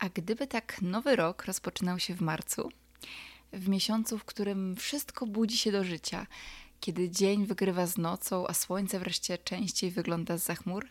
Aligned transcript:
A 0.00 0.08
gdyby 0.08 0.46
tak 0.46 0.82
nowy 0.82 1.16
rok 1.16 1.44
rozpoczynał 1.44 1.98
się 1.98 2.14
w 2.14 2.20
marcu, 2.20 2.68
w 3.52 3.68
miesiącu, 3.68 4.18
w 4.18 4.24
którym 4.24 4.76
wszystko 4.76 5.26
budzi 5.26 5.58
się 5.58 5.72
do 5.72 5.84
życia, 5.84 6.26
kiedy 6.80 7.10
dzień 7.10 7.46
wygrywa 7.46 7.86
z 7.86 7.98
nocą, 7.98 8.46
a 8.46 8.54
słońce 8.54 8.98
wreszcie 8.98 9.38
częściej 9.38 9.90
wygląda 9.90 10.38
z 10.38 10.46
chmur, 10.46 10.86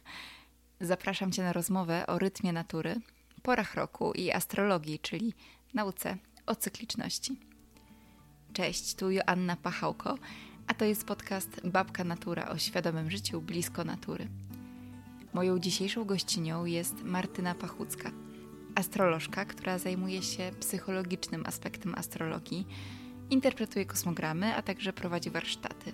zapraszam 0.82 1.32
Cię 1.32 1.44
na 1.44 1.54
rozmowę 1.54 2.08
o 2.08 2.20
rytmie 2.20 2.54
natury, 2.54 2.96
porach 3.42 3.76
roku 3.76 4.14
i 4.14 4.32
astrologii, 4.32 5.00
czyli 5.00 5.34
nauce 5.74 6.18
o 6.46 6.56
cykliczności. 6.56 7.40
Cześć, 8.54 8.96
tu 8.96 9.12
Joanna 9.12 9.56
Pachałko, 9.56 10.18
a 10.68 10.74
to 10.74 10.86
jest 10.86 11.06
podcast 11.06 11.62
Babka 11.64 12.04
Natura 12.04 12.50
o 12.50 12.58
świadomym 12.58 13.12
życiu 13.12 13.42
blisko 13.42 13.84
natury. 13.84 14.28
Moją 15.34 15.60
dzisiejszą 15.60 16.06
gościnią 16.06 16.66
jest 16.66 17.04
Martyna 17.04 17.56
Pachucka– 17.56 18.12
astrolożka, 18.76 19.46
która 19.46 19.78
zajmuje 19.78 20.22
się 20.22 20.52
psychologicznym 20.60 21.46
aspektem 21.46 21.96
astrologii, 21.96 22.68
interpretuje 23.30 23.86
kosmogramy, 23.86 24.56
a 24.56 24.62
także 24.62 24.94
prowadzi 24.94 25.30
warsztaty. 25.30 25.94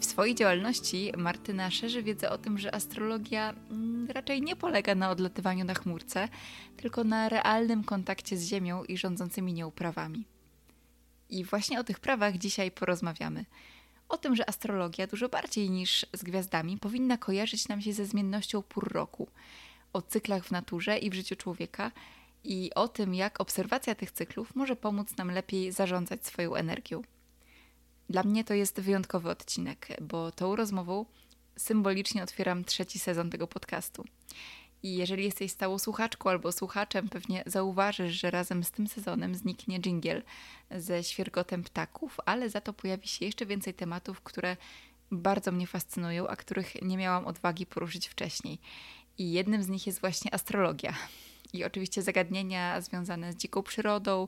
W 0.00 0.04
swojej 0.04 0.34
działalności 0.34 1.12
Martyna 1.16 1.70
szerzy 1.70 2.02
wiedzę 2.02 2.30
o 2.30 2.38
tym, 2.38 2.58
że 2.58 2.74
astrologia 2.74 3.54
mm, 3.70 4.08
raczej 4.10 4.42
nie 4.42 4.56
polega 4.56 4.94
na 4.94 5.10
odlatywaniu 5.10 5.64
na 5.64 5.74
chmurce, 5.74 6.28
tylko 6.76 7.04
na 7.04 7.28
realnym 7.28 7.84
kontakcie 7.84 8.36
z 8.36 8.46
Ziemią 8.46 8.84
i 8.84 8.96
rządzącymi 8.96 9.54
nią 9.54 9.70
prawami. 9.70 10.24
I 11.28 11.44
właśnie 11.44 11.80
o 11.80 11.84
tych 11.84 12.00
prawach 12.00 12.38
dzisiaj 12.38 12.70
porozmawiamy. 12.70 13.44
O 14.08 14.16
tym, 14.16 14.36
że 14.36 14.48
astrologia 14.48 15.06
dużo 15.06 15.28
bardziej 15.28 15.70
niż 15.70 16.06
z 16.12 16.22
gwiazdami 16.22 16.78
powinna 16.78 17.18
kojarzyć 17.18 17.68
nam 17.68 17.80
się 17.80 17.92
ze 17.92 18.06
zmiennością 18.06 18.62
pór 18.62 18.92
roku– 18.92 19.28
o 19.92 20.02
cyklach 20.02 20.44
w 20.44 20.50
naturze 20.50 20.98
i 20.98 21.10
w 21.10 21.14
życiu 21.14 21.36
człowieka 21.36 21.92
i 22.44 22.70
o 22.74 22.88
tym, 22.88 23.14
jak 23.14 23.40
obserwacja 23.40 23.94
tych 23.94 24.10
cyklów 24.10 24.56
może 24.56 24.76
pomóc 24.76 25.16
nam 25.16 25.30
lepiej 25.30 25.72
zarządzać 25.72 26.26
swoją 26.26 26.54
energią. 26.54 27.02
Dla 28.08 28.22
mnie 28.22 28.44
to 28.44 28.54
jest 28.54 28.80
wyjątkowy 28.80 29.30
odcinek, 29.30 29.88
bo 30.00 30.32
tą 30.32 30.56
rozmową 30.56 31.06
symbolicznie 31.56 32.22
otwieram 32.22 32.64
trzeci 32.64 32.98
sezon 32.98 33.30
tego 33.30 33.46
podcastu. 33.46 34.04
I 34.82 34.96
jeżeli 34.96 35.24
jesteś 35.24 35.52
stałą 35.52 35.78
słuchaczką 35.78 36.30
albo 36.30 36.52
słuchaczem, 36.52 37.08
pewnie 37.08 37.42
zauważysz, 37.46 38.20
że 38.20 38.30
razem 38.30 38.64
z 38.64 38.70
tym 38.70 38.86
sezonem 38.86 39.34
zniknie 39.34 39.80
jingle 39.80 40.22
ze 40.70 41.04
świergotem 41.04 41.64
ptaków, 41.64 42.16
ale 42.26 42.50
za 42.50 42.60
to 42.60 42.72
pojawi 42.72 43.08
się 43.08 43.24
jeszcze 43.24 43.46
więcej 43.46 43.74
tematów, 43.74 44.20
które 44.20 44.56
bardzo 45.10 45.52
mnie 45.52 45.66
fascynują, 45.66 46.28
a 46.28 46.36
których 46.36 46.82
nie 46.82 46.96
miałam 46.96 47.26
odwagi 47.26 47.66
poruszyć 47.66 48.08
wcześniej. 48.08 48.58
I 49.20 49.32
jednym 49.32 49.62
z 49.62 49.68
nich 49.68 49.86
jest 49.86 50.00
właśnie 50.00 50.34
astrologia. 50.34 50.94
I 51.52 51.64
oczywiście 51.64 52.02
zagadnienia 52.02 52.80
związane 52.80 53.32
z 53.32 53.36
dziką 53.36 53.62
przyrodą, 53.62 54.26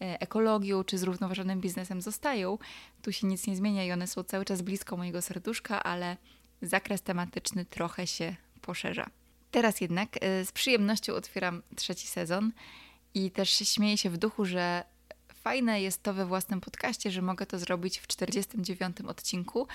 e, 0.00 0.20
ekologią 0.20 0.84
czy 0.84 0.98
zrównoważonym 0.98 1.60
biznesem 1.60 2.02
zostają. 2.02 2.58
Tu 3.02 3.12
się 3.12 3.26
nic 3.26 3.46
nie 3.46 3.56
zmienia 3.56 3.84
i 3.84 3.92
one 3.92 4.06
są 4.06 4.24
cały 4.24 4.44
czas 4.44 4.62
blisko 4.62 4.96
mojego 4.96 5.22
serduszka, 5.22 5.82
ale 5.82 6.16
zakres 6.62 7.02
tematyczny 7.02 7.64
trochę 7.64 8.06
się 8.06 8.36
poszerza. 8.60 9.06
Teraz 9.50 9.80
jednak 9.80 10.08
e, 10.20 10.44
z 10.44 10.52
przyjemnością 10.52 11.14
otwieram 11.14 11.62
trzeci 11.76 12.06
sezon 12.06 12.52
i 13.14 13.30
też 13.30 13.50
śmieję 13.50 13.98
się 13.98 14.10
w 14.10 14.18
duchu, 14.18 14.44
że 14.44 14.84
fajne 15.40 15.82
jest 15.82 16.02
to 16.02 16.14
we 16.14 16.26
własnym 16.26 16.60
podcaście, 16.60 17.10
że 17.10 17.22
mogę 17.22 17.46
to 17.46 17.58
zrobić 17.58 17.98
w 17.98 18.06
49 18.06 19.00
odcinku. 19.00 19.66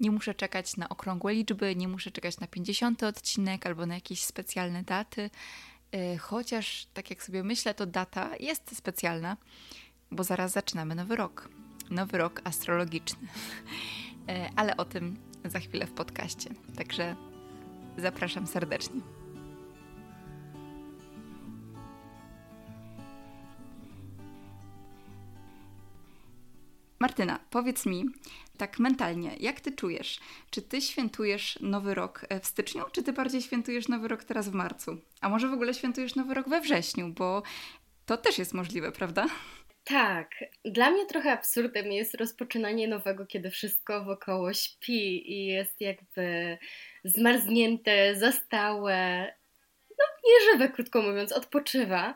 Nie 0.00 0.10
muszę 0.10 0.34
czekać 0.34 0.76
na 0.76 0.88
okrągłe 0.88 1.34
liczby, 1.34 1.76
nie 1.76 1.88
muszę 1.88 2.10
czekać 2.10 2.40
na 2.40 2.46
50 2.46 3.02
odcinek 3.02 3.66
albo 3.66 3.86
na 3.86 3.94
jakieś 3.94 4.24
specjalne 4.24 4.82
daty. 4.82 5.30
Y, 5.94 6.18
chociaż, 6.18 6.86
tak 6.94 7.10
jak 7.10 7.22
sobie 7.22 7.42
myślę, 7.42 7.74
to 7.74 7.86
data 7.86 8.30
jest 8.40 8.76
specjalna, 8.76 9.36
bo 10.10 10.24
zaraz 10.24 10.52
zaczynamy 10.52 10.94
nowy 10.94 11.16
rok. 11.16 11.48
Nowy 11.90 12.18
rok 12.18 12.40
astrologiczny. 12.44 13.28
Y, 14.22 14.50
ale 14.56 14.76
o 14.76 14.84
tym 14.84 15.16
za 15.44 15.60
chwilę 15.60 15.86
w 15.86 15.92
podcaście. 15.92 16.50
Także 16.76 17.16
zapraszam 17.98 18.46
serdecznie. 18.46 19.21
Martyna, 27.02 27.38
powiedz 27.50 27.86
mi 27.86 28.04
tak 28.58 28.78
mentalnie, 28.78 29.30
jak 29.40 29.60
ty 29.60 29.72
czujesz? 29.72 30.20
Czy 30.50 30.62
ty 30.62 30.80
świętujesz 30.80 31.58
nowy 31.60 31.94
rok 31.94 32.26
e, 32.28 32.40
w 32.40 32.46
styczniu, 32.46 32.82
czy 32.92 33.02
ty 33.02 33.12
bardziej 33.12 33.42
świętujesz 33.42 33.88
nowy 33.88 34.08
rok 34.08 34.24
teraz 34.24 34.48
w 34.48 34.52
marcu? 34.52 34.96
A 35.20 35.28
może 35.28 35.48
w 35.48 35.52
ogóle 35.52 35.74
świętujesz 35.74 36.14
nowy 36.14 36.34
rok 36.34 36.48
we 36.48 36.60
wrześniu, 36.60 37.08
bo 37.08 37.42
to 38.06 38.16
też 38.16 38.38
jest 38.38 38.54
możliwe, 38.54 38.92
prawda? 38.92 39.26
Tak, 39.84 40.30
dla 40.64 40.90
mnie 40.90 41.06
trochę 41.06 41.32
absurdem 41.32 41.92
jest 41.92 42.14
rozpoczynanie 42.14 42.88
nowego, 42.88 43.26
kiedy 43.26 43.50
wszystko 43.50 44.04
wokoło 44.04 44.52
śpi 44.52 45.32
i 45.32 45.46
jest 45.46 45.80
jakby 45.80 46.58
zmarznięte, 47.04 48.16
zastałe, 48.16 49.26
no 49.90 50.04
nieżywe, 50.30 50.68
krótko 50.68 51.02
mówiąc, 51.02 51.32
odpoczywa, 51.32 52.14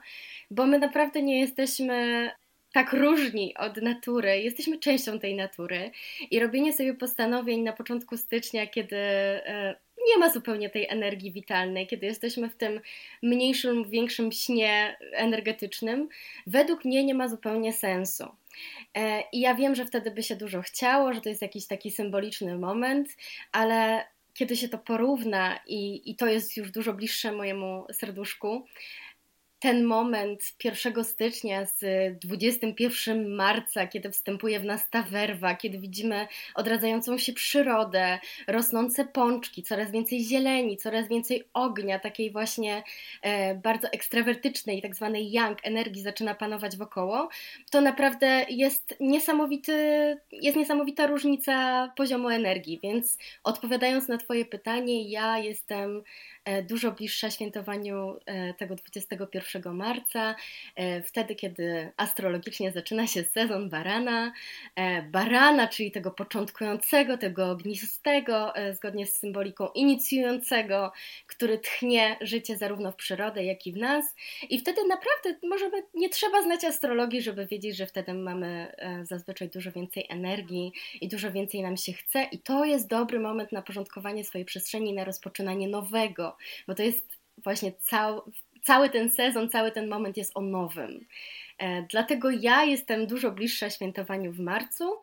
bo 0.50 0.66
my 0.66 0.78
naprawdę 0.78 1.22
nie 1.22 1.40
jesteśmy 1.40 2.30
tak 2.76 2.92
różni 2.92 3.54
od 3.56 3.76
natury, 3.76 4.40
jesteśmy 4.40 4.78
częścią 4.78 5.18
tej 5.18 5.34
natury 5.34 5.90
i 6.30 6.40
robienie 6.40 6.72
sobie 6.72 6.94
postanowień 6.94 7.62
na 7.62 7.72
początku 7.72 8.16
stycznia, 8.16 8.66
kiedy 8.66 8.96
e, 8.96 9.76
nie 10.08 10.18
ma 10.18 10.30
zupełnie 10.30 10.70
tej 10.70 10.88
energii 10.88 11.32
witalnej, 11.32 11.86
kiedy 11.86 12.06
jesteśmy 12.06 12.48
w 12.48 12.56
tym 12.56 12.80
mniejszym, 13.22 13.90
większym 13.90 14.32
śnie 14.32 14.96
energetycznym, 15.12 16.08
według 16.46 16.84
mnie 16.84 17.04
nie 17.04 17.14
ma 17.14 17.28
zupełnie 17.28 17.72
sensu. 17.72 18.24
E, 18.94 19.22
I 19.32 19.40
ja 19.40 19.54
wiem, 19.54 19.74
że 19.74 19.86
wtedy 19.86 20.10
by 20.10 20.22
się 20.22 20.36
dużo 20.36 20.62
chciało, 20.62 21.12
że 21.12 21.20
to 21.20 21.28
jest 21.28 21.42
jakiś 21.42 21.66
taki 21.66 21.90
symboliczny 21.90 22.58
moment, 22.58 23.16
ale 23.52 24.04
kiedy 24.34 24.56
się 24.56 24.68
to 24.68 24.78
porówna 24.78 25.60
i, 25.66 26.10
i 26.10 26.16
to 26.16 26.26
jest 26.26 26.56
już 26.56 26.70
dużo 26.70 26.92
bliższe 26.92 27.32
mojemu 27.32 27.86
serduszku, 27.92 28.66
ten 29.66 29.84
moment 29.84 30.42
1 30.64 31.04
stycznia 31.04 31.66
z 31.66 31.84
21 32.18 33.34
marca, 33.34 33.86
kiedy 33.86 34.10
wstępuje 34.10 34.60
w 34.60 34.64
nas 34.64 34.90
ta 34.90 35.02
werwa, 35.02 35.54
kiedy 35.54 35.78
widzimy 35.78 36.26
odradzającą 36.54 37.18
się 37.18 37.32
przyrodę, 37.32 38.18
rosnące 38.48 39.04
pączki, 39.04 39.62
coraz 39.62 39.90
więcej 39.90 40.24
zieleni, 40.24 40.76
coraz 40.76 41.08
więcej 41.08 41.44
ognia, 41.54 41.98
takiej 41.98 42.30
właśnie 42.30 42.82
e, 43.22 43.54
bardzo 43.54 43.88
ekstrawertycznej, 43.88 44.82
tak 44.82 44.94
zwanej 44.94 45.32
yang 45.32 45.58
energii 45.62 46.02
zaczyna 46.02 46.34
panować 46.34 46.76
wokoło, 46.76 47.28
to 47.70 47.80
naprawdę 47.80 48.46
jest 48.48 48.94
niesamowity, 49.00 49.72
jest 50.32 50.56
niesamowita 50.56 51.06
różnica 51.06 51.88
poziomu 51.96 52.28
energii, 52.28 52.80
więc 52.82 53.18
odpowiadając 53.44 54.08
na 54.08 54.18
Twoje 54.18 54.44
pytanie, 54.44 55.10
ja 55.10 55.38
jestem 55.38 56.02
dużo 56.68 56.92
bliższa 56.92 57.30
świętowaniu 57.30 58.18
e, 58.26 58.54
tego 58.54 58.74
21 58.74 59.74
marca, 59.74 60.34
e, 60.76 61.02
wtedy 61.02 61.34
kiedy 61.34 61.92
astrologicznie 61.96 62.72
zaczyna 62.72 63.06
się 63.06 63.24
sezon 63.24 63.70
barana. 63.70 64.32
Barana, 65.10 65.68
czyli 65.68 65.90
tego 65.90 66.10
początkującego, 66.10 67.18
tego 67.18 67.50
ognistego, 67.50 68.52
zgodnie 68.72 69.06
z 69.06 69.18
symboliką 69.18 69.68
inicjującego, 69.74 70.92
który 71.26 71.58
tchnie 71.58 72.16
życie 72.20 72.56
zarówno 72.56 72.92
w 72.92 72.96
przyrodę, 72.96 73.44
jak 73.44 73.66
i 73.66 73.72
w 73.72 73.76
nas. 73.76 74.04
I 74.50 74.60
wtedy 74.60 74.84
naprawdę 74.88 75.34
możemy, 75.48 75.82
nie 75.94 76.08
trzeba 76.08 76.42
znać 76.42 76.64
astrologii, 76.64 77.22
żeby 77.22 77.46
wiedzieć, 77.46 77.76
że 77.76 77.86
wtedy 77.86 78.14
mamy 78.14 78.72
zazwyczaj 79.02 79.48
dużo 79.48 79.72
więcej 79.72 80.06
energii 80.08 80.72
i 81.00 81.08
dużo 81.08 81.32
więcej 81.32 81.62
nam 81.62 81.76
się 81.76 81.92
chce. 81.92 82.22
I 82.32 82.38
to 82.38 82.64
jest 82.64 82.88
dobry 82.88 83.20
moment 83.20 83.52
na 83.52 83.62
porządkowanie 83.62 84.24
swojej 84.24 84.44
przestrzeni, 84.44 84.92
na 84.92 85.04
rozpoczynanie 85.04 85.68
nowego 85.68 86.35
bo 86.68 86.74
to 86.74 86.82
jest 86.82 87.16
właśnie 87.44 87.72
cały, 87.72 88.20
cały 88.62 88.90
ten 88.90 89.10
sezon, 89.10 89.50
cały 89.50 89.70
ten 89.70 89.88
moment 89.88 90.16
jest 90.16 90.32
o 90.34 90.40
nowym. 90.40 91.06
E, 91.58 91.82
dlatego 91.82 92.30
ja 92.30 92.64
jestem 92.64 93.06
dużo 93.06 93.30
bliższa 93.30 93.70
świętowaniu 93.70 94.32
w 94.32 94.40
marcu, 94.40 95.00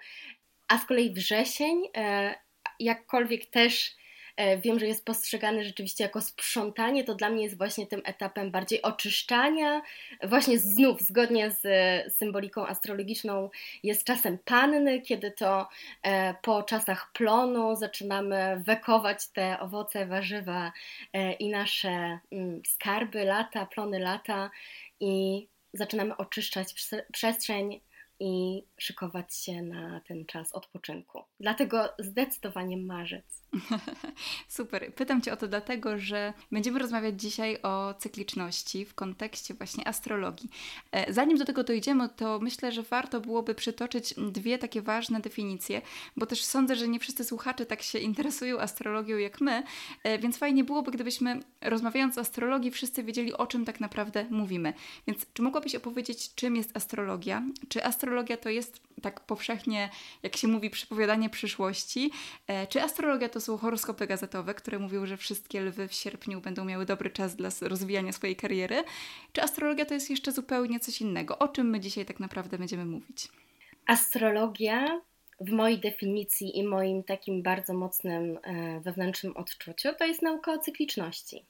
a 0.67 0.77
z 0.77 0.85
kolei 0.85 1.13
wrzesień, 1.13 1.83
e, 1.97 2.35
jakkolwiek 2.79 3.45
też 3.45 3.95
wiem, 4.63 4.79
że 4.79 4.87
jest 4.87 5.05
postrzegany 5.05 5.63
rzeczywiście 5.63 6.03
jako 6.03 6.21
sprzątanie, 6.21 7.03
to 7.03 7.15
dla 7.15 7.29
mnie 7.29 7.43
jest 7.43 7.57
właśnie 7.57 7.87
tym 7.87 8.01
etapem 8.05 8.51
bardziej 8.51 8.81
oczyszczania. 8.81 9.81
Właśnie 10.23 10.59
znów, 10.59 11.01
zgodnie 11.01 11.51
z 11.51 11.63
symboliką 12.13 12.67
astrologiczną, 12.67 13.49
jest 13.83 14.03
czasem 14.03 14.37
panny, 14.45 15.01
kiedy 15.01 15.31
to 15.31 15.67
e, 16.03 16.33
po 16.41 16.63
czasach 16.63 17.11
plonu 17.13 17.75
zaczynamy 17.75 18.63
wekować 18.65 19.27
te 19.27 19.59
owoce, 19.59 20.05
warzywa 20.05 20.71
e, 21.13 21.33
i 21.33 21.49
nasze 21.49 22.19
mm, 22.31 22.61
skarby 22.67 23.23
lata, 23.25 23.65
plony 23.65 23.99
lata 23.99 24.49
i 24.99 25.47
zaczynamy 25.73 26.17
oczyszczać 26.17 26.73
przestrzeń 27.11 27.79
i 28.23 28.63
szykować 28.77 29.35
się 29.35 29.61
na 29.61 29.99
ten 29.99 30.25
czas 30.25 30.51
odpoczynku. 30.53 31.23
Dlatego 31.39 31.89
zdecydowanie 31.99 32.77
marzec. 32.77 33.43
Super. 34.47 34.93
Pytam 34.95 35.21
Cię 35.21 35.33
o 35.33 35.37
to 35.37 35.47
dlatego, 35.47 35.97
że 35.97 36.33
będziemy 36.51 36.79
rozmawiać 36.79 37.21
dzisiaj 37.21 37.61
o 37.61 37.93
cykliczności 37.93 38.85
w 38.85 38.95
kontekście 38.95 39.53
właśnie 39.53 39.87
astrologii. 39.87 40.49
E, 40.91 41.13
zanim 41.13 41.37
do 41.37 41.45
tego 41.45 41.63
dojdziemy, 41.63 42.09
to 42.09 42.39
myślę, 42.39 42.71
że 42.71 42.83
warto 42.83 43.21
byłoby 43.21 43.55
przytoczyć 43.55 44.13
dwie 44.31 44.57
takie 44.57 44.81
ważne 44.81 45.19
definicje, 45.19 45.81
bo 46.17 46.25
też 46.25 46.43
sądzę, 46.43 46.75
że 46.75 46.87
nie 46.87 46.99
wszyscy 46.99 47.23
słuchacze 47.23 47.65
tak 47.65 47.81
się 47.81 47.99
interesują 47.99 48.59
astrologią 48.59 49.17
jak 49.17 49.41
my, 49.41 49.63
e, 50.03 50.19
więc 50.19 50.37
fajnie 50.37 50.63
byłoby, 50.63 50.91
gdybyśmy 50.91 51.39
rozmawiając 51.61 52.17
o 52.17 52.21
astrologii, 52.21 52.71
wszyscy 52.71 53.03
wiedzieli, 53.03 53.33
o 53.33 53.47
czym 53.47 53.65
tak 53.65 53.79
naprawdę 53.79 54.25
mówimy. 54.29 54.73
Więc 55.07 55.25
czy 55.33 55.41
mogłabyś 55.41 55.75
opowiedzieć, 55.75 56.35
czym 56.35 56.55
jest 56.55 56.77
astrologia? 56.77 57.43
Czy 57.69 57.83
astrologia 57.83 58.12
to 58.41 58.49
jest 58.49 58.81
tak 59.01 59.19
powszechnie, 59.19 59.89
jak 60.23 60.35
się 60.35 60.47
mówi, 60.47 60.69
przepowiadanie 60.69 61.29
przyszłości? 61.29 62.11
E, 62.47 62.67
czy 62.67 62.81
astrologia 62.81 63.29
to 63.29 63.41
są 63.41 63.57
horoskopy 63.57 64.07
gazetowe, 64.07 64.53
które 64.53 64.79
mówią, 64.79 65.05
że 65.05 65.17
wszystkie 65.17 65.61
lwy 65.61 65.87
w 65.87 65.93
sierpniu 65.93 66.41
będą 66.41 66.65
miały 66.65 66.85
dobry 66.85 67.09
czas 67.09 67.35
dla 67.35 67.49
rozwijania 67.61 68.11
swojej 68.11 68.35
kariery? 68.35 68.83
Czy 69.33 69.41
astrologia 69.41 69.85
to 69.85 69.93
jest 69.93 70.09
jeszcze 70.09 70.31
zupełnie 70.31 70.79
coś 70.79 71.01
innego? 71.01 71.39
O 71.39 71.47
czym 71.47 71.69
my 71.69 71.79
dzisiaj 71.79 72.05
tak 72.05 72.19
naprawdę 72.19 72.57
będziemy 72.57 72.85
mówić? 72.85 73.27
Astrologia 73.85 75.01
w 75.39 75.51
mojej 75.51 75.79
definicji 75.79 76.57
i 76.57 76.63
moim 76.63 77.03
takim 77.03 77.43
bardzo 77.43 77.73
mocnym 77.73 78.39
e, 78.43 78.79
wewnętrznym 78.79 79.37
odczuciu 79.37 79.89
to 79.99 80.05
jest 80.05 80.21
nauka 80.21 80.53
o 80.53 80.57
cykliczności. 80.57 81.45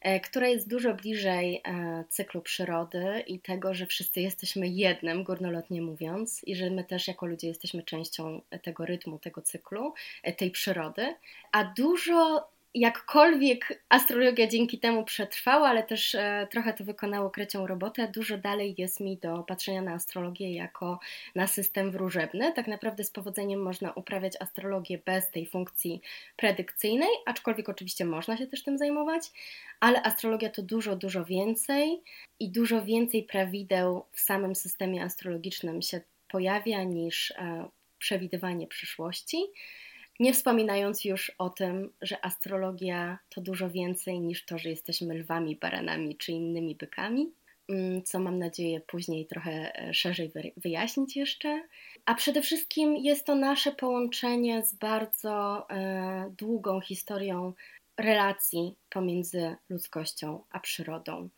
E, 0.00 0.20
która 0.20 0.48
jest 0.48 0.68
dużo 0.68 0.94
bliżej 0.94 1.62
e, 1.64 2.04
cyklu 2.08 2.42
przyrody 2.42 3.22
i 3.26 3.40
tego, 3.40 3.74
że 3.74 3.86
wszyscy 3.86 4.20
jesteśmy 4.20 4.68
jednym, 4.68 5.24
górnolotnie 5.24 5.82
mówiąc, 5.82 6.44
i 6.44 6.56
że 6.56 6.70
my 6.70 6.84
też 6.84 7.08
jako 7.08 7.26
ludzie 7.26 7.48
jesteśmy 7.48 7.82
częścią 7.82 8.40
tego 8.62 8.86
rytmu, 8.86 9.18
tego 9.18 9.42
cyklu, 9.42 9.94
e, 10.22 10.32
tej 10.32 10.50
przyrody, 10.50 11.14
a 11.52 11.64
dużo 11.64 12.48
jakkolwiek 12.76 13.84
astrologia 13.88 14.46
dzięki 14.46 14.78
temu 14.78 15.04
przetrwała, 15.04 15.68
ale 15.68 15.82
też 15.82 16.14
e, 16.14 16.46
trochę 16.50 16.72
to 16.72 16.84
wykonało 16.84 17.30
krecią 17.30 17.66
robotę, 17.66 18.08
dużo 18.14 18.38
dalej 18.38 18.74
jest 18.78 19.00
mi 19.00 19.16
do 19.18 19.42
patrzenia 19.42 19.82
na 19.82 19.92
astrologię 19.92 20.54
jako 20.54 20.98
na 21.34 21.46
system 21.46 21.90
wróżebny. 21.90 22.52
Tak 22.52 22.66
naprawdę 22.66 23.04
z 23.04 23.10
powodzeniem 23.10 23.62
można 23.62 23.92
uprawiać 23.92 24.32
astrologię 24.40 24.98
bez 24.98 25.30
tej 25.30 25.46
funkcji 25.46 26.00
predykcyjnej, 26.36 27.08
aczkolwiek 27.26 27.68
oczywiście 27.68 28.04
można 28.04 28.36
się 28.36 28.46
też 28.46 28.62
tym 28.62 28.78
zajmować, 28.78 29.22
ale 29.80 30.02
astrologia 30.02 30.50
to 30.50 30.62
dużo, 30.62 30.96
dużo 30.96 31.24
więcej 31.24 32.02
i 32.40 32.50
dużo 32.50 32.84
więcej 32.84 33.22
prawideł 33.22 34.04
w 34.12 34.20
samym 34.20 34.54
systemie 34.54 35.02
astrologicznym 35.02 35.82
się 35.82 36.00
pojawia 36.28 36.82
niż 36.82 37.30
e, 37.30 37.68
przewidywanie 37.98 38.66
przyszłości. 38.66 39.38
Nie 40.20 40.32
wspominając 40.32 41.04
już 41.04 41.32
o 41.38 41.50
tym, 41.50 41.92
że 42.02 42.24
astrologia 42.24 43.18
to 43.28 43.40
dużo 43.40 43.70
więcej 43.70 44.20
niż 44.20 44.44
to, 44.44 44.58
że 44.58 44.70
jesteśmy 44.70 45.14
lwami, 45.14 45.56
baranami 45.56 46.16
czy 46.16 46.32
innymi 46.32 46.74
bykami, 46.74 47.32
mm, 47.68 48.02
co 48.02 48.18
mam 48.18 48.38
nadzieję 48.38 48.80
później 48.80 49.26
trochę 49.26 49.72
e, 49.74 49.94
szerzej 49.94 50.32
wyjaśnić 50.56 51.16
jeszcze. 51.16 51.62
A 52.04 52.14
przede 52.14 52.42
wszystkim 52.42 52.96
jest 52.96 53.26
to 53.26 53.34
nasze 53.34 53.72
połączenie 53.72 54.66
z 54.66 54.74
bardzo 54.74 55.66
e, 55.70 56.34
długą 56.38 56.80
historią 56.80 57.52
relacji 57.96 58.74
pomiędzy 58.90 59.56
ludzkością 59.68 60.44
a 60.50 60.60
przyrodą 60.60 61.28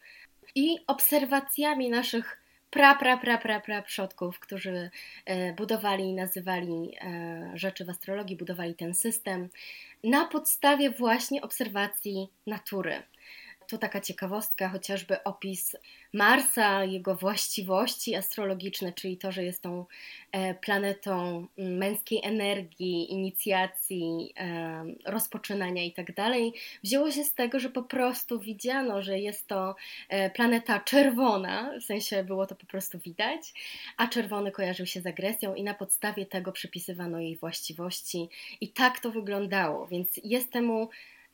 i 0.55 0.79
obserwacjami 0.87 1.91
naszych 1.91 2.38
pra, 2.71 2.95
pra, 2.95 3.17
pra, 3.17 3.39
pra, 3.39 3.61
pra 3.61 3.83
przodków, 3.83 4.39
którzy 4.39 4.91
e, 5.27 5.53
budowali 5.53 6.05
i 6.05 6.15
nazywali 6.15 6.97
e, 7.01 7.53
rzeczy 7.55 7.85
w 7.85 7.91
astrologii, 7.91 8.37
budowali 8.37 8.75
ten 8.75 8.95
system 8.95 9.49
na 10.05 10.25
podstawie 10.25 10.91
właśnie 10.91 11.43
obserwacji 11.43 12.29
natury. 12.47 13.03
Tu 13.69 13.79
taka 13.79 14.01
ciekawostka, 14.01 14.69
chociażby 14.69 15.25
opis 15.25 15.77
Marsa, 16.13 16.85
jego 16.85 17.15
właściwości 17.15 18.15
astrologiczne, 18.15 18.93
czyli 18.93 19.17
to, 19.17 19.33
że 19.33 19.45
jest 19.45 19.63
tą 19.63 19.85
e, 20.33 20.55
planetą 20.55 21.47
męskiej 21.59 22.21
energii, 22.25 23.13
inicjacji, 23.13 24.33
e, 24.37 24.85
rozpoczynania 25.07 25.85
itd., 25.85 26.13
tak 26.15 26.35
wzięło 26.85 27.11
się 27.11 27.25
z 27.25 27.35
tego, 27.35 27.61
że 27.61 27.71
po 27.71 27.83
prostu 27.83 28.41
widziano, 28.41 29.03
że 29.03 29.19
jest 29.19 29.47
to 29.47 29.77
e, 30.09 30.31
planeta 30.31 30.81
czerwona, 30.81 31.71
w 31.81 31.85
sensie 31.85 32.25
było 32.25 32.47
to 32.47 32.55
po 32.55 32.67
prostu 32.67 32.99
widać, 32.99 33.55
a 33.97 34.09
czerwony 34.09 34.53
kojarzył 34.53 34.87
się 34.87 35.01
z 35.01 35.07
agresją 35.07 35.55
i 35.55 35.63
na 35.63 35.75
podstawie 35.75 36.27
tego 36.27 36.53
przypisywano 36.53 37.21
jej 37.21 37.37
właściwości 37.37 38.29
i 38.61 38.69
tak 38.69 39.01
to 39.01 39.11
wyglądało, 39.11 39.87
więc 39.87 40.21
jest 40.25 40.53
temu 40.53 40.89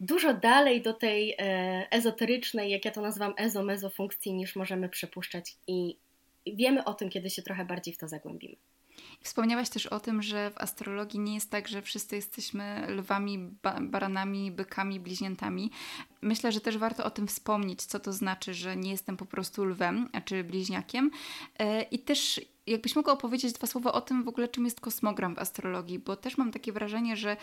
dużo 0.05 0.35
dalej 0.35 0.83
do 0.83 0.95
tej 0.95 1.35
e, 1.39 1.87
ezoterycznej, 1.91 2.71
jak 2.71 2.85
ja 2.85 2.91
to 2.91 3.01
nazywam, 3.01 3.35
ezo-mezo 3.37 3.91
funkcji 3.91 4.35
niż 4.35 4.56
możemy 4.56 4.89
przypuszczać 4.89 5.56
i 5.67 5.99
wiemy 6.47 6.85
o 6.85 6.95
tym, 6.95 7.11
kiedy 7.11 7.31
się 7.31 7.43
trochę 7.43 7.65
bardziej 7.65 7.95
w 7.95 7.99
to 7.99 8.09
zagłębimy. 8.09 8.56
Wspomniałaś 9.23 9.69
też 9.69 9.87
o 9.87 10.01
tym, 10.01 10.23
że 10.23 10.51
w 10.51 10.59
astrologii 10.59 11.21
nie 11.21 11.35
jest 11.35 11.51
tak, 11.51 11.69
że 11.69 11.83
wszyscy 11.83 12.17
jesteśmy 12.17 12.87
lwami, 12.89 13.39
baranami, 13.81 14.51
bykami, 14.51 15.01
bliźniętami. 15.01 15.71
Myślę, 16.23 16.53
że 16.53 16.61
też 16.61 16.79
warto 16.79 17.05
o 17.05 17.11
tym 17.11 17.27
wspomnieć, 17.27 17.83
co 17.83 18.01
to 18.01 18.12
znaczy, 18.12 18.55
że 18.55 18.77
nie 18.77 18.91
jestem 18.91 19.17
po 19.17 19.27
prostu 19.27 19.65
lwem, 19.65 20.09
czy 20.25 20.45
bliźniakiem. 20.45 21.11
E, 21.59 21.83
I 21.83 21.99
też 21.99 22.41
jakbyś 22.67 22.97
mogła 22.97 23.12
opowiedzieć 23.12 23.53
dwa 23.53 23.67
słowa 23.67 23.93
o 23.93 24.01
tym 24.01 24.25
w 24.25 24.29
ogóle, 24.29 24.49
czym 24.49 24.65
jest 24.65 24.81
kosmogram 24.81 25.35
w 25.35 25.39
astrologii, 25.39 25.99
bo 25.99 26.17
też 26.17 26.39
mam 26.39 26.53
takie 26.53 26.73
wrażenie, 26.73 27.17
że 27.17 27.37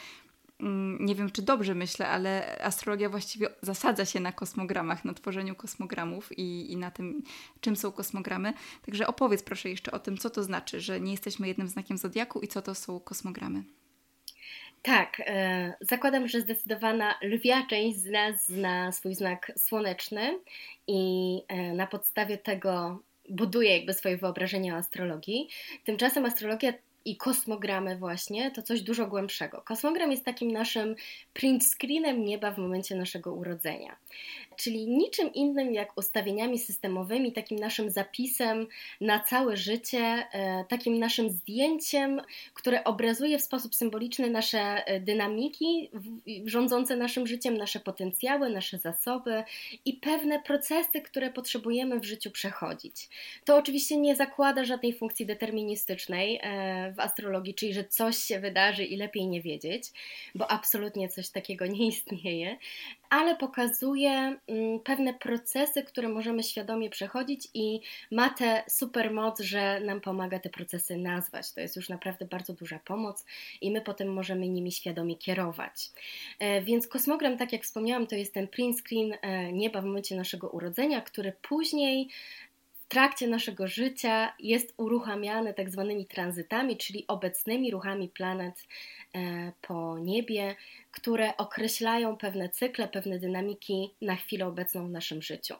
nie 0.99 1.15
wiem 1.15 1.31
czy 1.31 1.41
dobrze 1.41 1.75
myślę, 1.75 2.07
ale 2.07 2.57
astrologia 2.63 3.09
właściwie 3.09 3.49
zasadza 3.61 4.05
się 4.05 4.19
na 4.19 4.31
kosmogramach, 4.31 5.05
na 5.05 5.13
tworzeniu 5.13 5.55
kosmogramów 5.55 6.37
i, 6.37 6.71
i 6.71 6.77
na 6.77 6.91
tym, 6.91 7.23
czym 7.61 7.75
są 7.75 7.91
kosmogramy. 7.91 8.53
Także 8.85 9.07
opowiedz 9.07 9.43
proszę 9.43 9.69
jeszcze 9.69 9.91
o 9.91 9.99
tym, 9.99 10.17
co 10.17 10.29
to 10.29 10.43
znaczy, 10.43 10.81
że 10.81 11.01
nie 11.01 11.11
jesteśmy 11.11 11.47
jednym 11.47 11.67
znakiem 11.67 11.97
zodiaku 11.97 12.39
i 12.39 12.47
co 12.47 12.61
to 12.61 12.75
są 12.75 12.99
kosmogramy. 12.99 13.63
Tak, 14.81 15.21
e, 15.25 15.73
zakładam, 15.81 16.27
że 16.27 16.41
zdecydowana 16.41 17.15
lwia 17.21 17.65
część 17.69 17.97
z 17.97 18.05
nas 18.05 18.45
zna 18.45 18.91
swój 18.91 19.15
znak 19.15 19.51
słoneczny 19.57 20.39
i 20.87 21.41
e, 21.47 21.73
na 21.73 21.87
podstawie 21.87 22.37
tego 22.37 22.99
buduje 23.29 23.77
jakby 23.77 23.93
swoje 23.93 24.17
wyobrażenie 24.17 24.73
o 24.73 24.77
astrologii. 24.77 25.49
Tymczasem 25.83 26.25
astrologia 26.25 26.73
i 27.05 27.17
kosmogramy 27.17 27.97
właśnie 27.97 28.51
to 28.51 28.61
coś 28.61 28.81
dużo 28.81 29.07
głębszego. 29.07 29.61
Kosmogram 29.61 30.11
jest 30.11 30.25
takim 30.25 30.51
naszym 30.51 30.95
print 31.33 31.65
screenem 31.65 32.25
nieba 32.25 32.51
w 32.51 32.57
momencie 32.57 32.95
naszego 32.95 33.33
urodzenia. 33.33 33.95
Czyli 34.55 34.87
niczym 34.87 35.33
innym 35.33 35.73
jak 35.73 35.97
ustawieniami 35.97 36.59
systemowymi, 36.59 37.33
takim 37.33 37.59
naszym 37.59 37.89
zapisem 37.89 38.67
na 39.01 39.19
całe 39.19 39.57
życie, 39.57 39.99
e, 39.99 40.65
takim 40.69 40.99
naszym 40.99 41.29
zdjęciem, 41.29 42.21
które 42.53 42.83
obrazuje 42.83 43.39
w 43.39 43.41
sposób 43.41 43.75
symboliczny 43.75 44.29
nasze 44.29 44.59
e, 44.59 44.99
dynamiki 44.99 45.89
rządzące 46.45 46.95
naszym 46.95 47.27
życiem, 47.27 47.57
nasze 47.57 47.79
potencjały, 47.79 48.49
nasze 48.49 48.77
zasoby 48.77 49.43
i 49.85 49.93
pewne 49.93 50.41
procesy, 50.41 51.01
które 51.01 51.29
potrzebujemy 51.29 51.99
w 51.99 52.05
życiu 52.05 52.31
przechodzić. 52.31 53.09
To 53.45 53.57
oczywiście 53.57 53.97
nie 53.97 54.15
zakłada 54.15 54.65
żadnej 54.65 54.93
funkcji 54.93 55.25
deterministycznej 55.25 56.39
e, 56.43 56.93
w 56.93 56.99
astrologii, 56.99 57.55
czyli 57.55 57.73
że 57.73 57.83
coś 57.83 58.17
się 58.17 58.39
wydarzy 58.39 58.85
i 58.85 58.97
lepiej 58.97 59.27
nie 59.27 59.41
wiedzieć, 59.41 59.83
bo 60.35 60.51
absolutnie 60.51 61.09
coś 61.09 61.29
takiego 61.29 61.65
nie 61.65 61.87
istnieje, 61.87 62.57
ale 63.11 63.35
pokazuje 63.35 64.11
mm, 64.47 64.79
pewne 64.79 65.13
procesy, 65.13 65.83
które 65.83 66.09
możemy 66.09 66.43
świadomie 66.43 66.89
przechodzić 66.89 67.47
i 67.53 67.81
ma 68.11 68.29
tę 68.29 68.63
supermoc, 68.69 69.39
że 69.39 69.79
nam 69.79 70.01
pomaga 70.01 70.39
te 70.39 70.49
procesy 70.49 70.97
nazwać. 70.97 71.53
To 71.53 71.61
jest 71.61 71.75
już 71.75 71.89
naprawdę 71.89 72.25
bardzo 72.25 72.53
duża 72.53 72.79
pomoc 72.79 73.25
i 73.61 73.71
my 73.71 73.81
potem 73.81 74.13
możemy 74.13 74.49
nimi 74.49 74.71
świadomie 74.71 75.17
kierować. 75.17 75.89
E, 76.39 76.61
więc 76.61 76.87
kosmogram, 76.87 77.37
tak 77.37 77.53
jak 77.53 77.63
wspomniałam, 77.63 78.07
to 78.07 78.15
jest 78.15 78.33
ten 78.33 78.47
print 78.47 78.79
screen 78.79 79.13
e, 79.21 79.53
nieba 79.53 79.81
w 79.81 79.85
momencie 79.85 80.15
naszego 80.15 80.49
urodzenia, 80.49 81.01
który 81.01 81.33
później 81.41 82.09
trakcie 82.91 83.27
naszego 83.27 83.67
życia 83.67 84.33
jest 84.39 84.73
uruchamiany 84.77 85.53
tak 85.53 85.69
zwanymi 85.69 86.05
tranzytami, 86.05 86.77
czyli 86.77 87.05
obecnymi 87.07 87.71
ruchami 87.71 88.09
planet 88.09 88.67
e, 89.15 89.51
po 89.61 89.99
niebie, 89.99 90.55
które 90.91 91.37
określają 91.37 92.17
pewne 92.17 92.49
cykle, 92.49 92.87
pewne 92.87 93.19
dynamiki 93.19 93.93
na 94.01 94.15
chwilę 94.15 94.47
obecną 94.47 94.87
w 94.87 94.91
naszym 94.91 95.21
życiu. 95.21 95.55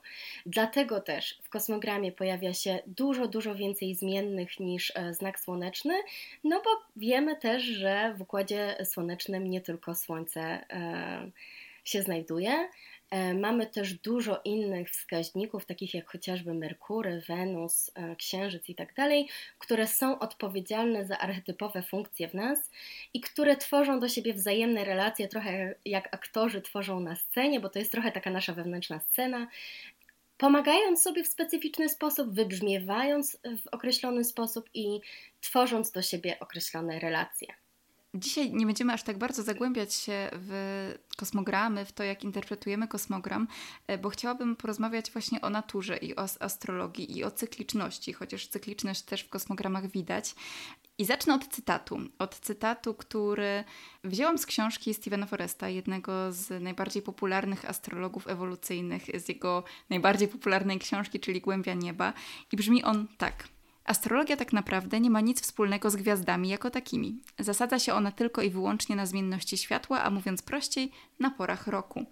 Dlatego 0.45 1.01
też 1.01 1.39
w 1.43 1.49
kosmogramie 1.49 2.11
pojawia 2.11 2.53
się 2.53 2.79
dużo, 2.87 3.27
dużo 3.27 3.55
więcej 3.55 3.95
zmiennych 3.95 4.59
niż 4.59 4.93
e, 4.95 5.13
znak 5.13 5.39
słoneczny, 5.39 5.93
no 6.43 6.61
bo 6.65 6.69
wiemy 6.95 7.35
też, 7.35 7.63
że 7.63 8.13
w 8.17 8.21
układzie 8.21 8.75
słonecznym 8.83 9.49
nie 9.49 9.61
tylko 9.61 9.95
Słońce 9.95 10.41
e, 10.41 11.31
się 11.83 12.01
znajduje, 12.01 12.69
mamy 13.33 13.67
też 13.67 13.93
dużo 13.93 14.41
innych 14.45 14.89
wskaźników, 14.89 15.65
takich 15.65 15.93
jak 15.93 16.11
chociażby 16.11 16.53
Merkury, 16.53 17.21
Wenus, 17.27 17.91
e, 17.95 18.15
Księżyc 18.15 18.69
i 18.69 18.75
tak 18.75 18.93
dalej, 18.93 19.29
które 19.59 19.87
są 19.87 20.19
odpowiedzialne 20.19 21.05
za 21.05 21.17
archetypowe 21.17 21.83
funkcje 21.83 22.27
w 22.27 22.33
nas 22.33 22.71
i 23.13 23.21
które 23.21 23.57
tworzą 23.57 23.99
do 23.99 24.09
siebie 24.09 24.33
wzajemne 24.33 24.85
relacje, 24.85 25.27
trochę 25.27 25.75
jak 25.85 26.15
aktorzy 26.15 26.61
tworzą 26.61 26.99
na 26.99 27.15
scenie, 27.15 27.59
bo 27.59 27.69
to 27.69 27.79
jest 27.79 27.91
trochę 27.91 28.11
taka 28.11 28.29
nasza 28.29 28.53
wewnętrzna 28.53 28.99
scena 28.99 29.47
pomagając 30.41 31.01
sobie 31.01 31.23
w 31.23 31.27
specyficzny 31.27 31.89
sposób, 31.89 32.33
wybrzmiewając 32.33 33.37
w 33.63 33.67
określony 33.71 34.23
sposób 34.23 34.69
i 34.73 34.99
tworząc 35.41 35.91
do 35.91 36.01
siebie 36.01 36.39
określone 36.39 36.99
relacje. 36.99 37.47
Dzisiaj 38.13 38.51
nie 38.53 38.65
będziemy 38.65 38.93
aż 38.93 39.03
tak 39.03 39.17
bardzo 39.17 39.43
zagłębiać 39.43 39.93
się 39.93 40.29
w 40.33 40.93
kosmogramy, 41.17 41.85
w 41.85 41.91
to, 41.91 42.03
jak 42.03 42.23
interpretujemy 42.23 42.87
kosmogram, 42.87 43.47
e, 43.87 43.97
bo 43.97 44.09
chciałabym 44.09 44.55
porozmawiać 44.55 45.11
właśnie 45.11 45.41
o 45.41 45.49
naturze 45.49 45.97
i 45.97 46.15
o 46.15 46.25
astrologii 46.39 47.17
i 47.17 47.23
o 47.23 47.31
cykliczności, 47.31 48.13
chociaż 48.13 48.47
cykliczność 48.47 49.01
też 49.01 49.21
w 49.21 49.29
kosmogramach 49.29 49.87
widać. 49.87 50.35
I 50.97 51.05
zacznę 51.05 51.33
od 51.33 51.47
cytatu. 51.47 51.99
Od 52.19 52.39
cytatu, 52.39 52.93
który 52.93 53.63
wzięłam 54.03 54.37
z 54.37 54.45
książki 54.45 54.93
Stephena 54.93 55.25
Foresta, 55.25 55.69
jednego 55.69 56.31
z 56.31 56.63
najbardziej 56.63 57.01
popularnych 57.01 57.65
astrologów 57.65 58.27
ewolucyjnych, 58.27 59.03
z 59.15 59.29
jego 59.29 59.63
najbardziej 59.89 60.27
popularnej 60.27 60.79
książki, 60.79 61.19
czyli 61.19 61.41
Głębia 61.41 61.73
Nieba. 61.73 62.13
I 62.51 62.57
brzmi 62.57 62.83
on 62.83 63.07
tak. 63.17 63.47
Astrologia 63.85 64.37
tak 64.37 64.53
naprawdę 64.53 64.99
nie 64.99 65.09
ma 65.09 65.21
nic 65.21 65.41
wspólnego 65.41 65.89
z 65.89 65.95
gwiazdami 65.95 66.49
jako 66.49 66.69
takimi. 66.69 67.19
Zasadza 67.39 67.79
się 67.79 67.93
ona 67.93 68.11
tylko 68.11 68.41
i 68.41 68.49
wyłącznie 68.49 68.95
na 68.95 69.05
zmienności 69.05 69.57
światła, 69.57 70.03
a 70.03 70.09
mówiąc 70.09 70.41
prościej, 70.41 70.91
na 71.19 71.31
porach 71.31 71.67
roku. 71.67 72.05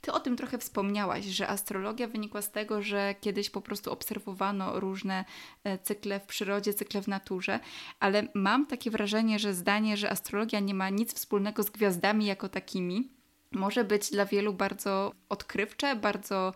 Ty 0.00 0.12
o 0.12 0.20
tym 0.20 0.36
trochę 0.36 0.58
wspomniałaś, 0.58 1.24
że 1.24 1.48
astrologia 1.48 2.08
wynikła 2.08 2.42
z 2.42 2.50
tego, 2.50 2.82
że 2.82 3.14
kiedyś 3.20 3.50
po 3.50 3.60
prostu 3.60 3.92
obserwowano 3.92 4.80
różne 4.80 5.24
e, 5.64 5.78
cykle 5.78 6.20
w 6.20 6.26
przyrodzie, 6.26 6.74
cykle 6.74 7.02
w 7.02 7.08
naturze, 7.08 7.60
ale 8.00 8.28
mam 8.34 8.66
takie 8.66 8.90
wrażenie, 8.90 9.38
że 9.38 9.54
zdanie, 9.54 9.96
że 9.96 10.10
astrologia 10.10 10.60
nie 10.60 10.74
ma 10.74 10.90
nic 10.90 11.14
wspólnego 11.14 11.62
z 11.62 11.70
gwiazdami 11.70 12.26
jako 12.26 12.48
takimi, 12.48 13.08
może 13.52 13.84
być 13.84 14.10
dla 14.10 14.26
wielu 14.26 14.54
bardzo 14.54 15.12
odkrywcze, 15.28 15.96
bardzo 15.96 16.54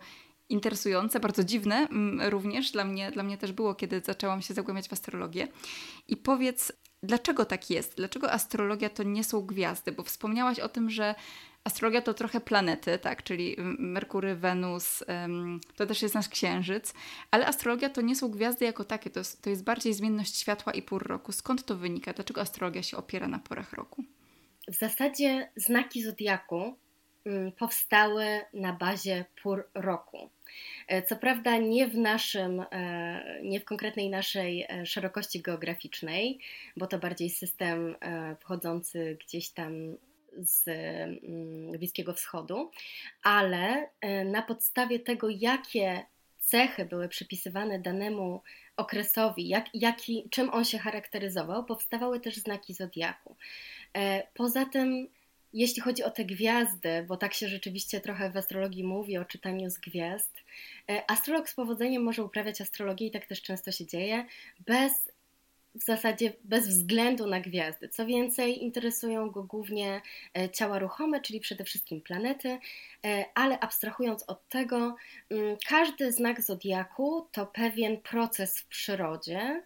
interesujące, 0.51 1.19
bardzo 1.19 1.43
dziwne 1.43 1.75
mm, 1.75 2.29
również 2.29 2.71
dla 2.71 2.85
mnie, 2.85 3.11
dla 3.11 3.23
mnie 3.23 3.37
też 3.37 3.51
było, 3.51 3.75
kiedy 3.75 4.01
zaczęłam 4.05 4.41
się 4.41 4.53
zagłębiać 4.53 4.89
w 4.89 4.93
astrologię. 4.93 5.47
I 6.07 6.17
powiedz, 6.17 6.71
dlaczego 7.03 7.45
tak 7.45 7.69
jest? 7.69 7.95
Dlaczego 7.97 8.31
astrologia 8.31 8.89
to 8.89 9.03
nie 9.03 9.23
są 9.23 9.41
gwiazdy? 9.41 9.91
Bo 9.91 10.03
wspomniałaś 10.03 10.59
o 10.59 10.69
tym, 10.69 10.89
że 10.89 11.15
astrologia 11.63 12.01
to 12.01 12.13
trochę 12.13 12.41
planety, 12.41 12.99
tak, 12.99 13.23
czyli 13.23 13.55
Merkury, 13.79 14.35
Wenus, 14.35 15.03
to 15.75 15.85
też 15.85 16.01
jest 16.01 16.15
nasz 16.15 16.29
księżyc, 16.29 16.93
ale 17.31 17.47
astrologia 17.47 17.89
to 17.89 18.01
nie 18.01 18.15
są 18.15 18.29
gwiazdy 18.29 18.65
jako 18.65 18.85
takie, 18.85 19.09
to 19.09 19.19
jest, 19.19 19.41
to 19.41 19.49
jest 19.49 19.63
bardziej 19.63 19.93
zmienność 19.93 20.37
światła 20.37 20.73
i 20.73 20.81
pór 20.81 21.07
roku. 21.07 21.31
Skąd 21.31 21.65
to 21.65 21.75
wynika? 21.75 22.13
Dlaczego 22.13 22.41
astrologia 22.41 22.83
się 22.83 22.97
opiera 22.97 23.27
na 23.27 23.39
porach 23.39 23.73
roku? 23.73 24.03
W 24.67 24.75
zasadzie 24.75 25.51
znaki 25.55 26.03
zodiaku 26.03 26.77
mm, 27.25 27.51
powstały 27.51 28.25
na 28.53 28.73
bazie 28.73 29.25
pór 29.43 29.69
roku. 29.73 30.29
E, 30.87 31.01
co 31.01 31.15
prawda 31.15 31.57
nie 31.57 31.87
w 31.87 31.97
naszym, 31.97 32.65
e, 32.71 33.41
nie 33.43 33.59
w 33.59 33.65
konkretnej 33.65 34.09
naszej 34.09 34.65
e, 34.69 34.85
szerokości 34.85 35.41
geograficznej, 35.41 36.39
bo 36.77 36.87
to 36.87 36.99
bardziej 36.99 37.29
system 37.29 37.95
pochodzący 38.41 39.17
gdzieś 39.25 39.49
tam 39.49 39.97
z 40.37 40.67
mm, 40.67 41.71
Bliskiego 41.71 42.13
Wschodu, 42.13 42.71
ale 43.23 43.89
na 44.25 44.41
podstawie 44.41 44.99
tego, 44.99 45.29
jakie 45.29 46.05
cechy 46.39 46.85
były 46.85 47.09
przypisywane 47.09 47.79
danemu 47.79 48.41
okresowi, 48.77 49.47
jak, 49.47 49.65
jaki, 49.73 50.27
czym 50.29 50.49
on 50.49 50.65
się 50.65 50.77
charakteryzował, 50.77 51.65
powstawały 51.65 52.19
też 52.19 52.35
znaki 52.35 52.73
zodiaku. 52.73 53.35
Poza 54.33 54.65
tym 54.65 55.07
jeśli 55.53 55.81
chodzi 55.81 56.03
o 56.03 56.09
te 56.09 56.25
gwiazdy, 56.25 57.05
bo 57.07 57.17
tak 57.17 57.33
się 57.33 57.47
rzeczywiście 57.47 58.01
trochę 58.01 58.29
w 58.31 58.37
astrologii 58.37 58.83
mówi 58.83 59.17
o 59.17 59.25
czytaniu 59.25 59.69
z 59.69 59.77
gwiazd, 59.77 60.37
e, 60.89 61.11
astrolog 61.11 61.49
z 61.49 61.53
powodzeniem 61.53 62.03
może 62.03 62.23
uprawiać 62.23 62.61
astrologię 62.61 63.07
i 63.07 63.11
tak 63.11 63.25
też 63.25 63.41
często 63.41 63.71
się 63.71 63.85
dzieje, 63.85 64.25
bez 64.59 65.11
w 65.75 65.83
zasadzie 65.83 66.33
bez 66.43 66.67
względu 66.67 67.27
na 67.27 67.39
gwiazdy. 67.39 67.89
Co 67.89 68.05
więcej, 68.05 68.63
interesują 68.63 69.29
go 69.29 69.43
głównie 69.43 70.01
e, 70.37 70.49
ciała 70.49 70.79
ruchome, 70.79 71.21
czyli 71.21 71.39
przede 71.39 71.63
wszystkim 71.63 72.01
planety, 72.01 72.59
e, 73.05 73.25
ale 73.35 73.59
abstrahując 73.59 74.23
od 74.23 74.49
tego, 74.49 74.95
mm, 75.29 75.57
każdy 75.67 76.11
znak 76.11 76.41
zodiaku 76.41 77.27
to 77.31 77.45
pewien 77.45 77.97
proces 77.97 78.59
w 78.59 78.67
przyrodzie 78.67 79.63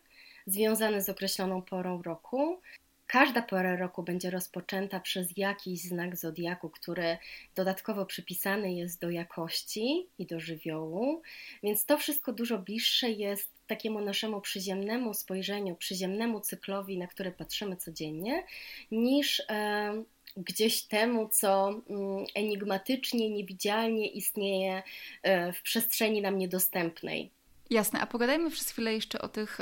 związany 0.47 1.01
z 1.01 1.09
określoną 1.09 1.61
porą 1.61 2.01
roku, 2.01 2.61
Każda 3.07 3.41
pora 3.41 3.75
roku 3.75 4.03
będzie 4.03 4.29
rozpoczęta 4.29 4.99
przez 4.99 5.37
jakiś 5.37 5.81
znak 5.81 6.17
zodiaku, 6.17 6.69
który 6.69 7.17
dodatkowo 7.55 8.05
przypisany 8.05 8.73
jest 8.73 9.01
do 9.01 9.09
jakości 9.09 10.07
i 10.19 10.25
do 10.25 10.39
żywiołu, 10.39 11.21
więc 11.63 11.85
to 11.85 11.97
wszystko 11.97 12.33
dużo 12.33 12.57
bliższe 12.57 13.09
jest 13.09 13.49
takiemu 13.67 14.01
naszemu 14.01 14.41
przyziemnemu 14.41 15.13
spojrzeniu, 15.13 15.75
przyziemnemu 15.75 16.39
cyklowi, 16.39 16.97
na 16.97 17.07
który 17.07 17.31
patrzymy 17.31 17.77
codziennie, 17.77 18.43
niż 18.91 19.43
e, 19.49 20.03
gdzieś 20.37 20.83
temu, 20.83 21.29
co 21.29 21.69
mm, 21.69 22.25
enigmatycznie, 22.35 23.29
niewidzialnie 23.29 24.07
istnieje 24.07 24.83
e, 25.23 25.53
w 25.53 25.61
przestrzeni 25.61 26.21
nam 26.21 26.37
niedostępnej. 26.37 27.31
Jasne, 27.69 27.99
a 27.99 28.07
pogadajmy 28.07 28.51
przez 28.51 28.69
chwilę 28.69 28.93
jeszcze 28.93 29.21
o 29.21 29.27
tych 29.27 29.61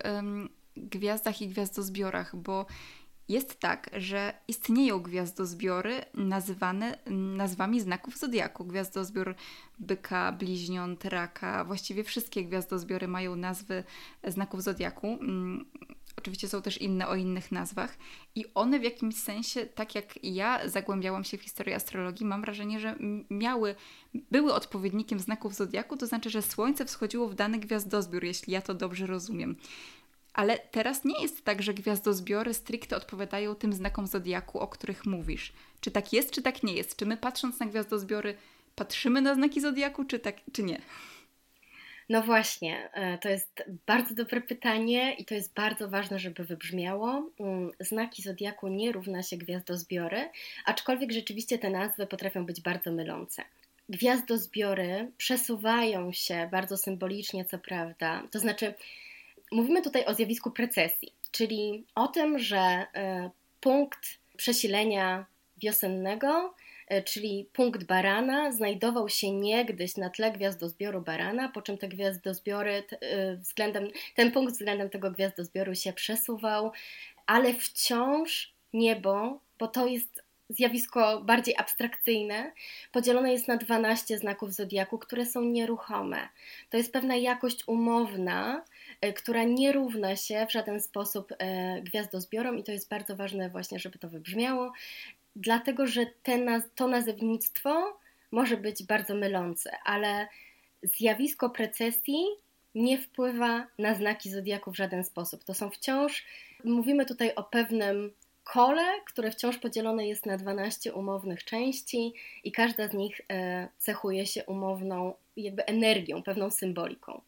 gwiazdach 0.78 1.42
i 1.42 1.48
gwiazdozbiorach, 1.48 2.36
bo 2.36 2.66
jest 3.30 3.60
tak, 3.60 3.90
że 3.94 4.34
istnieją 4.48 5.00
gwiazdozbiory 5.00 6.02
nazywane 6.14 6.98
nazwami 7.38 7.82
znaków 7.82 8.18
zodiaku. 8.18 8.66
Gwiazdozbiór 8.66 9.36
byka, 9.80 10.32
bliźniąt, 10.32 11.06
raka, 11.06 11.66
właściwie 11.66 12.04
wszystkie 12.04 12.46
gwiazdozbiory 12.46 13.08
mają 13.08 13.36
nazwy 13.36 13.84
znaków 14.28 14.64
zodiaku. 14.64 15.08
Mm, 15.08 15.66
oczywiście 16.18 16.48
są 16.48 16.62
też 16.62 16.78
inne 16.78 17.08
o 17.08 17.16
innych 17.16 17.52
nazwach 17.52 17.98
i 18.36 18.46
one 18.54 18.80
w 18.80 18.84
jakimś 18.84 19.16
sensie, 19.16 19.66
tak 19.66 19.96
jak 19.96 20.24
ja 20.24 20.70
zagłębiałam 20.70 21.24
się 21.24 21.38
w 21.38 21.42
historię 21.42 21.76
astrologii, 21.76 22.26
mam 22.26 22.42
wrażenie, 22.42 22.80
że 22.80 22.96
miały, 23.30 23.76
były 24.32 24.54
odpowiednikiem 24.54 25.20
znaków 25.20 25.56
zodiaku, 25.56 25.98
to 25.98 26.08
znaczy, 26.08 26.30
że 26.30 26.42
Słońce 26.42 26.86
wschodziło 26.86 27.30
w 27.30 27.36
dany 27.36 27.60
gwiazdozbiór, 27.60 28.24
jeśli 28.24 28.54
ja 28.54 28.62
to 28.62 28.74
dobrze 28.74 29.06
rozumiem. 29.06 29.56
Ale 30.34 30.60
teraz 30.60 31.06
nie 31.06 31.22
jest 31.22 31.46
tak, 31.46 31.62
że 31.62 31.74
gwiazdozbiory 31.74 32.54
stricte 32.54 32.98
odpowiadają 32.98 33.56
tym 33.56 33.74
znakom 33.74 34.08
zodiaku, 34.08 34.60
o 34.60 34.68
których 34.68 35.06
mówisz. 35.06 35.54
Czy 35.82 35.92
tak 35.92 36.14
jest, 36.14 36.32
czy 36.32 36.42
tak 36.42 36.64
nie 36.64 36.74
jest? 36.74 36.96
Czy 36.96 37.06
my 37.06 37.18
patrząc 37.18 37.60
na 37.60 37.66
gwiazdozbiory 37.66 38.36
patrzymy 38.76 39.22
na 39.22 39.36
znaki 39.36 39.62
zodiaku, 39.62 40.06
czy 40.06 40.20
tak, 40.20 40.36
czy 40.54 40.64
nie? 40.64 40.82
No 42.10 42.22
właśnie, 42.22 42.90
e, 42.94 43.18
to 43.18 43.30
jest 43.30 43.64
bardzo 43.86 44.16
dobre 44.16 44.42
pytanie 44.42 45.14
i 45.14 45.26
to 45.26 45.36
jest 45.36 45.54
bardzo 45.54 45.90
ważne, 45.90 46.20
żeby 46.20 46.44
wybrzmiało. 46.44 47.30
Mm, 47.40 47.72
znaki 47.80 48.22
zodiaku 48.22 48.68
nie 48.68 48.92
równa 48.92 49.24
się 49.24 49.38
gwiazdozbiory, 49.38 50.30
aczkolwiek 50.66 51.12
rzeczywiście 51.12 51.60
te 51.60 51.70
nazwy 51.70 52.08
potrafią 52.08 52.46
być 52.46 52.62
bardzo 52.62 52.92
mylące. 52.92 53.44
Gwiazdozbiory 53.90 55.12
przesuwają 55.18 56.12
się 56.12 56.50
bardzo 56.52 56.78
symbolicznie, 56.78 57.46
co 57.46 57.60
prawda, 57.60 58.24
to 58.32 58.40
znaczy 58.40 58.74
Mówimy 59.52 59.82
tutaj 59.82 60.06
o 60.06 60.14
zjawisku 60.14 60.52
precesji, 60.52 61.14
czyli 61.32 61.86
o 61.96 62.08
tym, 62.08 62.40
że 62.40 62.58
e, 62.58 63.30
punkt 63.62 64.00
przesilenia 64.38 65.26
wiosennego, 65.58 66.54
e, 66.88 67.04
czyli 67.04 67.50
punkt 67.54 67.84
barana, 67.84 68.52
znajdował 68.52 69.10
się 69.10 69.32
niegdyś 69.32 69.98
na 69.98 70.10
tle 70.10 70.32
gwiazdozbioru 70.32 71.02
barana, 71.02 71.50
po 71.50 71.62
czym 71.62 71.78
te 71.78 71.88
gwiazdozbiory 71.88 72.84
e, 73.02 73.36
względem, 73.36 73.88
ten 74.16 74.32
punkt 74.32 74.54
względem 74.54 74.90
tego 74.90 75.12
gwiazdozbioru 75.12 75.76
się 75.76 75.94
przesuwał, 75.94 76.72
ale 77.26 77.54
wciąż 77.54 78.54
niebo, 78.74 79.40
bo 79.60 79.68
to 79.68 79.88
jest 79.88 80.24
zjawisko 80.50 81.22
bardziej 81.22 81.56
abstrakcyjne, 81.58 82.52
podzielone 82.92 83.34
jest 83.34 83.48
na 83.48 83.58
12 83.58 84.18
znaków 84.18 84.54
zodiaku, 84.54 84.98
które 84.98 85.26
są 85.26 85.42
nieruchome. 85.42 86.30
To 86.70 86.78
jest 86.78 86.94
pewna 86.94 87.16
jakość 87.16 87.68
umowna, 87.68 88.64
która 89.12 89.44
nie 89.44 89.72
równa 89.72 90.16
się 90.16 90.46
w 90.50 90.52
żaden 90.52 90.82
sposób 90.82 91.34
e, 91.38 91.82
gwiazdozbiorom 91.82 92.60
i 92.60 92.64
to 92.64 92.72
jest 92.72 92.90
bardzo 92.90 93.16
ważne 93.16 93.50
właśnie, 93.50 93.80
żeby 93.80 94.00
to 94.00 94.10
wybrzmiało, 94.10 94.74
dlatego 95.36 95.88
że 95.88 96.06
te, 96.24 96.62
to 96.76 96.88
nazewnictwo 96.88 98.00
może 98.32 98.58
być 98.58 98.84
bardzo 98.84 99.16
mylące, 99.16 99.72
ale 99.86 100.28
zjawisko 100.84 101.50
precesji 101.50 102.26
nie 102.76 102.98
wpływa 102.98 103.68
na 103.80 103.96
znaki 103.96 104.30
zodiaku 104.30 104.72
w 104.72 104.78
żaden 104.78 105.04
sposób. 105.04 105.44
To 105.44 105.54
są 105.54 105.70
wciąż, 105.70 106.26
mówimy 106.64 107.06
tutaj 107.06 107.36
o 107.36 107.44
pewnym 107.44 108.12
kole, 108.44 108.84
które 109.06 109.32
wciąż 109.32 109.58
podzielone 109.58 110.08
jest 110.08 110.26
na 110.26 110.38
12 110.38 110.94
umownych 110.94 111.44
części 111.44 112.14
i 112.44 112.52
każda 112.52 112.88
z 112.88 112.94
nich 112.94 113.22
e, 113.32 113.68
cechuje 113.78 114.26
się 114.26 114.46
umowną 114.46 115.14
jakby 115.38 115.66
energią, 115.66 116.24
pewną 116.24 116.52
symboliką. 116.52 117.22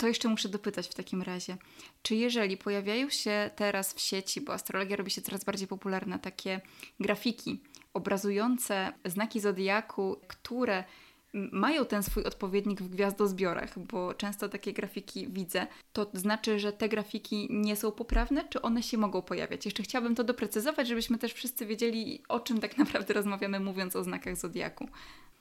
To 0.00 0.06
jeszcze 0.06 0.28
muszę 0.28 0.48
dopytać 0.48 0.88
w 0.88 0.94
takim 0.94 1.22
razie, 1.22 1.56
czy 2.02 2.14
jeżeli 2.14 2.56
pojawiają 2.56 3.10
się 3.10 3.50
teraz 3.56 3.94
w 3.94 4.00
sieci, 4.00 4.40
bo 4.40 4.52
astrologia 4.52 4.96
robi 4.96 5.10
się 5.10 5.22
coraz 5.22 5.44
bardziej 5.44 5.68
popularna, 5.68 6.18
takie 6.18 6.60
grafiki 7.00 7.60
obrazujące 7.94 8.92
znaki 9.04 9.40
zodiaku, 9.40 10.20
które 10.28 10.84
mają 11.32 11.84
ten 11.84 12.02
swój 12.02 12.24
odpowiednik 12.24 12.82
w 12.82 12.88
gwiazdozbiorach, 12.88 13.78
bo 13.78 14.14
często 14.14 14.48
takie 14.48 14.72
grafiki 14.72 15.28
widzę, 15.28 15.66
to 15.92 16.10
znaczy, 16.14 16.58
że 16.58 16.72
te 16.72 16.88
grafiki 16.88 17.48
nie 17.50 17.76
są 17.76 17.92
poprawne, 17.92 18.48
czy 18.48 18.62
one 18.62 18.82
się 18.82 18.98
mogą 18.98 19.22
pojawiać? 19.22 19.64
Jeszcze 19.64 19.82
chciałabym 19.82 20.14
to 20.14 20.24
doprecyzować, 20.24 20.88
żebyśmy 20.88 21.18
też 21.18 21.32
wszyscy 21.32 21.66
wiedzieli, 21.66 22.22
o 22.28 22.40
czym 22.40 22.60
tak 22.60 22.78
naprawdę 22.82 23.14
rozmawiamy, 23.14 23.60
mówiąc 23.60 23.96
o 23.96 24.04
znakach 24.04 24.36
zodiaku. 24.36 24.88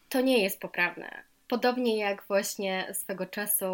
To 0.10 0.22
nie 0.22 0.44
jest 0.44 0.60
poprawne. 0.60 1.29
Podobnie 1.50 1.98
jak 1.98 2.24
właśnie 2.28 2.88
swego 2.94 3.26
czasu 3.26 3.66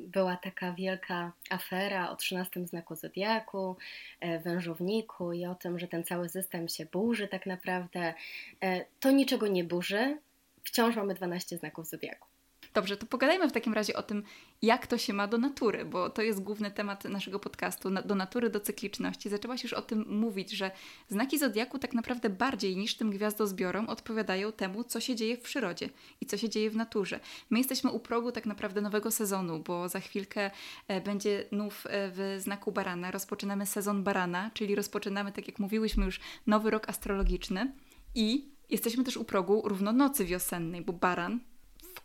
była 0.00 0.36
taka 0.36 0.72
wielka 0.72 1.32
afera 1.50 2.10
o 2.10 2.16
13 2.16 2.66
znaku 2.66 2.94
zodiaku, 2.94 3.76
e, 4.20 4.38
wężowniku 4.38 5.32
i 5.32 5.46
o 5.46 5.54
tym, 5.54 5.78
że 5.78 5.88
ten 5.88 6.04
cały 6.04 6.28
system 6.28 6.68
się 6.68 6.86
burzy 6.86 7.28
tak 7.28 7.46
naprawdę, 7.46 8.14
e, 8.62 8.84
to 9.00 9.10
niczego 9.10 9.46
nie 9.46 9.64
burzy 9.64 10.18
wciąż 10.64 10.96
mamy 10.96 11.14
12 11.14 11.56
znaków 11.56 11.86
zodiaku. 11.86 12.28
Dobrze, 12.74 12.96
to 12.96 13.06
pogadajmy 13.06 13.48
w 13.48 13.52
takim 13.52 13.74
razie 13.74 13.96
o 13.96 14.02
tym, 14.02 14.22
jak 14.62 14.86
to 14.86 14.98
się 14.98 15.12
ma 15.12 15.26
do 15.26 15.38
natury, 15.38 15.84
bo 15.84 16.10
to 16.10 16.22
jest 16.22 16.42
główny 16.42 16.70
temat 16.70 17.04
naszego 17.04 17.38
podcastu, 17.38 17.90
do 17.90 18.14
natury, 18.14 18.50
do 18.50 18.60
cykliczności. 18.60 19.28
Zaczęłaś 19.28 19.62
już 19.62 19.72
o 19.72 19.82
tym 19.82 20.04
mówić, 20.08 20.50
że 20.50 20.70
znaki 21.08 21.38
zodiaku 21.38 21.78
tak 21.78 21.94
naprawdę 21.94 22.30
bardziej 22.30 22.76
niż 22.76 22.96
tym 22.96 23.10
gwiazdozbiorom 23.10 23.88
odpowiadają 23.88 24.52
temu, 24.52 24.84
co 24.84 25.00
się 25.00 25.16
dzieje 25.16 25.36
w 25.36 25.40
przyrodzie 25.40 25.88
i 26.20 26.26
co 26.26 26.36
się 26.36 26.48
dzieje 26.48 26.70
w 26.70 26.76
naturze. 26.76 27.20
My 27.50 27.58
jesteśmy 27.58 27.90
u 27.90 28.00
progu 28.00 28.32
tak 28.32 28.46
naprawdę 28.46 28.80
nowego 28.80 29.10
sezonu, 29.10 29.58
bo 29.58 29.88
za 29.88 30.00
chwilkę 30.00 30.50
e, 30.88 31.00
będzie 31.00 31.44
nów 31.52 31.86
e, 31.86 31.88
w 31.90 32.36
znaku 32.38 32.72
barana. 32.72 33.10
Rozpoczynamy 33.10 33.66
sezon 33.66 34.02
barana, 34.02 34.50
czyli 34.54 34.74
rozpoczynamy, 34.74 35.32
tak 35.32 35.46
jak 35.46 35.58
mówiłyśmy 35.58 36.04
już, 36.04 36.20
nowy 36.46 36.70
rok 36.70 36.88
astrologiczny 36.88 37.72
i 38.14 38.58
Jesteśmy 38.70 39.04
też 39.04 39.16
u 39.16 39.24
progu 39.24 39.62
równonocy 39.64 40.24
wiosennej, 40.24 40.82
bo 40.82 40.92
baran 40.92 41.40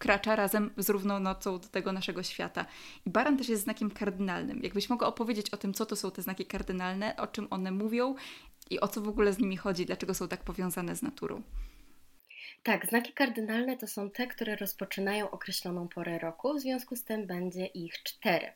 wkracza 0.03 0.35
razem 0.35 0.73
z 0.77 0.89
równonocą 0.89 1.59
do 1.59 1.67
tego 1.67 1.91
naszego 1.91 2.23
świata. 2.23 2.65
I 3.05 3.09
baran 3.09 3.37
też 3.37 3.49
jest 3.49 3.63
znakiem 3.63 3.91
kardynalnym. 3.91 4.63
Jakbyś 4.63 4.89
mogła 4.89 5.07
opowiedzieć 5.07 5.49
o 5.49 5.57
tym, 5.57 5.73
co 5.73 5.85
to 5.85 5.95
są 5.95 6.11
te 6.11 6.21
znaki 6.21 6.45
kardynalne, 6.45 7.15
o 7.15 7.27
czym 7.27 7.47
one 7.49 7.71
mówią 7.71 8.15
i 8.69 8.79
o 8.79 8.87
co 8.87 9.01
w 9.01 9.07
ogóle 9.07 9.33
z 9.33 9.39
nimi 9.39 9.57
chodzi, 9.57 9.85
dlaczego 9.85 10.13
są 10.13 10.27
tak 10.27 10.43
powiązane 10.43 10.95
z 10.95 11.01
naturą. 11.01 11.41
Tak, 12.63 12.85
znaki 12.85 13.13
kardynalne 13.13 13.77
to 13.77 13.87
są 13.87 14.09
te, 14.09 14.27
które 14.27 14.55
rozpoczynają 14.55 15.31
określoną 15.31 15.87
porę 15.87 16.19
roku, 16.19 16.53
w 16.53 16.61
związku 16.61 16.95
z 16.95 17.03
tym 17.03 17.27
będzie 17.27 17.65
ich 17.65 18.03
cztery. 18.03 18.53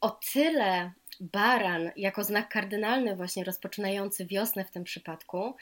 O 0.00 0.10
tyle 0.32 0.92
baran 1.20 1.90
jako 1.96 2.24
znak 2.24 2.48
kardynalny, 2.48 3.16
właśnie 3.16 3.44
rozpoczynający 3.44 4.26
wiosnę 4.26 4.64
w 4.64 4.70
tym 4.70 4.84
przypadku, 4.84 5.56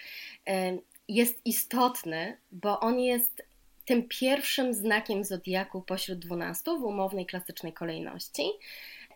jest 1.08 1.46
istotny, 1.46 2.37
bo 2.52 2.80
on 2.80 3.00
jest 3.00 3.42
tym 3.84 4.08
pierwszym 4.08 4.74
znakiem 4.74 5.24
zodiaku 5.24 5.82
pośród 5.82 6.18
dwunastu 6.18 6.80
w 6.80 6.84
umownej 6.84 7.26
klasycznej 7.26 7.72
kolejności. 7.72 8.42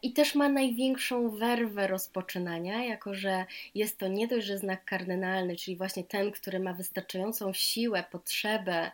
I 0.03 0.13
też 0.13 0.35
ma 0.35 0.49
największą 0.49 1.31
werwę 1.31 1.87
rozpoczynania, 1.87 2.85
jako 2.85 3.15
że 3.15 3.45
jest 3.75 3.99
to 3.99 4.09
nie 4.09 4.29
dość, 4.29 4.47
że 4.47 4.59
znak 4.59 4.85
kardynalny, 4.85 5.57
czyli 5.57 5.77
właśnie 5.77 6.05
ten, 6.05 6.33
który 6.33 6.61
ma 6.61 6.73
wystarczającą 6.73 7.53
siłę, 7.53 8.05
potrzebę, 8.11 8.91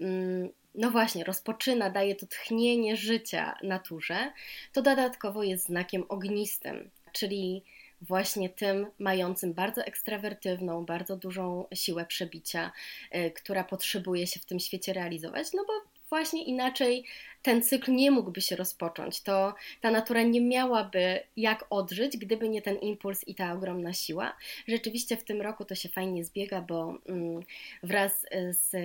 mm, 0.00 0.48
no 0.74 0.90
właśnie, 0.90 1.24
rozpoczyna, 1.24 1.90
daje 1.90 2.14
to 2.14 2.26
tchnienie 2.26 2.96
życia 2.96 3.54
naturze, 3.62 4.32
to 4.72 4.82
dodatkowo 4.82 5.42
jest 5.42 5.64
znakiem 5.64 6.04
ognistym, 6.08 6.90
czyli 7.12 7.62
właśnie 8.00 8.48
tym 8.48 8.86
mającym 8.98 9.54
bardzo 9.54 9.84
ekstrawertywną, 9.84 10.84
bardzo 10.84 11.16
dużą 11.16 11.66
siłę 11.74 12.06
przebicia, 12.06 12.72
y, 13.14 13.30
która 13.30 13.64
potrzebuje 13.64 14.26
się 14.26 14.40
w 14.40 14.44
tym 14.44 14.60
świecie 14.60 14.92
realizować, 14.92 15.52
no 15.54 15.64
bo 15.66 15.72
właśnie 16.08 16.44
inaczej 16.44 17.04
ten 17.42 17.62
cykl 17.62 17.92
nie 17.92 18.10
mógłby 18.10 18.40
się 18.40 18.56
rozpocząć. 18.56 19.22
To 19.22 19.54
ta 19.80 19.90
natura 19.90 20.22
nie 20.22 20.40
miałaby 20.40 21.20
jak 21.36 21.64
odżyć, 21.70 22.16
gdyby 22.16 22.48
nie 22.48 22.62
ten 22.62 22.76
impuls 22.76 23.28
i 23.28 23.34
ta 23.34 23.52
ogromna 23.52 23.92
siła. 23.92 24.36
Rzeczywiście 24.68 25.16
w 25.16 25.24
tym 25.24 25.42
roku 25.42 25.64
to 25.64 25.74
się 25.74 25.88
fajnie 25.88 26.24
zbiega, 26.24 26.60
bo 26.60 26.98
mm, 27.08 27.42
wraz 27.82 28.26
z 28.50 28.76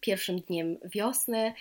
pierwszym 0.00 0.40
dniem 0.40 0.76
wiosny 0.84 1.52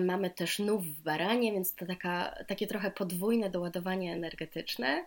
mamy 0.00 0.30
też 0.30 0.58
nów 0.58 0.86
w 0.86 1.02
baranie, 1.02 1.52
więc 1.52 1.74
to 1.74 1.86
taka, 1.86 2.44
takie 2.48 2.66
trochę 2.66 2.90
podwójne 2.90 3.50
doładowanie 3.50 4.12
energetyczne 4.12 5.04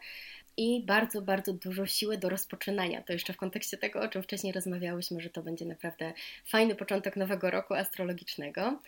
i 0.58 0.84
bardzo, 0.86 1.22
bardzo 1.22 1.54
dużo 1.54 1.86
siły 1.86 2.18
do 2.18 2.30
rozpoczynania. 2.30 3.02
To 3.02 3.14
jeszcze 3.14 3.34
w 3.34 3.38
kontekście 3.38 3.78
tego, 3.78 4.00
o 4.02 4.08
czym 4.08 4.24
wcześniej 4.24 4.54
rozmawiałyśmy, 4.54 5.22
że 5.22 5.30
to 5.30 5.44
będzie 5.44 5.66
naprawdę 5.66 6.14
fajny 6.46 6.76
początek 6.76 7.16
nowego 7.16 7.52
roku 7.52 7.74
astrologicznego. 7.74 8.80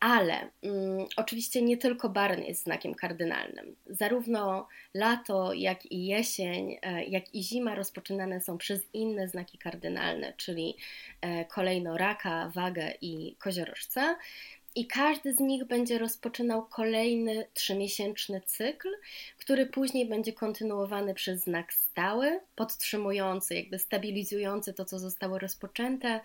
Ale 0.00 0.50
mm, 0.62 1.06
oczywiście 1.16 1.62
nie 1.62 1.76
tylko 1.76 2.08
Baran 2.08 2.42
jest 2.42 2.64
znakiem 2.64 2.94
kardynalnym. 2.94 3.76
Zarówno 3.86 4.68
lato, 4.94 5.52
jak 5.52 5.92
i 5.92 6.06
jesień, 6.06 6.76
e, 6.82 7.04
jak 7.04 7.34
i 7.34 7.42
zima 7.42 7.74
rozpoczynane 7.74 8.40
są 8.40 8.58
przez 8.58 8.80
inne 8.92 9.28
znaki 9.28 9.58
kardynalne, 9.58 10.32
czyli 10.36 10.76
e, 11.20 11.44
kolejno 11.44 11.96
raka, 11.96 12.50
wagę 12.54 12.92
i 13.00 13.36
koziorożce 13.38 14.16
i 14.74 14.86
każdy 14.86 15.34
z 15.34 15.40
nich 15.40 15.64
będzie 15.64 15.98
rozpoczynał 15.98 16.66
kolejny 16.66 17.46
trzymiesięczny 17.54 18.40
cykl, 18.40 18.88
który 19.38 19.66
później 19.66 20.06
będzie 20.06 20.32
kontynuowany 20.32 21.14
przez 21.14 21.40
znak 21.40 21.72
stały, 21.74 22.40
podtrzymujący, 22.56 23.54
jakby 23.54 23.78
stabilizujący 23.78 24.72
to, 24.72 24.84
co 24.84 24.98
zostało 24.98 25.38
rozpoczęte 25.38 26.20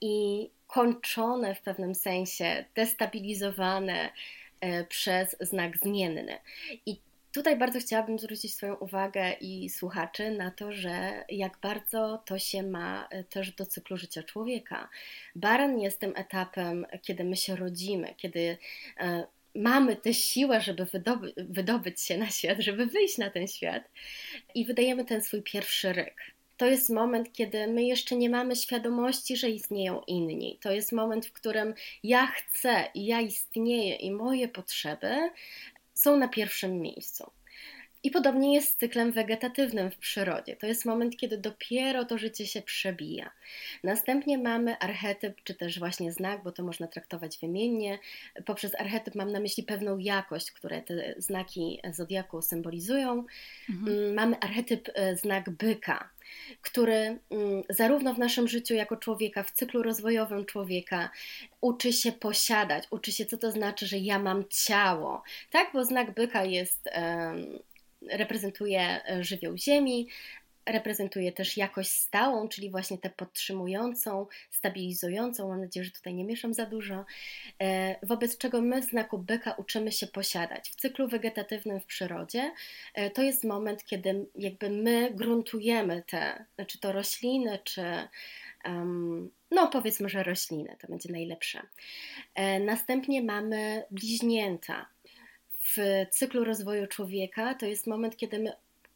i 0.00 0.48
kończone 0.66 1.54
w 1.54 1.62
pewnym 1.62 1.94
sensie, 1.94 2.64
destabilizowane 2.74 4.10
e, 4.60 4.84
przez 4.84 5.36
znak 5.40 5.78
zmienny. 5.78 6.38
I 6.86 7.00
Tutaj 7.36 7.56
bardzo 7.56 7.78
chciałabym 7.80 8.18
zwrócić 8.18 8.54
swoją 8.54 8.74
uwagę 8.74 9.32
i 9.40 9.70
słuchaczy 9.70 10.30
na 10.30 10.50
to, 10.50 10.72
że 10.72 11.24
jak 11.28 11.58
bardzo 11.62 12.22
to 12.26 12.38
się 12.38 12.62
ma 12.62 13.08
e, 13.10 13.24
też 13.24 13.52
do 13.52 13.66
cyklu 13.66 13.96
życia 13.96 14.22
człowieka. 14.22 14.88
Baran 15.34 15.80
jest 15.80 16.00
tym 16.00 16.12
etapem, 16.16 16.86
kiedy 17.02 17.24
my 17.24 17.36
się 17.36 17.56
rodzimy, 17.56 18.14
kiedy 18.16 18.58
e, 19.00 19.26
mamy 19.54 19.96
tę 19.96 20.14
siłę, 20.14 20.60
żeby 20.60 20.84
wydoby, 20.84 21.32
wydobyć 21.36 22.00
się 22.00 22.18
na 22.18 22.30
świat, 22.30 22.58
żeby 22.60 22.86
wyjść 22.86 23.18
na 23.18 23.30
ten 23.30 23.46
świat 23.46 23.90
i 24.54 24.64
wydajemy 24.64 25.04
ten 25.04 25.22
swój 25.22 25.42
pierwszy 25.42 25.92
ryk. 25.92 26.36
To 26.56 26.66
jest 26.66 26.90
moment, 26.90 27.32
kiedy 27.32 27.66
my 27.66 27.84
jeszcze 27.84 28.16
nie 28.16 28.30
mamy 28.30 28.56
świadomości, 28.56 29.36
że 29.36 29.50
istnieją 29.50 30.02
inni. 30.06 30.58
To 30.62 30.72
jest 30.72 30.92
moment, 30.92 31.26
w 31.26 31.32
którym 31.32 31.74
ja 32.02 32.26
chcę 32.26 32.84
i 32.94 33.06
ja 33.06 33.20
istnieję 33.20 33.94
i 33.94 34.10
moje 34.10 34.48
potrzeby 34.48 35.30
są 35.96 36.16
na 36.16 36.28
pierwszym 36.28 36.80
miejscu. 36.80 37.30
I 38.02 38.10
podobnie 38.10 38.54
jest 38.54 38.68
z 38.68 38.76
cyklem 38.76 39.12
wegetatywnym 39.12 39.90
w 39.90 39.96
przyrodzie. 39.96 40.56
To 40.56 40.66
jest 40.66 40.84
moment, 40.84 41.16
kiedy 41.16 41.38
dopiero 41.38 42.04
to 42.04 42.18
życie 42.18 42.46
się 42.46 42.62
przebija. 42.62 43.30
Następnie 43.84 44.38
mamy 44.38 44.78
archetyp, 44.78 45.42
czy 45.44 45.54
też 45.54 45.78
właśnie 45.78 46.12
znak, 46.12 46.42
bo 46.42 46.52
to 46.52 46.62
można 46.62 46.86
traktować 46.86 47.38
wymiennie. 47.38 47.98
Poprzez 48.44 48.74
archetyp 48.74 49.14
mam 49.14 49.32
na 49.32 49.40
myśli 49.40 49.62
pewną 49.62 49.98
jakość, 49.98 50.52
które 50.52 50.82
te 50.82 51.14
znaki 51.18 51.80
zodiaku 51.92 52.42
symbolizują. 52.42 53.24
Mhm. 53.70 54.14
Mamy 54.14 54.38
archetyp 54.38 54.88
e, 54.94 55.16
znak 55.16 55.50
byka, 55.50 56.10
który 56.60 57.18
mm, 57.30 57.62
zarówno 57.70 58.14
w 58.14 58.18
naszym 58.18 58.48
życiu 58.48 58.74
jako 58.74 58.96
człowieka, 58.96 59.42
w 59.42 59.50
cyklu 59.50 59.82
rozwojowym 59.82 60.46
człowieka, 60.46 61.10
uczy 61.60 61.92
się 61.92 62.12
posiadać, 62.12 62.84
uczy 62.90 63.12
się, 63.12 63.26
co 63.26 63.38
to 63.38 63.50
znaczy, 63.50 63.86
że 63.86 63.98
ja 63.98 64.18
mam 64.18 64.44
ciało. 64.50 65.22
Tak, 65.50 65.70
bo 65.72 65.84
znak 65.84 66.14
byka 66.14 66.44
jest. 66.44 66.88
reprezentuje 68.10 69.00
e, 69.08 69.24
żywioł 69.24 69.56
ziemi, 69.56 70.08
reprezentuje 70.66 71.32
też 71.32 71.56
jakość 71.56 71.90
stałą, 71.90 72.48
czyli 72.48 72.70
właśnie 72.70 72.98
tę 72.98 73.10
podtrzymującą, 73.10 74.26
stabilizującą. 74.50 75.48
Mam 75.48 75.60
nadzieję, 75.60 75.84
że 75.84 75.90
tutaj 75.90 76.14
nie 76.14 76.24
mieszam 76.24 76.54
za 76.54 76.66
dużo. 76.66 77.04
E, 77.60 77.96
wobec 78.06 78.38
czego 78.38 78.62
my 78.62 78.82
w 78.82 78.84
znaku 78.84 79.18
byka 79.18 79.52
uczymy 79.52 79.92
się 79.92 80.06
posiadać. 80.06 80.70
W 80.70 80.76
cyklu 80.76 81.08
wegetatywnym 81.08 81.80
w 81.80 81.86
przyrodzie 81.86 82.52
e, 82.94 83.10
to 83.10 83.22
jest 83.22 83.44
moment, 83.44 83.84
kiedy 83.84 84.26
jakby 84.34 84.70
my 84.70 85.10
gruntujemy 85.14 86.02
te, 86.06 86.44
czy 86.66 86.80
to 86.80 86.92
rośliny, 86.92 87.58
czy 87.64 87.82
no 89.50 89.68
powiedzmy, 89.68 90.08
że 90.08 90.22
rośliny, 90.22 90.76
to 90.80 90.88
będzie 90.88 91.12
najlepsze. 91.12 91.62
E, 92.34 92.60
następnie 92.60 93.22
mamy 93.22 93.84
bliźnięta. 93.90 94.86
W 95.60 96.06
cyklu 96.10 96.44
rozwoju 96.44 96.86
człowieka 96.86 97.54
to 97.54 97.66
jest 97.66 97.86
moment, 97.86 98.16
kiedy 98.16 98.38
my 98.38 98.52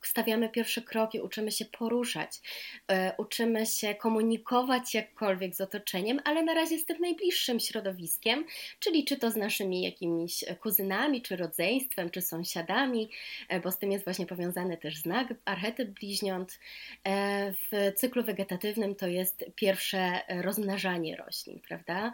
stawiamy 0.06 0.48
pierwsze 0.48 0.82
kroki, 0.82 1.20
uczymy 1.20 1.52
się 1.52 1.64
poruszać, 1.64 2.40
e, 2.88 3.14
uczymy 3.18 3.66
się 3.66 3.94
komunikować 3.94 4.94
jakkolwiek 4.94 5.54
z 5.54 5.60
otoczeniem, 5.60 6.20
ale 6.24 6.42
na 6.42 6.54
razie 6.54 6.78
z 6.78 6.84
tym 6.84 6.96
najbliższym 7.00 7.60
środowiskiem, 7.60 8.44
czyli 8.78 9.04
czy 9.04 9.16
to 9.16 9.30
z 9.30 9.36
naszymi 9.36 9.82
jakimiś 9.82 10.44
kuzynami, 10.60 11.22
czy 11.22 11.36
rodzeństwem, 11.36 12.10
czy 12.10 12.22
sąsiadami, 12.22 13.10
e, 13.48 13.60
bo 13.60 13.70
z 13.70 13.78
tym 13.78 13.92
jest 13.92 14.04
właśnie 14.04 14.26
powiązany 14.26 14.76
też 14.76 14.96
znak, 14.96 15.34
archetyp 15.44 15.90
bliźniąt. 15.90 16.58
E, 17.04 17.52
w 17.52 17.92
cyklu 17.96 18.24
wegetatywnym 18.24 18.94
to 18.94 19.06
jest 19.06 19.44
pierwsze 19.54 20.20
rozmnażanie 20.28 21.16
roślin, 21.16 21.60
prawda? 21.68 22.12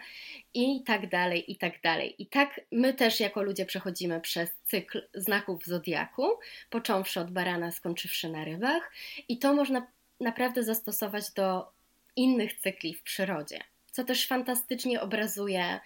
I 0.55 0.83
tak 0.87 1.09
dalej, 1.09 1.53
i 1.53 1.57
tak 1.57 1.81
dalej. 1.81 2.15
I 2.19 2.27
tak 2.27 2.61
my 2.73 2.95
też 2.95 3.21
jako 3.21 3.43
ludzie 3.43 3.67
przechodzimy 3.67 4.21
przez 4.21 4.51
cykl 4.65 5.03
znaków 5.15 5.65
zodiaku, 5.65 6.39
począwszy 6.71 7.21
od 7.21 7.31
barana, 7.31 7.71
skończywszy 7.77 8.29
na 8.29 8.45
rybach, 8.45 8.93
i 9.29 9.39
to 9.39 9.55
można 9.55 9.87
naprawdę 10.21 10.63
zastosować 10.63 11.31
do 11.31 11.73
innych 12.17 12.53
cykli 12.53 12.95
w 12.95 13.03
przyrodzie, 13.03 13.61
co 13.93 14.05
też 14.05 14.27
fantastycznie 14.27 15.01
obrazuje 15.01 15.81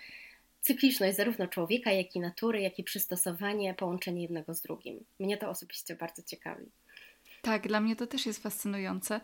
cykliczność 0.61 1.17
zarówno 1.17 1.47
człowieka, 1.47 1.93
jak 1.93 2.17
i 2.17 2.21
natury, 2.21 2.61
jak 2.61 2.79
i 2.79 2.85
przystosowanie, 2.85 3.75
połączenie 3.75 4.23
jednego 4.23 4.55
z 4.55 4.61
drugim. 4.61 5.05
Mnie 5.19 5.37
to 5.37 5.51
osobiście 5.51 5.97
bardzo 5.97 6.23
ciekawi. 6.23 6.67
Tak, 7.43 7.69
dla 7.69 7.81
mnie 7.81 7.97
to 7.97 8.07
też 8.07 8.27
jest 8.27 8.43
fascynujące. 8.43 9.21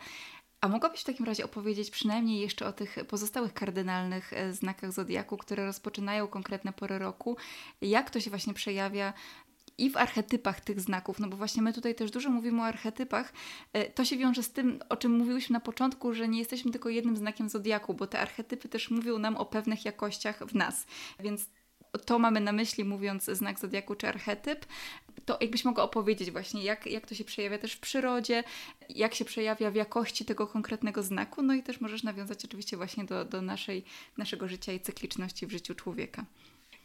A 0.61 0.67
mogłabyś 0.67 1.01
w 1.01 1.03
takim 1.03 1.25
razie 1.25 1.45
opowiedzieć 1.45 1.91
przynajmniej 1.91 2.39
jeszcze 2.39 2.67
o 2.67 2.73
tych 2.73 2.95
pozostałych 3.07 3.53
kardynalnych 3.53 4.33
e, 4.33 4.53
znakach 4.53 4.91
zodiaku, 4.91 5.37
które 5.37 5.65
rozpoczynają 5.65 6.27
konkretne 6.27 6.73
pory 6.73 6.99
roku? 6.99 7.37
Jak 7.81 8.09
to 8.09 8.19
się 8.19 8.29
właśnie 8.29 8.53
przejawia 8.53 9.13
i 9.77 9.89
w 9.89 9.97
archetypach 9.97 10.61
tych 10.61 10.81
znaków, 10.81 11.19
no 11.19 11.27
bo 11.27 11.37
właśnie 11.37 11.61
my 11.61 11.73
tutaj 11.73 11.95
też 11.95 12.11
dużo 12.11 12.29
mówimy 12.29 12.61
o 12.61 12.65
archetypach. 12.65 13.33
E, 13.73 13.89
to 13.89 14.05
się 14.05 14.17
wiąże 14.17 14.43
z 14.43 14.51
tym, 14.51 14.79
o 14.89 14.97
czym 14.97 15.11
mówiłyśmy 15.11 15.53
na 15.53 15.59
początku, 15.59 16.13
że 16.13 16.27
nie 16.27 16.39
jesteśmy 16.39 16.71
tylko 16.71 16.89
jednym 16.89 17.17
znakiem 17.17 17.49
zodiaku, 17.49 17.93
bo 17.93 18.07
te 18.07 18.19
archetypy 18.19 18.69
też 18.69 18.91
mówią 18.91 19.19
nam 19.19 19.35
o 19.35 19.45
pewnych 19.45 19.85
jakościach 19.85 20.39
w 20.45 20.55
nas. 20.55 20.85
Więc 21.19 21.49
to 22.05 22.19
mamy 22.19 22.39
na 22.39 22.51
myśli, 22.51 22.83
mówiąc 22.83 23.25
znak 23.25 23.59
zodiaku 23.59 23.95
czy 23.95 24.07
archetyp. 24.07 24.65
To 25.25 25.37
jakbyś 25.41 25.65
mogła 25.65 25.83
opowiedzieć 25.83 26.31
właśnie, 26.31 26.63
jak, 26.63 26.85
jak 26.85 27.07
to 27.07 27.15
się 27.15 27.23
przejawia 27.23 27.57
też 27.57 27.73
w 27.73 27.79
przyrodzie, 27.79 28.43
jak 28.89 29.15
się 29.15 29.25
przejawia 29.25 29.71
w 29.71 29.75
jakości 29.75 30.25
tego 30.25 30.47
konkretnego 30.47 31.03
znaku, 31.03 31.41
no 31.41 31.53
i 31.53 31.63
też 31.63 31.81
możesz 31.81 32.03
nawiązać 32.03 32.45
oczywiście 32.45 32.77
właśnie 32.77 33.05
do, 33.05 33.25
do 33.25 33.41
naszej, 33.41 33.83
naszego 34.17 34.47
życia 34.47 34.73
i 34.73 34.79
cykliczności 34.79 35.47
w 35.47 35.51
życiu 35.51 35.75
człowieka. 35.75 36.25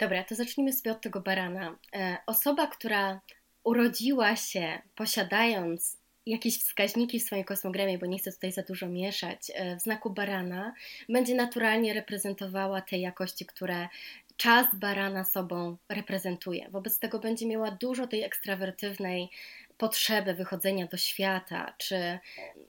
Dobra, 0.02 0.24
to 0.24 0.34
zacznijmy 0.34 0.72
sobie 0.72 0.92
od 0.92 1.00
tego 1.00 1.20
barana. 1.20 1.78
E, 1.94 2.16
osoba, 2.26 2.66
która 2.66 3.20
urodziła 3.64 4.36
się 4.36 4.78
posiadając 4.94 5.98
jakieś 6.26 6.58
wskaźniki 6.58 7.20
w 7.20 7.22
swoim 7.22 7.44
kosmogramie, 7.44 7.98
bo 7.98 8.06
nie 8.06 8.18
chcę 8.18 8.32
tutaj 8.32 8.52
za 8.52 8.62
dużo 8.62 8.88
mieszać, 8.88 9.52
e, 9.54 9.76
w 9.76 9.80
znaku 9.80 10.10
barana, 10.10 10.74
będzie 11.08 11.34
naturalnie 11.34 11.94
reprezentowała 11.94 12.80
te 12.80 12.98
jakości, 12.98 13.46
które 13.46 13.88
czas 14.36 14.66
barana 14.74 15.24
sobą 15.24 15.76
reprezentuje. 15.88 16.70
Wobec 16.70 16.98
tego 16.98 17.18
będzie 17.18 17.46
miała 17.46 17.70
dużo 17.70 18.06
tej 18.06 18.22
ekstrawertywnej 18.22 19.28
potrzeby 19.78 20.34
wychodzenia 20.34 20.86
do 20.86 20.96
świata, 20.96 21.74
czy 21.78 22.18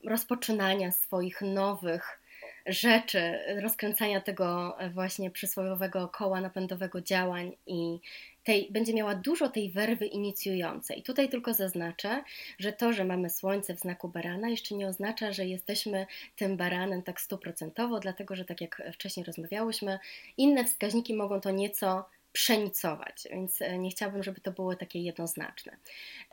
rozpoczynania 0.03 0.91
swoich 0.91 1.41
nowych 1.41 2.22
rzeczy, 2.65 3.39
rozkręcania 3.61 4.21
tego 4.21 4.77
właśnie 4.93 5.31
przysłowiowego 5.31 6.07
koła 6.07 6.41
napędowego 6.41 7.01
działań 7.01 7.51
i 7.67 7.99
tej, 8.43 8.67
będzie 8.71 8.93
miała 8.93 9.15
dużo 9.15 9.49
tej 9.49 9.71
werwy 9.71 10.05
inicjującej. 10.05 11.03
Tutaj 11.03 11.29
tylko 11.29 11.53
zaznaczę, 11.53 12.23
że 12.59 12.73
to, 12.73 12.93
że 12.93 13.05
mamy 13.05 13.29
słońce 13.29 13.75
w 13.75 13.79
znaku 13.79 14.09
barana, 14.09 14.49
jeszcze 14.49 14.75
nie 14.75 14.87
oznacza, 14.87 15.33
że 15.33 15.45
jesteśmy 15.45 16.05
tym 16.35 16.57
baranem 16.57 17.03
tak 17.03 17.21
stuprocentowo, 17.21 17.99
dlatego 17.99 18.35
że 18.35 18.45
tak 18.45 18.61
jak 18.61 18.81
wcześniej 18.93 19.25
rozmawiałyśmy, 19.25 19.99
inne 20.37 20.65
wskaźniki 20.65 21.13
mogą 21.13 21.41
to 21.41 21.51
nieco 21.51 22.05
przenicować, 22.33 23.27
więc 23.31 23.61
e, 23.61 23.77
nie 23.77 23.89
chciałabym, 23.89 24.23
żeby 24.23 24.41
to 24.41 24.51
było 24.51 24.75
takie 24.75 25.03
jednoznaczne. 25.03 25.77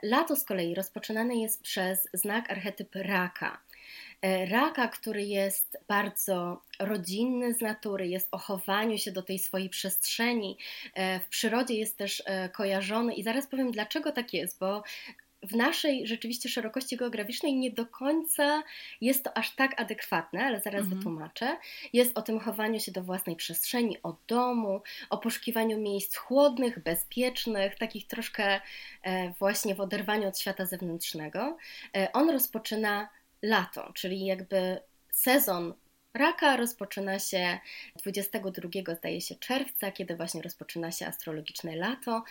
Lato 0.02 0.36
z 0.36 0.44
kolei 0.44 0.74
rozpoczynane 0.74 1.36
jest 1.36 1.62
przez 1.62 2.08
znak 2.12 2.50
archetyp 2.50 2.94
raka. 2.94 3.60
E, 4.22 4.46
raka, 4.46 4.88
który 4.88 5.22
jest 5.22 5.78
bardzo 5.88 6.62
rodzinny 6.78 7.54
z 7.54 7.60
natury, 7.60 8.08
jest 8.08 8.28
o 8.30 8.38
chowaniu 8.38 8.98
się 8.98 9.12
do 9.12 9.22
tej 9.22 9.38
swojej 9.38 9.68
przestrzeni. 9.68 10.58
E, 10.94 11.20
w 11.20 11.28
przyrodzie 11.28 11.74
jest 11.74 11.96
też 11.96 12.22
e, 12.26 12.48
kojarzony 12.48 13.14
i 13.14 13.22
zaraz 13.22 13.46
powiem 13.46 13.72
dlaczego 13.72 14.12
tak 14.12 14.34
jest, 14.34 14.58
bo 14.58 14.82
w 15.42 15.56
naszej 15.56 16.06
rzeczywiście 16.06 16.48
szerokości 16.48 16.96
geograficznej 16.96 17.56
nie 17.56 17.70
do 17.70 17.86
końca 17.86 18.62
jest 19.00 19.24
to 19.24 19.36
aż 19.36 19.54
tak 19.56 19.80
adekwatne, 19.80 20.44
ale 20.44 20.60
zaraz 20.60 20.80
mhm. 20.80 20.98
wytłumaczę. 20.98 21.56
Jest 21.92 22.18
o 22.18 22.22
tym 22.22 22.40
chowaniu 22.40 22.80
się 22.80 22.92
do 22.92 23.02
własnej 23.02 23.36
przestrzeni, 23.36 23.96
o 24.02 24.16
domu, 24.28 24.82
o 25.10 25.18
poszukiwaniu 25.18 25.78
miejsc 25.78 26.16
chłodnych, 26.16 26.82
bezpiecznych, 26.82 27.78
takich 27.78 28.06
troszkę 28.06 28.60
właśnie 29.38 29.74
w 29.74 29.80
oderwaniu 29.80 30.28
od 30.28 30.38
świata 30.38 30.66
zewnętrznego. 30.66 31.56
On 32.12 32.30
rozpoczyna 32.30 33.08
lato, 33.42 33.92
czyli 33.94 34.24
jakby 34.26 34.80
sezon 35.10 35.74
raka 36.14 36.56
rozpoczyna 36.56 37.18
się 37.18 37.58
22 37.96 38.94
zdaje 38.94 39.20
się 39.20 39.34
czerwca, 39.34 39.92
kiedy 39.92 40.16
właśnie 40.16 40.42
rozpoczyna 40.42 40.92
się 40.92 41.06
astrologiczne 41.06 41.76
lato. 41.76 42.24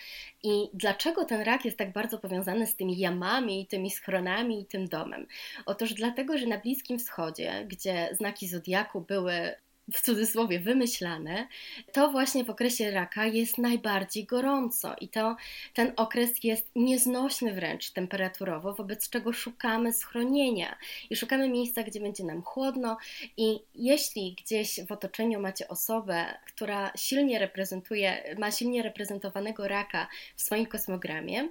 I 0.43 0.69
dlaczego 0.74 1.26
ten 1.26 1.41
rak 1.41 1.65
jest 1.65 1.78
tak 1.78 1.93
bardzo 1.93 2.17
powiązany 2.17 2.67
z 2.67 2.76
tymi 2.76 2.98
jamami, 2.98 3.67
tymi 3.67 3.91
schronami 3.91 4.62
i 4.62 4.65
tym 4.65 4.88
domem? 4.88 5.28
Otóż 5.65 5.93
dlatego, 5.93 6.38
że 6.38 6.45
na 6.45 6.58
Bliskim 6.58 7.00
Wschodzie, 7.00 7.65
gdzie 7.67 8.10
znaki 8.12 8.48
zodiaku 8.48 9.02
były 9.02 9.56
w 9.93 10.02
cudzysłowie 10.02 10.60
wymyślane, 10.60 11.47
to 11.91 12.12
właśnie 12.12 12.43
w 12.43 12.49
okresie 12.49 12.91
raka 12.91 13.25
jest 13.25 13.58
najbardziej 13.58 14.25
gorąco 14.25 14.95
i 15.02 15.10
to 15.10 15.36
ten 15.73 15.93
okres 15.95 16.43
jest 16.43 16.71
nieznośny 16.75 17.54
wręcz 17.54 17.91
temperaturowo, 17.91 18.73
wobec 18.73 19.10
czego 19.10 19.34
szukamy 19.34 19.93
schronienia 19.93 20.78
i 21.10 21.15
szukamy 21.15 21.49
miejsca, 21.49 21.84
gdzie 21.84 21.99
będzie 21.99 22.23
nam 22.23 22.41
chłodno 22.41 22.97
i 23.38 23.60
jeśli 23.75 24.36
gdzieś 24.43 24.80
w 24.88 24.91
otoczeniu 24.91 25.39
macie 25.39 25.67
osobę, 25.67 26.25
która 26.47 26.91
silnie 26.97 27.39
reprezentuje, 27.39 28.36
ma 28.38 28.52
silnie 28.52 28.84
reprezentowanego 28.84 29.67
raka 29.67 30.08
w 30.36 30.41
swoim 30.41 30.65
kosmogramie, 30.65 31.49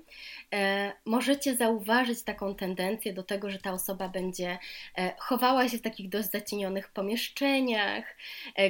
e, 0.54 0.92
możecie 1.04 1.56
zauważyć 1.56 2.22
taką 2.22 2.54
tendencję 2.54 3.12
do 3.12 3.22
tego, 3.22 3.50
że 3.50 3.58
ta 3.58 3.72
osoba 3.72 4.08
będzie 4.08 4.58
e, 4.98 5.14
chowała 5.18 5.68
się 5.68 5.78
w 5.78 5.82
takich 5.82 6.08
dość 6.08 6.30
zacienionych 6.30 6.88
pomieszczeniach, 6.88 8.04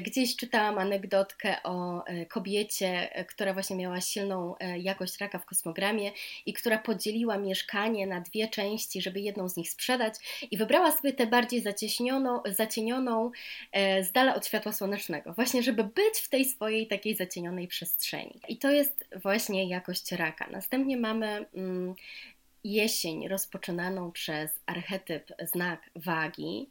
gdzieś 0.01 0.37
czytałam 0.37 0.79
anegdotkę 0.79 1.63
o 1.63 2.07
e, 2.07 2.27
kobiecie, 2.27 3.15
e, 3.15 3.25
która 3.25 3.53
właśnie 3.53 3.77
miała 3.77 4.01
silną 4.01 4.55
jakość 4.79 5.19
raka 5.19 5.39
w 5.39 5.47
kosmogramie 5.47 6.13
i 6.47 6.53
która 6.53 6.79
podzieliła 6.79 7.39
mieszkanie 7.39 8.07
na 8.07 8.21
dwie 8.21 8.49
części, 8.49 9.03
żeby 9.03 9.21
jedną 9.21 9.49
z 9.49 9.57
nich 9.57 9.71
sprzedać 9.71 10.15
i 10.51 10.57
wybrała 10.57 10.93
sobie 10.93 11.13
tę 11.13 11.27
bardziej 11.27 11.63
zacienioną 12.47 13.31
z 14.03 14.13
dala 14.13 14.35
od 14.35 14.47
światła 14.47 14.73
słonecznego, 14.73 15.33
właśnie 15.33 15.63
żeby 15.63 15.85
być 15.85 16.19
w 16.23 16.29
tej 16.29 16.45
swojej 16.45 16.87
takiej 16.87 17.17
zacienionej 17.17 17.69
przestrzeni. 17.69 18.41
I 18.49 18.57
to 18.57 18.71
jest 18.71 19.05
właśnie 19.23 19.69
jakość 19.69 20.13
raka. 20.13 20.47
Następnie 20.51 20.97
mamy 20.97 21.47
mm, 21.55 21.95
jesień 22.65 23.29
rozpoczynaną 23.29 24.13
przez 24.13 24.61
archetyp 24.67 25.33
znak 25.53 25.91
wagi. 25.97 26.71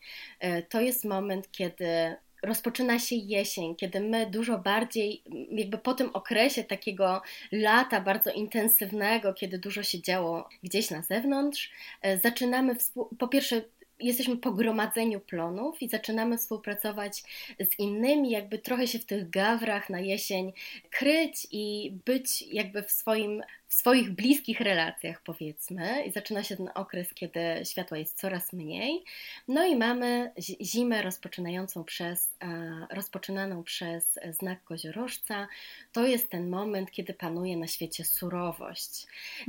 To 0.70 0.82
jest 0.82 1.06
moment, 1.06 1.52
kiedy 1.52 2.16
rozpoczyna 2.48 3.00
się 3.00 3.16
jesień, 3.16 3.76
kiedy 3.76 4.00
my 4.00 4.26
dużo 4.26 4.58
bardziej, 4.58 5.24
jakby 5.52 5.78
po 5.78 5.94
tym 5.94 6.10
okresie 6.14 6.64
takiego 6.64 7.22
lata 7.52 8.02
bardzo 8.02 8.32
intensywnego, 8.32 9.34
kiedy 9.34 9.60
dużo 9.60 9.84
się 9.84 10.02
działo 10.02 10.50
gdzieś 10.64 10.92
na 10.92 11.02
zewnątrz, 11.02 11.72
e, 12.02 12.18
zaczynamy 12.18 12.76
po 13.20 13.28
pierwsze 13.28 13.62
jesteśmy 14.00 14.38
po 14.38 14.52
gromadzeniu 14.52 15.20
plonów 15.20 15.82
i 15.82 15.90
zaczynamy 15.90 16.38
współpracować 16.38 17.24
z 17.60 17.80
innymi, 17.80 18.32
jakby 18.32 18.60
trochę 18.60 18.88
się 18.88 19.00
w 19.00 19.06
tych 19.06 19.30
gawrach 19.30 19.90
na 19.90 20.00
jesień 20.00 20.54
kryć 20.90 21.48
i 21.52 21.94
być 22.06 22.42
jakby 22.42 22.84
w 22.84 22.92
swoim 22.92 23.44
swoich 23.78 24.12
bliskich 24.12 24.60
relacjach, 24.60 25.22
powiedzmy, 25.22 26.04
i 26.06 26.12
zaczyna 26.12 26.44
się 26.44 26.58
ten 26.58 26.70
okres, 26.76 27.14
kiedy 27.14 27.40
światła 27.66 27.98
jest 27.98 28.18
coraz 28.20 28.54
mniej. 28.54 29.04
No 29.48 29.66
i 29.66 29.76
mamy 29.76 30.32
zimę 30.62 31.02
rozpoczynającą 31.02 31.84
przez, 31.84 32.36
e, 32.44 32.88
rozpoczynaną 32.92 33.64
przez 33.64 34.20
znak 34.32 34.64
koziorożca. 34.64 35.48
To 35.94 36.06
jest 36.06 36.30
ten 36.30 36.50
moment, 36.50 36.92
kiedy 36.92 37.14
panuje 37.14 37.58
na 37.58 37.68
świecie 37.68 38.06
surowość. 38.06 39.06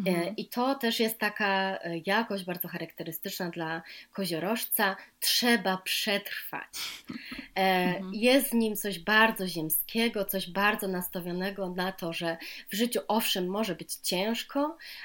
E, 0.06 0.10
mhm. 0.10 0.36
I 0.36 0.46
to 0.46 0.74
też 0.74 1.00
jest 1.00 1.18
taka 1.18 1.78
e, 1.78 1.98
jakość 2.06 2.44
bardzo 2.44 2.68
charakterystyczna 2.68 3.50
dla 3.50 3.82
koziorożca. 4.12 4.96
Trzeba 5.20 5.76
przetrwać. 5.76 6.68
Mhm. 7.54 8.14
Jest 8.14 8.50
w 8.50 8.54
nim 8.54 8.76
coś 8.76 8.98
bardzo 8.98 9.48
ziemskiego, 9.48 10.24
coś 10.24 10.50
bardzo 10.50 10.88
nastawionego 10.88 11.68
na 11.70 11.92
to, 11.92 12.12
że 12.12 12.36
w 12.68 12.74
życiu 12.74 13.00
owszem 13.08 13.46
może 13.46 13.74
być 13.74 13.94
ciężko, 13.94 14.17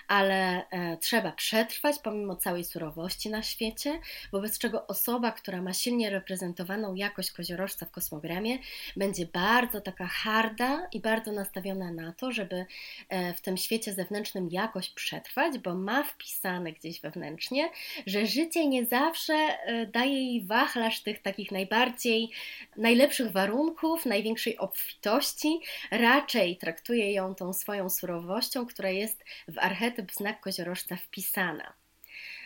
ale 0.08 0.70
e, 0.70 0.98
trzeba 0.98 1.32
przetrwać 1.32 1.96
pomimo 2.04 2.36
całej 2.36 2.64
surowości 2.64 3.30
na 3.30 3.44
świecie, 3.44 4.00
wobec 4.32 4.58
czego 4.58 4.88
osoba, 4.88 5.32
która 5.32 5.62
ma 5.62 5.74
silnie 5.74 6.10
reprezentowaną 6.10 6.96
jakość 6.96 7.32
koziorożca 7.32 7.86
w 7.86 7.92
kosmogramie, 7.92 8.58
będzie 8.96 9.26
bardzo 9.26 9.82
taka 9.82 10.08
harda 10.08 10.88
i 10.92 11.00
bardzo 11.00 11.32
nastawiona 11.32 11.92
na 11.92 12.14
to, 12.14 12.32
żeby 12.32 12.66
e, 13.10 13.34
w 13.34 13.42
tym 13.42 13.58
świecie 13.58 13.94
zewnętrznym 13.94 14.50
jakoś 14.52 14.90
przetrwać, 14.90 15.58
bo 15.58 15.76
ma 15.76 16.04
wpisane 16.04 16.74
gdzieś 16.74 17.02
wewnętrznie, 17.02 17.70
że 18.08 18.28
życie 18.28 18.68
nie 18.68 18.86
zawsze 18.86 19.34
e, 19.34 19.86
daje 19.86 20.14
jej 20.14 20.46
wachlarz 20.46 21.04
tych 21.04 21.22
takich 21.22 21.52
najbardziej, 21.52 22.30
najlepszych 22.78 23.32
warunków, 23.32 24.06
największej 24.06 24.58
obfitości, 24.58 25.60
raczej 25.92 26.58
traktuje 26.58 27.14
ją 27.14 27.36
tą 27.36 27.54
swoją 27.54 27.90
surowością, 27.90 28.66
która 28.66 28.90
jest 28.90 29.03
w 29.48 29.58
archetyp 29.58 30.12
znak 30.12 30.42
koziorożca 30.42 30.96
wpisana. 30.96 31.74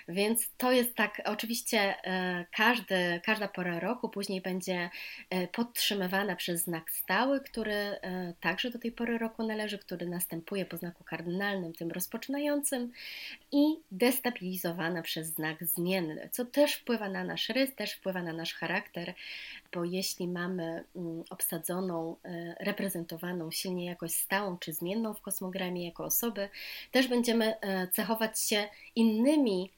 Więc 0.10 0.50
to 0.58 0.72
jest 0.72 0.96
tak, 0.96 1.22
oczywiście 1.26 1.80
e, 1.80 2.46
każdy, 2.52 3.22
każda 3.26 3.48
pora 3.48 3.80
roku 3.80 4.10
później 4.10 4.42
będzie 4.42 4.90
e, 5.30 5.48
podtrzymywana 5.48 6.36
przez 6.36 6.64
znak 6.64 6.92
stały, 6.92 7.42
który 7.42 7.74
e, 7.74 8.34
także 8.42 8.70
do 8.70 8.80
tej 8.80 8.92
pory 8.92 9.18
roku 9.18 9.44
należy, 9.44 9.78
który 9.78 10.06
następuje 10.06 10.66
po 10.66 10.78
znaku 10.78 11.04
kardynalnym, 11.04 11.74
tym 11.74 11.92
rozpoczynającym 11.92 12.92
i 13.52 13.80
destabilizowana 13.92 15.02
przez 15.02 15.28
znak 15.28 15.66
zmienny, 15.66 16.30
co 16.32 16.46
też 16.46 16.74
wpływa 16.74 17.10
na 17.10 17.24
nasz 17.24 17.50
rys, 17.50 17.76
też 17.76 17.94
wpływa 17.94 18.22
na 18.22 18.34
nasz 18.34 18.54
charakter, 18.54 19.14
bo 19.74 19.84
jeśli 19.84 20.28
mamy 20.28 20.84
mm, 20.96 21.24
obsadzoną, 21.30 22.16
reprezentowaną 22.60 23.52
silnie 23.52 23.86
jakoś 23.86 24.12
stałą 24.12 24.58
czy 24.58 24.74
zmienną 24.74 25.14
w 25.14 25.22
kosmogramie 25.22 25.86
jako 25.86 26.04
osoby, 26.04 26.50
też 26.92 27.08
będziemy 27.08 27.54
cechować 27.92 28.40
się 28.40 28.70
innymi 28.96 29.72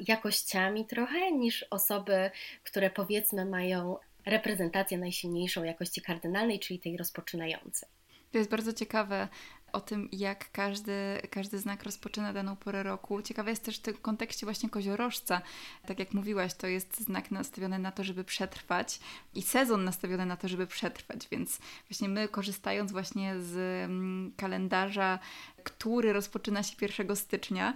jakościami 0.00 0.86
trochę 0.86 1.32
niż 1.32 1.62
osoby, 1.70 2.30
które 2.64 2.90
powiedzmy 2.90 3.44
mają 3.44 3.96
reprezentację 4.26 4.98
najsilniejszą 4.98 5.64
jakości 5.64 6.02
kardynalnej, 6.02 6.60
czyli 6.60 6.80
tej 6.80 6.96
rozpoczynającej. 6.96 7.88
To 8.32 8.38
jest 8.38 8.50
bardzo 8.50 8.72
ciekawe 8.72 9.28
o 9.72 9.80
tym, 9.80 10.08
jak 10.12 10.52
każdy, 10.52 10.92
każdy 11.30 11.58
znak 11.58 11.82
rozpoczyna 11.82 12.32
daną 12.32 12.56
porę 12.56 12.82
roku. 12.82 13.22
Ciekawe 13.22 13.50
jest 13.50 13.64
też 13.64 13.78
w 13.78 13.82
tym 13.82 13.96
kontekście 13.96 14.46
właśnie 14.46 14.70
koziorożca. 14.70 15.42
Tak 15.86 15.98
jak 15.98 16.14
mówiłaś, 16.14 16.54
to 16.54 16.66
jest 16.66 17.00
znak 17.00 17.30
nastawiony 17.30 17.78
na 17.78 17.92
to, 17.92 18.04
żeby 18.04 18.24
przetrwać 18.24 19.00
i 19.34 19.42
sezon 19.42 19.84
nastawiony 19.84 20.26
na 20.26 20.36
to, 20.36 20.48
żeby 20.48 20.66
przetrwać, 20.66 21.28
więc 21.30 21.58
właśnie 21.88 22.08
my 22.08 22.28
korzystając 22.28 22.92
właśnie 22.92 23.40
z 23.40 23.56
mm, 23.84 24.32
kalendarza, 24.36 25.18
który 25.64 26.12
rozpoczyna 26.12 26.62
się 26.62 26.76
1 26.80 27.16
stycznia, 27.16 27.74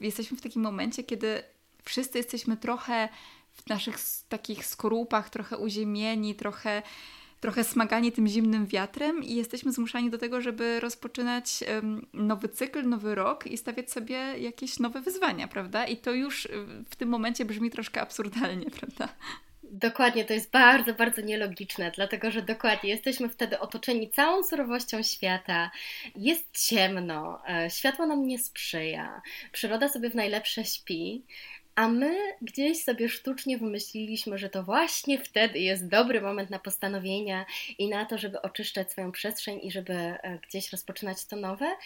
jesteśmy 0.00 0.36
w 0.36 0.40
takim 0.40 0.62
momencie, 0.62 1.04
kiedy 1.04 1.42
wszyscy 1.84 2.18
jesteśmy 2.18 2.56
trochę 2.56 3.08
w 3.52 3.68
naszych 3.68 3.96
takich 4.28 4.66
skorupach, 4.66 5.30
trochę 5.30 5.58
uziemieni, 5.58 6.34
trochę, 6.34 6.82
trochę 7.40 7.64
smagani 7.64 8.12
tym 8.12 8.28
zimnym 8.28 8.66
wiatrem 8.66 9.24
i 9.24 9.34
jesteśmy 9.34 9.72
zmuszani 9.72 10.10
do 10.10 10.18
tego, 10.18 10.40
żeby 10.40 10.80
rozpoczynać 10.80 11.64
nowy 12.12 12.48
cykl, 12.48 12.88
nowy 12.88 13.14
rok 13.14 13.46
i 13.46 13.58
stawiać 13.58 13.90
sobie 13.90 14.16
jakieś 14.38 14.78
nowe 14.78 15.00
wyzwania, 15.00 15.48
prawda? 15.48 15.86
I 15.86 15.96
to 15.96 16.12
już 16.12 16.48
w 16.90 16.96
tym 16.96 17.08
momencie 17.08 17.44
brzmi 17.44 17.70
troszkę 17.70 18.00
absurdalnie, 18.00 18.70
prawda? 18.80 19.08
Dokładnie, 19.72 20.24
to 20.24 20.32
jest 20.34 20.50
bardzo, 20.50 20.94
bardzo 20.94 21.20
nielogiczne, 21.20 21.92
dlatego 21.96 22.30
że 22.30 22.42
dokładnie 22.42 22.90
jesteśmy 22.90 23.28
wtedy 23.28 23.58
otoczeni 23.58 24.10
całą 24.10 24.44
surowością 24.44 25.02
świata, 25.02 25.70
jest 26.16 26.68
ciemno, 26.68 27.42
e, 27.48 27.70
światło 27.70 28.06
nam 28.06 28.26
nie 28.26 28.38
sprzyja, 28.38 29.22
przyroda 29.52 29.88
sobie 29.88 30.10
w 30.10 30.14
najlepsze 30.14 30.64
śpi, 30.64 31.22
a 31.78 31.88
my 31.88 32.16
gdzieś 32.42 32.84
sobie 32.84 33.08
sztucznie 33.08 33.58
wymyśliliśmy, 33.58 34.38
że 34.38 34.48
to 34.48 34.62
właśnie 34.62 35.18
wtedy 35.18 35.58
jest 35.58 35.88
dobry 35.88 36.20
moment 36.20 36.50
na 36.50 36.58
postanowienia 36.58 37.46
i 37.78 37.88
na 37.88 38.04
to, 38.04 38.18
żeby 38.18 38.42
oczyszczać 38.42 38.90
swoją 38.90 39.12
przestrzeń 39.12 39.60
i 39.62 39.70
żeby 39.70 39.92
e, 39.92 40.38
gdzieś 40.48 40.72
rozpoczynać 40.72 41.26
to 41.26 41.36
nowe. 41.36 41.76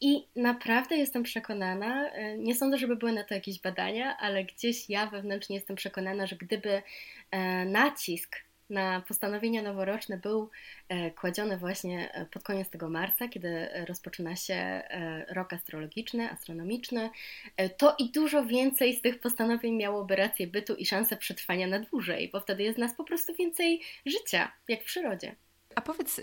I 0.00 0.28
naprawdę 0.36 0.96
jestem 0.96 1.22
przekonana, 1.22 2.10
e, 2.10 2.38
nie 2.38 2.54
sądzę, 2.54 2.78
żeby 2.78 2.96
były 2.96 3.12
na 3.12 3.24
to 3.24 3.34
jakieś 3.34 3.60
badania, 3.60 4.16
ale 4.16 4.44
gdzieś 4.44 4.90
ja 4.90 5.06
wewnętrznie 5.06 5.56
jestem 5.56 5.76
przekonana, 5.76 6.26
że 6.26 6.36
gdyby 6.36 6.82
e, 7.30 7.64
nacisk 7.64 8.36
na 8.70 9.00
postanowienia 9.08 9.62
noworoczne 9.62 10.18
był 10.18 10.50
e, 10.88 11.10
kładziony 11.10 11.56
właśnie 11.58 12.26
pod 12.32 12.42
koniec 12.42 12.70
tego 12.70 12.88
marca, 12.90 13.28
kiedy 13.28 13.68
rozpoczyna 13.88 14.36
się 14.36 14.82
rok 15.28 15.52
astrologiczny, 15.52 16.30
astronomiczny, 16.30 17.10
to 17.76 17.94
i 17.98 18.10
dużo 18.10 18.44
więcej 18.46 18.96
z 18.96 19.02
tych 19.02 19.20
postanowień 19.20 19.76
miałoby 19.76 20.16
rację 20.16 20.46
bytu 20.46 20.74
i 20.74 20.86
szansę 20.86 21.16
przetrwania 21.16 21.66
na 21.66 21.78
dłużej, 21.78 22.30
bo 22.32 22.40
wtedy 22.40 22.62
jest 22.62 22.78
nas 22.78 22.94
po 22.94 23.04
prostu 23.04 23.34
więcej 23.34 23.80
życia, 24.06 24.52
jak 24.68 24.82
w 24.82 24.84
przyrodzie. 24.84 25.34
A 25.74 25.80
powiedz, 25.80 26.20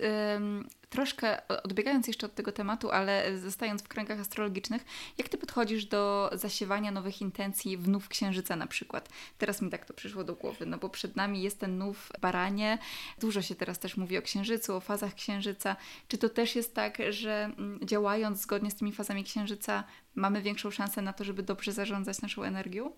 troszkę 0.90 1.48
odbiegając 1.48 2.08
jeszcze 2.08 2.26
od 2.26 2.36
tego 2.36 2.52
tematu, 2.52 2.92
ale 2.92 3.38
zostając 3.38 3.84
w 3.84 3.88
kręgach 3.88 4.20
astrologicznych, 4.20 4.86
jak 5.18 5.30
ty 5.30 5.38
podchodzisz 5.38 5.86
do 5.86 6.30
zasiewania 6.34 6.92
nowych 6.92 7.22
intencji 7.22 7.78
w 7.78 7.88
nów 7.88 8.10
księżyca 8.10 8.56
na 8.56 8.68
przykład? 8.68 9.10
Teraz 9.38 9.62
mi 9.62 9.70
tak 9.70 9.86
to 9.86 9.94
przyszło 9.94 10.24
do 10.24 10.36
głowy, 10.36 10.66
no 10.66 10.78
bo 10.78 10.90
przed 10.90 11.16
nami 11.16 11.42
jest 11.42 11.60
ten 11.60 11.78
nów 11.78 12.12
baranie. 12.22 12.78
Dużo 13.20 13.42
się 13.42 13.56
teraz 13.56 13.80
też 13.80 13.98
mówi 13.98 14.18
o 14.18 14.22
księżycu, 14.22 14.76
o 14.76 14.80
fazach 14.80 15.16
księżyca. 15.16 15.76
Czy 16.08 16.18
to 16.18 16.30
też 16.30 16.56
jest 16.56 16.76
tak, 16.76 16.98
że 17.10 17.44
mm, 17.44 17.80
działając 17.84 18.42
zgodnie 18.42 18.72
z 18.72 18.76
tymi 18.76 18.92
fazami 18.92 19.24
księżyca, 19.24 19.84
mamy 20.16 20.42
większą 20.42 20.72
szansę 20.72 21.02
na 21.02 21.14
to, 21.14 21.24
żeby 21.24 21.44
dobrze 21.44 21.72
zarządzać 21.72 22.22
naszą 22.22 22.44
energią? 22.44 22.92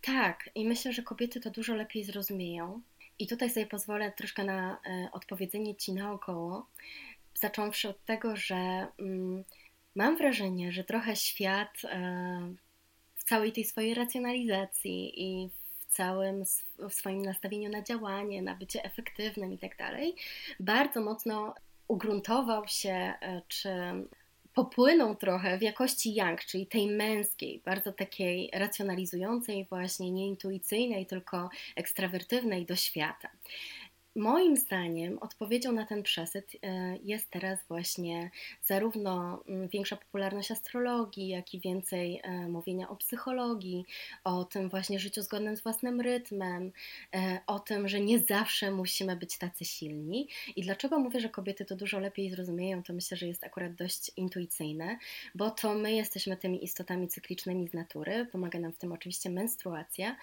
Tak, 0.00 0.50
i 0.54 0.68
myślę, 0.68 0.92
że 0.92 1.02
kobiety 1.02 1.40
to 1.40 1.50
dużo 1.50 1.74
lepiej 1.74 2.04
zrozumieją. 2.04 2.82
I 3.18 3.26
tutaj 3.26 3.50
sobie 3.50 3.66
pozwolę 3.66 4.12
troszkę 4.12 4.44
na 4.44 4.80
e, 4.86 5.08
odpowiedzenie 5.12 5.76
Ci 5.76 5.92
naokoło, 5.92 6.66
zacząwszy 7.34 7.88
od 7.88 8.04
tego, 8.04 8.36
że 8.36 8.86
mm, 8.98 9.44
mam 9.94 10.16
wrażenie, 10.16 10.72
że 10.72 10.84
trochę 10.84 11.16
świat 11.16 11.82
e, 11.84 12.54
w 13.16 13.24
całej 13.24 13.52
tej 13.52 13.64
swojej 13.64 13.94
racjonalizacji 13.94 15.22
i 15.22 15.50
w 15.78 15.86
całym 15.86 16.44
swoim 16.88 17.22
nastawieniu 17.22 17.70
na 17.70 17.82
działanie, 17.82 18.42
na 18.42 18.54
bycie 18.54 18.84
efektywnym 18.84 19.52
i 19.52 19.58
tak 19.58 19.76
dalej, 19.76 20.14
bardzo 20.60 21.00
mocno 21.00 21.54
ugruntował 21.88 22.68
się, 22.68 22.92
e, 22.92 23.42
czy 23.48 23.70
popłyną 24.54 25.16
trochę 25.16 25.58
w 25.58 25.62
jakości 25.62 26.14
yang, 26.14 26.44
czyli 26.44 26.66
tej 26.66 26.86
męskiej, 26.86 27.62
bardzo 27.64 27.92
takiej 27.92 28.50
racjonalizującej, 28.54 29.66
właśnie 29.70 30.10
nieintuicyjnej, 30.10 31.06
tylko 31.06 31.50
ekstrawertywnej 31.76 32.66
do 32.66 32.76
świata. 32.76 33.28
Moim 34.16 34.56
zdaniem 34.56 35.18
odpowiedzią 35.18 35.72
na 35.72 35.86
ten 35.86 36.02
przesyt 36.02 36.52
e, 36.62 36.96
jest 36.96 37.30
teraz 37.30 37.58
właśnie 37.68 38.30
zarówno 38.62 39.42
mm, 39.48 39.68
większa 39.68 39.96
popularność 39.96 40.50
astrologii, 40.50 41.28
jak 41.28 41.54
i 41.54 41.60
więcej 41.60 42.20
e, 42.22 42.48
mówienia 42.48 42.88
o 42.88 42.96
psychologii, 42.96 43.84
o 44.24 44.44
tym 44.44 44.68
właśnie 44.68 44.98
życiu 44.98 45.22
zgodnym 45.22 45.56
z 45.56 45.62
własnym 45.62 46.00
rytmem, 46.00 46.72
e, 47.14 47.38
o 47.46 47.58
tym, 47.58 47.88
że 47.88 48.00
nie 48.00 48.18
zawsze 48.18 48.70
musimy 48.70 49.16
być 49.16 49.38
tacy 49.38 49.64
silni. 49.64 50.28
I 50.56 50.62
dlaczego 50.62 50.98
mówię, 50.98 51.20
że 51.20 51.28
kobiety 51.28 51.64
to 51.64 51.76
dużo 51.76 51.98
lepiej 51.98 52.30
zrozumieją, 52.30 52.82
to 52.82 52.92
myślę, 52.92 53.16
że 53.16 53.26
jest 53.26 53.44
akurat 53.44 53.74
dość 53.74 54.10
intuicyjne, 54.16 54.98
bo 55.34 55.50
to 55.50 55.74
my 55.74 55.92
jesteśmy 55.92 56.36
tymi 56.36 56.64
istotami 56.64 57.08
cyklicznymi 57.08 57.68
z 57.68 57.72
natury, 57.72 58.26
pomaga 58.32 58.58
nam 58.58 58.72
w 58.72 58.78
tym 58.78 58.92
oczywiście 58.92 59.30
menstruacja, 59.30 60.16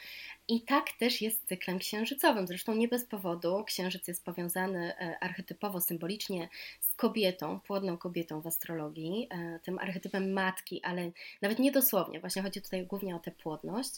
i 0.47 0.61
tak 0.61 0.85
też 0.99 1.21
jest 1.21 1.47
cyklem 1.47 1.79
księżycowym. 1.79 2.47
Zresztą 2.47 2.75
nie 2.75 2.87
bez 2.87 3.05
powodu 3.05 3.63
księżyc 3.63 3.80
jest 4.07 4.25
powiązany 4.25 4.93
e, 4.93 5.17
archetypowo, 5.19 5.81
symbolicznie 5.81 6.49
z 6.79 6.95
kobietą, 6.95 7.59
płodną 7.59 7.97
kobietą 7.97 8.41
w 8.41 8.47
astrologii, 8.47 9.27
e, 9.31 9.59
tym 9.63 9.79
archetypem 9.79 10.33
matki, 10.33 10.83
ale 10.83 11.11
nawet 11.41 11.59
nie 11.59 11.71
dosłownie. 11.71 12.19
Właśnie 12.19 12.41
chodzi 12.41 12.61
tutaj 12.61 12.85
głównie 12.85 13.15
o 13.15 13.19
tę 13.19 13.31
płodność, 13.31 13.91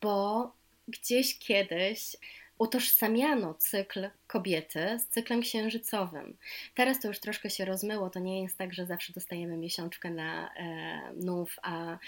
bo 0.00 0.52
gdzieś 0.88 1.38
kiedyś 1.38 2.16
utożsamiano 2.58 3.54
cykl 3.54 4.10
kobiety 4.26 4.98
z 4.98 5.08
cyklem 5.08 5.42
księżycowym. 5.42 6.36
Teraz 6.74 7.00
to 7.00 7.08
już 7.08 7.20
troszkę 7.20 7.50
się 7.50 7.64
rozmyło, 7.64 8.10
to 8.10 8.20
nie 8.20 8.42
jest 8.42 8.58
tak, 8.58 8.74
że 8.74 8.86
zawsze 8.86 9.12
dostajemy 9.12 9.56
miesiączkę 9.56 10.10
na 10.10 10.54
e, 10.54 11.12
nów, 11.16 11.56
a 11.62 11.98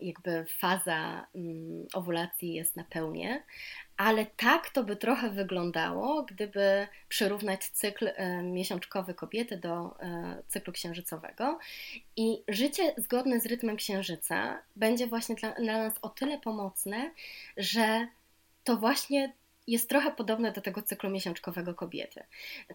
jakby 0.00 0.44
faza 0.58 1.26
mm, 1.34 1.86
owulacji 1.94 2.54
jest 2.54 2.76
na 2.76 2.84
pełnie, 2.84 3.42
ale 3.96 4.26
tak 4.26 4.70
to 4.70 4.84
by 4.84 4.96
trochę 4.96 5.30
wyglądało, 5.30 6.22
gdyby 6.22 6.86
przyrównać 7.08 7.68
cykl 7.68 8.08
e, 8.08 8.42
miesiączkowy 8.42 9.14
kobiety 9.14 9.56
do 9.56 10.00
e, 10.00 10.42
cyklu 10.48 10.72
księżycowego. 10.72 11.58
I 12.16 12.42
życie 12.48 12.94
zgodne 12.96 13.40
z 13.40 13.46
rytmem 13.46 13.76
księżyca 13.76 14.62
będzie 14.76 15.06
właśnie 15.06 15.34
dla, 15.34 15.50
dla 15.52 15.78
nas 15.78 15.94
o 16.02 16.08
tyle 16.08 16.38
pomocne, 16.38 17.10
że 17.56 18.08
to 18.64 18.76
właśnie 18.76 19.32
jest 19.66 19.88
trochę 19.88 20.10
podobne 20.10 20.52
do 20.52 20.60
tego 20.60 20.82
cyklu 20.82 21.10
miesiączkowego 21.10 21.74
kobiety. 21.74 22.22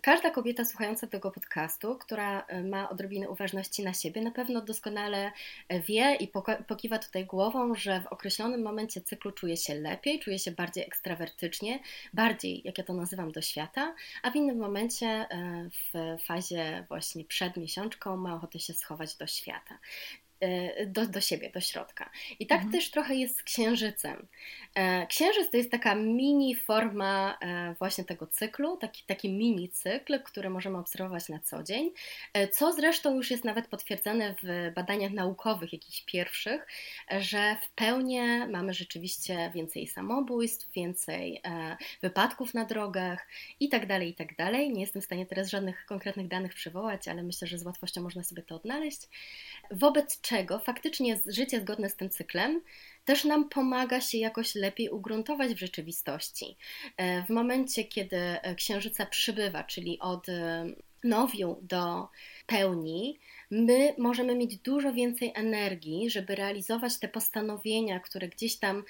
Każda 0.01 0.30
kobieta 0.30 0.65
słuchająca 0.65 1.08
tego 1.08 1.32
podcastu, 1.32 1.97
która 1.97 2.41
e, 2.41 2.63
ma 2.63 2.89
odrobinę 2.89 3.30
uważności 3.30 3.84
na 3.84 3.93
siebie, 3.93 4.21
na 4.21 4.32
pewno 4.32 4.62
doskonale 4.62 5.32
e, 5.69 5.80
wie 5.80 6.15
i 6.15 6.32
pokiwa 6.67 6.99
tutaj 6.99 7.25
głową, 7.25 7.75
że 7.75 8.01
w 8.01 8.08
określonym 8.08 8.62
momencie 8.62 9.01
cyklu 9.01 9.32
czuje 9.32 9.58
się 9.58 9.75
lepiej, 9.75 10.19
czuje 10.19 10.39
się 10.39 10.51
bardziej 10.51 10.84
ekstrawertycznie, 10.84 11.80
bardziej, 12.13 12.62
jak 12.65 12.77
ja 12.77 12.84
to 12.84 12.93
nazywam, 12.93 13.32
do 13.32 13.41
świata, 13.41 13.95
a 14.23 14.32
w 14.32 14.36
innym 14.36 14.58
momencie 14.58 15.08
e, 15.08 15.69
w 15.69 16.17
fazie 16.23 16.86
właśnie 16.88 17.25
przed 17.25 17.58
miesiączką 17.58 18.17
ma 18.17 18.36
ochotę 18.36 18.60
się 18.60 18.73
schować 18.73 19.15
do 19.15 19.27
świata. 19.27 19.77
E, 20.41 20.86
do, 20.86 21.08
do 21.08 21.21
siebie, 21.21 21.49
do 21.49 21.62
środka. 21.62 22.10
I 22.39 22.47
tak 22.47 22.58
mhm. 22.58 22.73
też 22.73 22.91
trochę 22.91 23.15
jest 23.15 23.38
z 23.38 23.43
księżycem. 23.43 24.27
E, 24.75 25.08
księżyc 25.08 25.51
to 25.51 25.58
jest 25.58 25.71
taka 25.71 25.95
mini 25.95 26.56
forma 26.56 27.38
e, 27.41 27.75
właśnie 27.80 28.04
tego 28.04 28.27
cyklu, 28.27 28.77
taki, 28.77 29.04
taki 29.04 29.30
mini 29.30 29.69
cykl, 29.69 30.23
który 30.23 30.49
możemy 30.49 30.77
obserwować 30.77 31.30
na 31.30 31.39
co 31.39 31.63
dzień, 31.63 31.91
co 32.51 32.73
zresztą 32.73 33.15
już 33.15 33.32
jest 33.32 33.43
nawet 33.43 33.67
potwierdzone 33.67 34.36
w 34.43 34.71
badaniach 34.75 35.12
naukowych, 35.12 35.73
jakichś 35.73 36.01
pierwszych, 36.01 36.67
że 37.19 37.58
w 37.62 37.69
pełni 37.69 38.19
mamy 38.49 38.73
rzeczywiście 38.73 39.51
więcej 39.56 39.88
samobójstw, 39.88 40.71
więcej 40.71 41.41
wypadków 42.01 42.54
na 42.54 42.65
drogach 42.65 43.27
i 43.60 43.69
tak 43.69 43.88
dalej, 43.88 44.10
i 44.10 44.15
tak 44.15 44.36
dalej. 44.36 44.71
Nie 44.71 44.82
jestem 44.82 45.01
w 45.01 45.06
stanie 45.06 45.25
teraz 45.25 45.49
żadnych 45.49 45.86
konkretnych 45.86 46.27
danych 46.27 46.54
przywołać, 46.54 47.08
ale 47.08 47.23
myślę, 47.23 47.47
że 47.47 47.58
z 47.58 47.65
łatwością 47.65 48.01
można 48.01 48.23
sobie 48.23 48.43
to 48.43 48.56
odnaleźć. 48.56 49.01
Wobec 49.71 50.21
czego 50.32 50.60
faktycznie 50.60 51.20
życie 51.28 51.62
zgodne 51.62 51.89
z 51.89 51.96
tym 51.96 52.10
cyklem 52.10 52.62
też 53.06 53.26
nam 53.26 53.50
pomaga 53.50 54.02
się 54.02 54.17
jakoś 54.17 54.56
lepiej 54.56 54.89
ugruntować 54.89 55.54
w 55.54 55.60
rzeczywistości. 55.60 56.58
E, 56.98 57.24
w 57.24 57.30
momencie, 57.30 57.84
kiedy 57.84 58.17
e, 58.17 58.56
księżyca 58.56 59.06
przybywa, 59.06 59.63
czyli 59.63 60.00
od 60.00 60.30
e, 60.30 60.65
nowiu 61.04 61.58
do 61.62 62.08
pełni, 62.48 63.20
my 63.52 63.94
możemy 63.98 64.36
mieć 64.36 64.58
dużo 64.58 64.94
więcej 64.94 65.32
energii, 65.36 66.10
żeby 66.10 66.36
realizować 66.36 67.00
te 67.00 67.08
postanowienia, 67.08 68.00
które 68.00 68.28
gdzieś 68.28 68.56
tam 68.56 68.84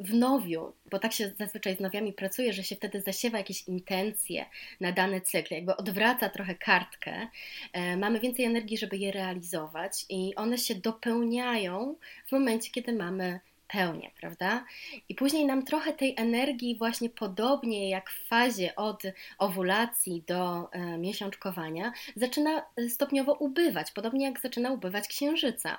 w 0.00 0.14
nowiu, 0.14 0.72
bo 0.90 0.98
tak 0.98 1.12
się 1.12 1.32
zazwyczaj 1.38 1.76
z 1.76 1.80
nowiami 1.80 2.12
pracuje, 2.12 2.52
że 2.52 2.64
się 2.64 2.76
wtedy 2.76 3.00
zasiewa 3.00 3.38
jakieś 3.38 3.68
intencje 3.68 4.46
na 4.80 4.92
dany 4.92 5.20
cykl, 5.20 5.54
jakby 5.54 5.76
odwraca 5.76 6.28
trochę 6.28 6.54
kartkę, 6.54 7.28
e, 7.72 7.96
mamy 7.96 8.20
więcej 8.20 8.44
energii, 8.44 8.78
żeby 8.78 8.96
je 8.96 9.12
realizować 9.12 10.06
i 10.08 10.34
one 10.34 10.58
się 10.58 10.74
dopełniają 10.74 11.96
w 12.26 12.32
momencie, 12.32 12.70
kiedy 12.70 12.92
mamy 12.92 13.40
pełnię, 13.68 14.10
prawda? 14.20 14.64
I 15.08 15.14
później 15.14 15.46
nam 15.46 15.64
trochę 15.64 15.92
tej 15.92 16.14
energii, 16.16 16.76
właśnie 16.78 17.10
podobnie 17.10 17.90
jak 17.90 18.10
w 18.10 18.28
fazie 18.28 18.76
od 18.76 19.02
owulacji 19.38 20.22
do 20.26 20.72
e, 20.72 20.98
miesiączkowania, 20.98 21.92
zaczyna 22.16 22.62
stopniowo 22.88 23.32
ubywać, 23.32 23.92
podobnie 23.92 24.26
jak 24.26 24.40
zaczyna 24.40 24.70
ubywać 24.70 25.08
księżyca. 25.08 25.78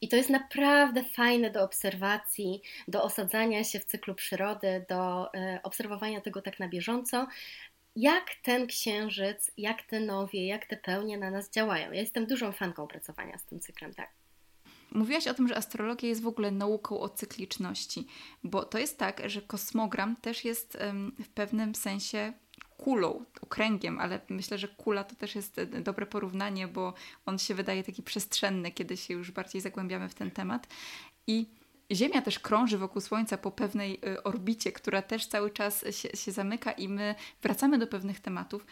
I 0.00 0.08
to 0.08 0.16
jest 0.16 0.30
naprawdę 0.30 1.04
fajne 1.04 1.50
do 1.50 1.62
obserwacji, 1.62 2.62
do 2.88 3.02
osadzania 3.02 3.64
się 3.64 3.80
w 3.80 3.84
cyklu 3.84 4.14
przyrody, 4.14 4.84
do 4.88 5.34
e, 5.34 5.60
obserwowania 5.62 6.20
tego 6.20 6.42
tak 6.42 6.60
na 6.60 6.68
bieżąco, 6.68 7.26
jak 7.96 8.34
ten 8.42 8.66
księżyc, 8.66 9.50
jak 9.56 9.82
te 9.82 10.00
nowie, 10.00 10.46
jak 10.46 10.66
te 10.66 10.76
pełnie 10.76 11.18
na 11.18 11.30
nas 11.30 11.50
działają. 11.50 11.92
Ja 11.92 12.00
jestem 12.00 12.26
dużą 12.26 12.52
fanką 12.52 12.86
pracowania 12.86 13.38
z 13.38 13.44
tym 13.44 13.60
cyklem, 13.60 13.94
tak. 13.94 14.10
Mówiłaś 14.92 15.26
o 15.26 15.34
tym, 15.34 15.48
że 15.48 15.56
astrologia 15.56 16.08
jest 16.08 16.22
w 16.22 16.26
ogóle 16.26 16.50
nauką 16.50 17.00
o 17.00 17.08
cykliczności, 17.08 18.06
bo 18.44 18.64
to 18.64 18.78
jest 18.78 18.98
tak, 18.98 19.30
że 19.30 19.42
kosmogram 19.42 20.16
też 20.16 20.44
jest 20.44 20.78
w 21.24 21.28
pewnym 21.28 21.74
sensie 21.74 22.32
kulą, 22.78 23.24
okręgiem, 23.40 23.98
ale 23.98 24.20
myślę, 24.28 24.58
że 24.58 24.68
kula 24.68 25.04
to 25.04 25.14
też 25.14 25.34
jest 25.34 25.58
e, 25.58 25.66
dobre 25.66 26.06
porównanie, 26.06 26.68
bo 26.68 26.94
on 27.26 27.38
się 27.38 27.54
wydaje 27.54 27.84
taki 27.84 28.02
przestrzenny, 28.02 28.70
kiedy 28.70 28.96
się 28.96 29.14
już 29.14 29.30
bardziej 29.30 29.60
zagłębiamy 29.60 30.08
w 30.08 30.14
ten 30.14 30.30
temat. 30.30 30.66
I 31.26 31.46
Ziemia 31.92 32.22
też 32.22 32.38
krąży 32.38 32.78
wokół 32.78 33.00
Słońca 33.00 33.38
po 33.38 33.50
pewnej 33.50 34.00
e, 34.06 34.24
orbicie, 34.24 34.72
która 34.72 35.02
też 35.02 35.26
cały 35.26 35.50
czas 35.50 35.84
się, 35.90 36.08
się 36.08 36.32
zamyka 36.32 36.72
i 36.72 36.88
my 36.88 37.14
wracamy 37.42 37.78
do 37.78 37.86
pewnych 37.86 38.20
tematów. 38.20 38.66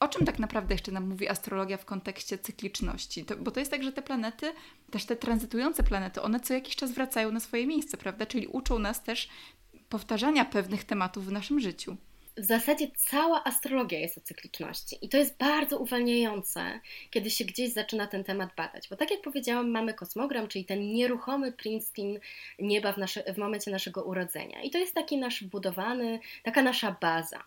O 0.00 0.08
czym 0.08 0.26
tak 0.26 0.38
naprawdę 0.38 0.74
jeszcze 0.74 0.92
nam 0.92 1.08
mówi 1.08 1.28
astrologia 1.28 1.76
w 1.76 1.84
kontekście 1.84 2.38
cykliczności? 2.38 3.24
To, 3.24 3.36
bo 3.36 3.50
to 3.50 3.60
jest 3.60 3.70
tak, 3.70 3.82
że 3.82 3.92
te 3.92 4.02
planety, 4.02 4.52
też 4.90 5.04
te 5.04 5.16
tranzytujące 5.16 5.82
planety, 5.82 6.22
one 6.22 6.40
co 6.40 6.54
jakiś 6.54 6.76
czas 6.76 6.92
wracają 6.92 7.32
na 7.32 7.40
swoje 7.40 7.66
miejsce, 7.66 7.96
prawda? 7.96 8.26
Czyli 8.26 8.46
uczą 8.46 8.78
nas 8.78 9.02
też 9.02 9.28
powtarzania 9.88 10.44
pewnych 10.44 10.84
tematów 10.84 11.26
w 11.26 11.32
naszym 11.32 11.60
życiu 11.60 11.96
w 12.36 12.44
zasadzie 12.44 12.86
cała 12.96 13.44
astrologia 13.44 13.98
jest 13.98 14.18
o 14.18 14.20
cykliczności 14.20 14.98
i 15.02 15.08
to 15.08 15.16
jest 15.16 15.38
bardzo 15.38 15.78
uwalniające, 15.78 16.80
kiedy 17.10 17.30
się 17.30 17.44
gdzieś 17.44 17.72
zaczyna 17.72 18.06
ten 18.06 18.24
temat 18.24 18.50
badać, 18.56 18.88
bo 18.88 18.96
tak 18.96 19.10
jak 19.10 19.20
powiedziałam, 19.22 19.70
mamy 19.70 19.94
kosmogram, 19.94 20.48
czyli 20.48 20.64
ten 20.64 20.92
nieruchomy 20.92 21.52
screen 21.52 22.20
nieba 22.58 22.92
w, 22.92 22.98
nasze, 22.98 23.34
w 23.34 23.38
momencie 23.38 23.70
naszego 23.70 24.04
urodzenia 24.04 24.62
i 24.62 24.70
to 24.70 24.78
jest 24.78 24.94
taki 24.94 25.18
nasz 25.18 25.44
budowany, 25.44 26.20
taka 26.42 26.62
nasza 26.62 26.96
baza, 27.00 27.44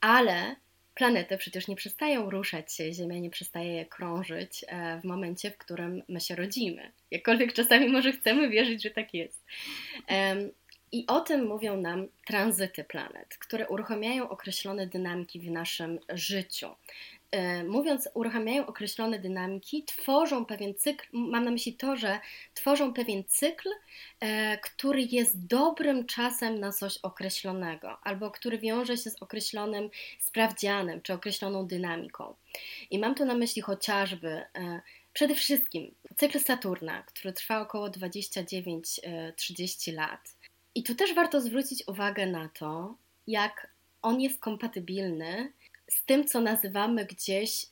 ale 0.00 0.56
planety 0.94 1.38
przecież 1.38 1.68
nie 1.68 1.76
przestają 1.76 2.30
ruszać 2.30 2.74
się, 2.74 2.92
Ziemia 2.92 3.18
nie 3.18 3.30
przestaje 3.30 3.86
krążyć 3.86 4.64
e, 4.68 5.00
w 5.00 5.04
momencie, 5.04 5.50
w 5.50 5.58
którym 5.58 6.02
my 6.08 6.20
się 6.20 6.36
rodzimy. 6.36 6.92
Jakkolwiek 7.10 7.52
czasami 7.52 7.88
może 7.88 8.12
chcemy 8.12 8.48
wierzyć, 8.48 8.82
że 8.82 8.90
tak 8.90 9.14
jest. 9.14 9.44
I 10.92 11.06
o 11.06 11.20
tym 11.20 11.46
mówią 11.46 11.76
nam 11.76 12.08
tranzyty 12.26 12.84
planet, 12.84 13.36
które 13.38 13.68
uruchamiają 13.68 14.28
określone 14.28 14.86
dynamiki 14.86 15.40
w 15.40 15.50
naszym 15.50 15.98
życiu. 16.08 16.68
E, 17.30 17.64
mówiąc, 17.64 18.08
uruchamiają 18.14 18.66
określone 18.66 19.18
dynamiki, 19.18 19.84
tworzą 19.84 20.44
pewien 20.44 20.74
cykl, 20.74 21.06
mam 21.12 21.44
na 21.44 21.50
myśli 21.50 21.74
to, 21.74 21.96
że 21.96 22.20
tworzą 22.54 22.92
pewien 22.92 23.24
cykl, 23.24 23.68
e, 24.20 24.58
który 24.58 25.02
jest 25.02 25.46
dobrym 25.46 26.06
czasem 26.06 26.60
na 26.60 26.72
coś 26.72 26.98
określonego, 26.98 27.98
albo 28.02 28.30
który 28.30 28.58
wiąże 28.58 28.96
się 28.96 29.10
z 29.10 29.22
określonym 29.22 29.90
sprawdzianem 30.18 31.02
czy 31.02 31.12
określoną 31.12 31.66
dynamiką. 31.66 32.34
I 32.90 32.98
mam 32.98 33.14
tu 33.14 33.24
na 33.24 33.34
myśli 33.34 33.62
chociażby 33.62 34.28
e, 34.28 34.80
przede 35.12 35.34
wszystkim 35.34 35.94
cykl 36.16 36.40
Saturna, 36.40 37.02
który 37.02 37.32
trwa 37.32 37.60
około 37.60 37.88
29-30 37.88 39.94
lat 39.94 40.39
i 40.74 40.82
tu 40.82 40.94
też 40.94 41.14
warto 41.14 41.40
zwrócić 41.40 41.88
uwagę 41.88 42.26
na 42.26 42.48
to, 42.48 42.94
jak 43.26 43.70
on 44.02 44.20
jest 44.20 44.40
kompatybilny 44.40 45.52
z 45.90 46.04
tym, 46.04 46.24
co 46.24 46.40
nazywamy 46.40 47.04
gdzieś 47.04 47.66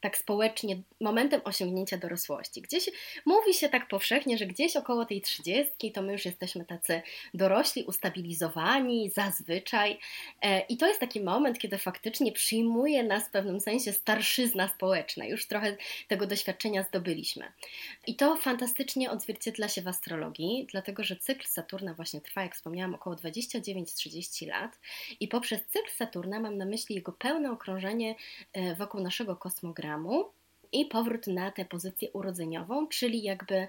tak 0.00 0.16
społecznie 0.16 0.82
momentem 1.00 1.40
osiągnięcia 1.44 1.98
dorosłości. 1.98 2.62
Gdzieś 2.62 2.90
mówi 3.26 3.54
się 3.54 3.68
tak 3.68 3.88
powszechnie, 3.88 4.38
że 4.38 4.46
gdzieś 4.46 4.76
około 4.76 5.04
tej 5.04 5.20
trzydziestki 5.20 5.92
to 5.92 6.02
my 6.02 6.12
już 6.12 6.24
jesteśmy 6.24 6.64
tacy 6.64 7.02
dorośli, 7.34 7.84
ustabilizowani, 7.84 9.10
zazwyczaj. 9.10 9.98
E, 10.42 10.60
I 10.60 10.76
to 10.76 10.86
jest 10.86 11.00
taki 11.00 11.20
moment, 11.20 11.58
kiedy 11.58 11.78
faktycznie 11.78 12.32
przyjmuje 12.32 13.02
nas 13.02 13.28
w 13.28 13.30
pewnym 13.30 13.60
sensie 13.60 13.92
starszyzna 13.92 14.68
społeczna. 14.68 15.24
Już 15.24 15.46
trochę 15.46 15.76
tego 16.08 16.26
doświadczenia 16.26 16.82
zdobyliśmy. 16.82 17.52
I 18.06 18.16
to 18.16 18.36
fantastycznie 18.36 19.10
odzwierciedla 19.10 19.68
się 19.68 19.82
w 19.82 19.88
astrologii, 19.88 20.66
dlatego 20.70 21.04
że 21.04 21.16
cykl 21.16 21.46
Saturna 21.46 21.94
właśnie 21.94 22.20
trwa, 22.20 22.42
jak 22.42 22.54
wspomniałam, 22.54 22.94
około 22.94 23.16
29-30 23.16 24.48
lat. 24.48 24.78
I 25.20 25.28
poprzez 25.28 25.60
cykl 25.66 25.90
Saturna 25.96 26.40
mam 26.40 26.56
na 26.56 26.64
myśli 26.64 26.94
jego 26.94 27.12
pełne 27.12 27.50
okrążenie 27.50 28.14
e, 28.52 28.74
wokół 28.74 29.00
naszego 29.00 29.36
kosmogramu 29.36 30.30
i 30.80 30.86
powrót 30.86 31.26
na 31.26 31.50
tę 31.50 31.64
pozycję 31.64 32.10
urodzeniową, 32.12 32.88
czyli 32.88 33.22
jakby 33.22 33.68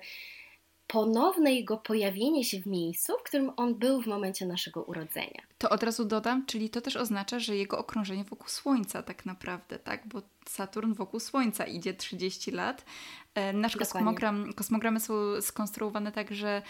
ponowne 0.88 1.54
jego 1.54 1.78
pojawienie 1.78 2.44
się 2.44 2.62
w 2.62 2.66
miejscu, 2.66 3.14
w 3.20 3.24
którym 3.24 3.52
on 3.58 3.76
był 3.76 4.02
w 4.02 4.08
momencie 4.08 4.46
naszego 4.46 4.84
urodzenia. 4.84 5.42
To 5.58 5.70
od 5.70 5.84
razu 5.84 6.06
dodam, 6.06 6.46
czyli 6.46 6.70
to 6.70 6.82
też 6.82 6.96
oznacza, 6.96 7.40
że 7.40 7.56
jego 7.56 7.78
okrążenie 7.78 8.24
wokół 8.24 8.48
Słońca 8.48 9.04
tak 9.04 9.26
naprawdę, 9.26 9.80
tak? 9.80 10.08
Bo 10.08 10.22
Saturn 10.46 10.94
wokół 10.94 11.20
Słońca 11.20 11.66
idzie 11.66 11.94
30 11.94 12.52
lat. 12.52 12.86
E, 13.36 13.54
nasz 13.54 13.78
kosmogram, 13.78 14.54
kosmogramy 14.54 15.00
są 15.00 15.42
skonstruowane 15.42 16.12
tak, 16.12 16.34
że 16.36 16.62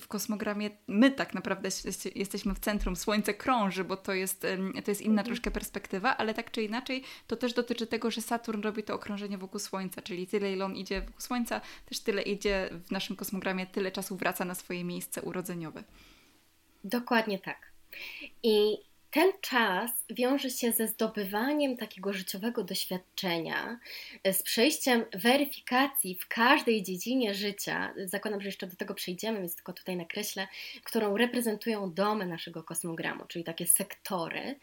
w 0.00 0.08
kosmogramie 0.08 0.70
my 0.88 1.10
tak 1.10 1.34
naprawdę 1.34 1.68
jesteśmy 2.14 2.54
w 2.54 2.58
centrum, 2.58 2.96
Słońce 2.96 3.34
krąży, 3.34 3.84
bo 3.84 3.96
to 3.96 4.12
jest, 4.12 4.46
to 4.84 4.90
jest 4.90 5.00
inna 5.00 5.12
mhm. 5.12 5.26
troszkę 5.26 5.50
perspektywa, 5.50 6.16
ale 6.16 6.34
tak 6.34 6.50
czy 6.50 6.62
inaczej 6.62 7.04
to 7.26 7.36
też 7.36 7.52
dotyczy 7.52 7.86
tego, 7.86 8.10
że 8.10 8.20
Saturn 8.20 8.62
robi 8.62 8.82
to 8.82 8.94
okrążenie 8.94 9.38
wokół 9.38 9.60
Słońca, 9.60 10.02
czyli 10.02 10.26
tyle 10.26 10.52
ile 10.52 10.64
on 10.64 10.76
idzie 10.76 11.00
wokół 11.00 11.20
Słońca, 11.20 11.60
też 11.86 12.00
tyle 12.00 12.22
idzie 12.22 12.70
w 12.86 12.90
naszym 12.90 13.16
kosmogramie, 13.16 13.66
tyle 13.66 13.92
czasu 13.92 14.16
wraca 14.16 14.44
na 14.44 14.54
swoje 14.54 14.84
miejsce 14.84 15.22
urodzeniowe. 15.22 15.84
Dokładnie 16.84 17.38
tak. 17.38 17.72
I 18.42 18.78
ten 19.10 19.32
czas 19.40 19.90
wiąże 20.10 20.50
się 20.50 20.72
ze 20.72 20.88
zdobywaniem 20.88 21.76
takiego 21.76 22.12
życiowego 22.12 22.64
doświadczenia, 22.64 23.78
e, 24.24 24.34
z 24.34 24.42
przejściem 24.42 25.04
weryfikacji 25.14 26.14
w 26.14 26.28
każdej 26.28 26.82
dziedzinie 26.82 27.34
życia. 27.34 27.94
Zakładam, 28.04 28.40
że 28.40 28.48
jeszcze 28.48 28.66
do 28.66 28.76
tego 28.76 28.94
przejdziemy, 28.94 29.38
więc 29.38 29.54
tylko 29.54 29.72
tutaj 29.72 29.96
nakreślę, 29.96 30.48
którą 30.84 31.16
reprezentują 31.16 31.92
domy 31.92 32.26
naszego 32.26 32.62
kosmogramu, 32.62 33.24
czyli 33.28 33.44
takie 33.44 33.66
sektory 33.66 34.56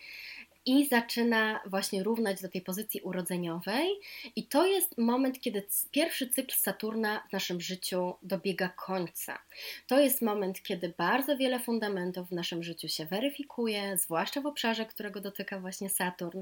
i 0.65 0.87
zaczyna 0.87 1.59
właśnie 1.65 2.03
równać 2.03 2.41
do 2.41 2.49
tej 2.49 2.61
pozycji 2.61 3.01
urodzeniowej. 3.01 3.99
I 4.35 4.47
to 4.47 4.65
jest 4.65 4.97
moment, 4.97 5.41
kiedy 5.41 5.67
pierwszy 5.91 6.29
cykl 6.29 6.55
Saturna 6.55 7.23
w 7.29 7.33
naszym 7.33 7.61
życiu 7.61 8.13
dobiega 8.23 8.69
końca. 8.69 9.39
To 9.87 9.99
jest 9.99 10.21
moment, 10.21 10.63
kiedy 10.63 10.93
bardzo 10.97 11.37
wiele 11.37 11.59
fundamentów 11.59 12.29
w 12.29 12.31
naszym 12.31 12.63
życiu 12.63 12.87
się 12.87 13.05
weryfikuje, 13.05 13.97
zwłaszcza 13.97 14.41
w 14.41 14.45
obszarze, 14.45 14.85
którego 14.85 15.21
dotyka 15.21 15.59
właśnie 15.59 15.89
Saturn, 15.89 16.41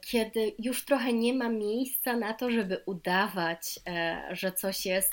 kiedy 0.00 0.54
już 0.58 0.84
trochę 0.84 1.12
nie 1.12 1.34
ma 1.34 1.48
miejsca 1.48 2.16
na 2.16 2.34
to, 2.34 2.50
żeby 2.50 2.82
udawać, 2.86 3.80
e, 3.86 4.28
że 4.30 4.52
coś 4.52 4.86
jest 4.86 5.12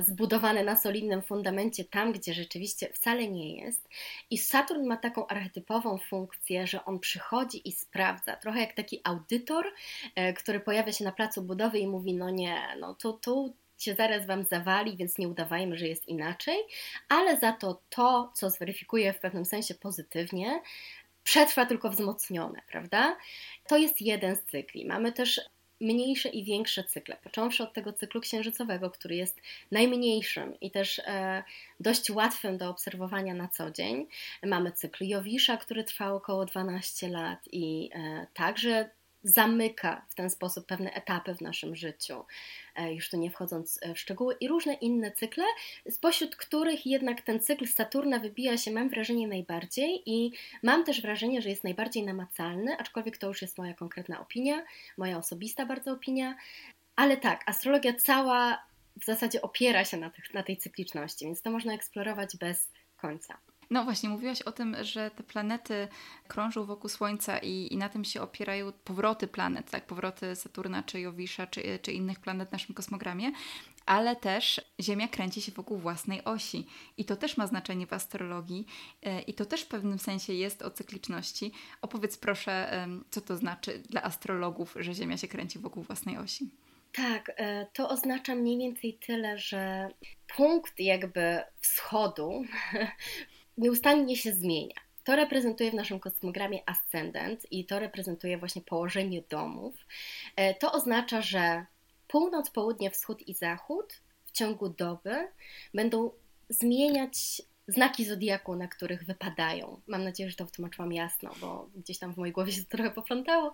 zbudowane 0.00 0.64
na 0.64 0.76
solidnym 0.76 1.22
fundamencie 1.22 1.84
tam, 1.84 2.12
gdzie 2.12 2.34
rzeczywiście 2.34 2.88
wcale 2.88 3.28
nie 3.28 3.56
jest. 3.56 3.88
I 4.30 4.38
Saturn 4.38 4.86
ma 4.86 4.96
taką 4.96 5.26
archetypową 5.26 5.98
funkcję, 5.98 6.66
że 6.66 6.84
on 6.84 6.98
przychodzi 6.98 7.68
i 7.68 7.72
sprawdza, 7.72 8.36
trochę 8.36 8.60
jak 8.60 8.72
taki 8.72 9.00
audytor, 9.04 9.66
e, 10.14 10.32
który 10.32 10.60
pojawia 10.60 10.92
się 10.92 11.04
na 11.04 11.12
placu 11.12 11.42
budowy 11.42 11.78
i 11.78 11.86
mówi: 11.86 12.14
No 12.14 12.30
nie, 12.30 12.76
no 12.80 12.94
tu, 12.94 13.12
tu 13.12 13.54
się 13.78 13.94
zaraz 13.94 14.26
Wam 14.26 14.44
zawali, 14.44 14.96
więc 14.96 15.18
nie 15.18 15.28
udawajmy, 15.28 15.78
że 15.78 15.88
jest 15.88 16.08
inaczej, 16.08 16.58
ale 17.08 17.38
za 17.38 17.52
to 17.52 17.82
to, 17.88 18.32
co 18.34 18.50
zweryfikuje 18.50 19.12
w 19.12 19.20
pewnym 19.20 19.44
sensie 19.44 19.74
pozytywnie, 19.74 20.62
przetrwa 21.24 21.66
tylko 21.66 21.90
wzmocnione, 21.90 22.62
prawda? 22.68 23.16
To 23.68 23.76
jest 23.76 24.00
jeden 24.00 24.36
z 24.36 24.44
cykli. 24.44 24.86
Mamy 24.86 25.12
też 25.12 25.40
mniejsze 25.82 26.28
i 26.28 26.44
większe 26.44 26.84
cykle, 26.84 27.16
począwszy 27.24 27.62
od 27.62 27.72
tego 27.72 27.92
cyklu 27.92 28.20
księżycowego, 28.20 28.90
który 28.90 29.16
jest 29.16 29.40
najmniejszym 29.70 30.60
i 30.60 30.70
też 30.70 30.98
e, 30.98 31.42
dość 31.80 32.10
łatwym 32.10 32.58
do 32.58 32.70
obserwowania 32.70 33.34
na 33.34 33.48
co 33.48 33.70
dzień. 33.70 34.06
Mamy 34.42 34.72
cykl 34.72 35.04
Jowisza, 35.04 35.56
który 35.56 35.84
trwa 35.84 36.12
około 36.12 36.44
12 36.44 37.08
lat 37.08 37.48
i 37.52 37.90
e, 37.94 38.26
także 38.34 38.90
zamyka 39.24 40.04
w 40.08 40.14
ten 40.14 40.30
sposób 40.30 40.66
pewne 40.66 40.92
etapy 40.92 41.34
w 41.34 41.40
naszym 41.40 41.76
życiu, 41.76 42.24
e, 42.76 42.94
już 42.94 43.10
tu 43.10 43.16
nie 43.16 43.30
wchodząc 43.30 43.78
e, 43.82 43.94
w 43.94 43.98
szczegóły, 43.98 44.36
i 44.40 44.48
różne 44.48 44.74
inne 44.74 45.12
cykle, 45.12 45.44
spośród 45.90 46.36
których 46.36 46.86
jednak 46.86 47.20
ten 47.20 47.40
cykl 47.40 47.66
Saturna 47.66 48.18
wybija 48.18 48.58
się, 48.58 48.70
mam 48.70 48.88
wrażenie, 48.88 49.28
najbardziej 49.28 50.02
i 50.06 50.32
mam 50.62 50.84
też 50.84 51.02
wrażenie, 51.02 51.42
że 51.42 51.48
jest 51.48 51.64
najbardziej 51.64 52.02
namacalny, 52.02 52.76
aczkolwiek 52.78 53.18
to 53.18 53.28
już 53.28 53.42
jest 53.42 53.58
moja 53.58 53.74
konkretna 53.74 54.20
opinia, 54.20 54.62
moja 54.96 55.18
osobista 55.18 55.66
bardzo 55.66 55.92
opinia. 55.92 56.34
Ale 56.96 57.16
tak, 57.16 57.42
astrologia 57.46 57.92
cała 57.94 58.62
w 59.00 59.04
zasadzie 59.04 59.42
opiera 59.42 59.84
się 59.84 59.96
na, 59.96 60.10
tych, 60.10 60.34
na 60.34 60.42
tej 60.42 60.56
cykliczności, 60.56 61.24
więc 61.24 61.42
to 61.42 61.50
można 61.50 61.74
eksplorować 61.74 62.36
bez 62.36 62.70
końca. 62.96 63.51
No 63.72 63.84
właśnie, 63.84 64.08
mówiłaś 64.08 64.42
o 64.42 64.52
tym, 64.52 64.76
że 64.82 65.10
te 65.10 65.22
planety 65.22 65.88
krążą 66.28 66.64
wokół 66.64 66.90
Słońca 66.90 67.38
i, 67.38 67.68
i 67.70 67.76
na 67.76 67.88
tym 67.88 68.04
się 68.04 68.22
opierają 68.22 68.72
powroty 68.72 69.26
planet, 69.26 69.70
tak? 69.70 69.86
Powroty 69.86 70.36
Saturna 70.36 70.82
czy 70.82 71.00
Jowisza 71.00 71.46
czy, 71.46 71.78
czy 71.82 71.92
innych 71.92 72.20
planet 72.20 72.48
w 72.48 72.52
naszym 72.52 72.74
kosmogramie, 72.74 73.32
ale 73.86 74.16
też 74.16 74.60
Ziemia 74.80 75.08
kręci 75.08 75.42
się 75.42 75.52
wokół 75.52 75.78
własnej 75.78 76.24
osi 76.24 76.66
i 76.96 77.04
to 77.04 77.16
też 77.16 77.36
ma 77.36 77.46
znaczenie 77.46 77.86
w 77.86 77.92
astrologii 77.92 78.66
e, 79.02 79.22
i 79.22 79.34
to 79.34 79.44
też 79.46 79.62
w 79.62 79.68
pewnym 79.68 79.98
sensie 79.98 80.32
jest 80.32 80.62
o 80.62 80.70
cykliczności. 80.70 81.52
Opowiedz 81.82 82.16
proszę, 82.16 82.86
co 83.10 83.20
to 83.20 83.36
znaczy 83.36 83.78
dla 83.78 84.02
astrologów, 84.02 84.76
że 84.80 84.94
Ziemia 84.94 85.16
się 85.16 85.28
kręci 85.28 85.58
wokół 85.58 85.82
własnej 85.82 86.18
osi. 86.18 86.50
Tak, 86.92 87.32
e, 87.36 87.66
to 87.72 87.88
oznacza 87.88 88.34
mniej 88.34 88.58
więcej 88.58 88.98
tyle, 89.06 89.38
że 89.38 89.88
punkt 90.36 90.80
jakby 90.80 91.42
wschodu 91.60 92.44
nieustannie 93.58 94.16
się 94.16 94.32
zmienia. 94.32 94.74
To 95.04 95.16
reprezentuje 95.16 95.70
w 95.70 95.74
naszym 95.74 96.00
kosmogramie 96.00 96.68
ascendent 96.68 97.52
i 97.52 97.64
to 97.64 97.78
reprezentuje 97.78 98.38
właśnie 98.38 98.62
położenie 98.62 99.22
domów. 99.30 99.74
E, 100.36 100.54
to 100.54 100.72
oznacza, 100.72 101.22
że 101.22 101.66
północ, 102.08 102.50
południe, 102.50 102.90
wschód 102.90 103.28
i 103.28 103.34
zachód 103.34 104.00
w 104.24 104.32
ciągu 104.32 104.68
doby 104.68 105.28
będą 105.74 106.10
zmieniać 106.48 107.42
znaki 107.68 108.04
zodiaku, 108.04 108.56
na 108.56 108.68
których 108.68 109.04
wypadają. 109.04 109.80
Mam 109.86 110.04
nadzieję, 110.04 110.30
że 110.30 110.36
to 110.36 110.44
wytłumaczyłam 110.44 110.92
jasno, 110.92 111.30
bo 111.40 111.68
gdzieś 111.76 111.98
tam 111.98 112.14
w 112.14 112.16
mojej 112.16 112.32
głowie 112.32 112.52
się 112.52 112.64
to 112.64 112.70
trochę 112.70 112.90
poplątało. 112.90 113.52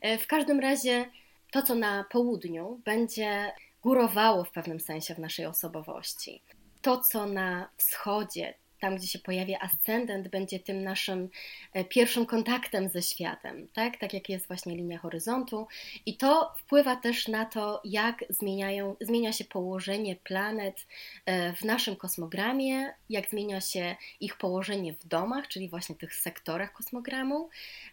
E, 0.00 0.18
w 0.18 0.26
każdym 0.26 0.60
razie 0.60 1.10
to, 1.50 1.62
co 1.62 1.74
na 1.74 2.04
południu, 2.04 2.80
będzie 2.84 3.52
górowało 3.82 4.44
w 4.44 4.50
pewnym 4.50 4.80
sensie 4.80 5.14
w 5.14 5.18
naszej 5.18 5.46
osobowości. 5.46 6.42
To, 6.82 7.00
co 7.00 7.26
na 7.26 7.68
wschodzie, 7.76 8.54
tam 8.80 8.96
gdzie 8.96 9.06
się 9.06 9.18
pojawia 9.18 9.58
ascendent, 9.58 10.28
będzie 10.28 10.60
tym 10.60 10.82
naszym 10.82 11.28
e, 11.72 11.84
pierwszym 11.84 12.26
kontaktem 12.26 12.88
ze 12.88 13.02
światem, 13.02 13.68
tak? 13.72 13.96
Tak 13.96 14.14
jak 14.14 14.28
jest 14.28 14.46
właśnie 14.46 14.76
linia 14.76 14.98
horyzontu. 14.98 15.66
I 16.06 16.16
to 16.16 16.54
wpływa 16.58 16.96
też 16.96 17.28
na 17.28 17.44
to, 17.44 17.80
jak 17.84 18.24
zmieniają, 18.28 18.96
zmienia 19.00 19.32
się 19.32 19.44
położenie 19.44 20.16
planet 20.16 20.86
e, 21.26 21.52
w 21.52 21.64
naszym 21.64 21.96
kosmogramie, 21.96 22.94
jak 23.10 23.30
zmienia 23.30 23.60
się 23.60 23.96
ich 24.20 24.36
położenie 24.36 24.92
w 24.92 25.06
domach, 25.06 25.48
czyli 25.48 25.68
właśnie 25.68 25.94
tych 25.94 26.14
sektorach 26.14 26.72
kosmogramu. 26.72 27.48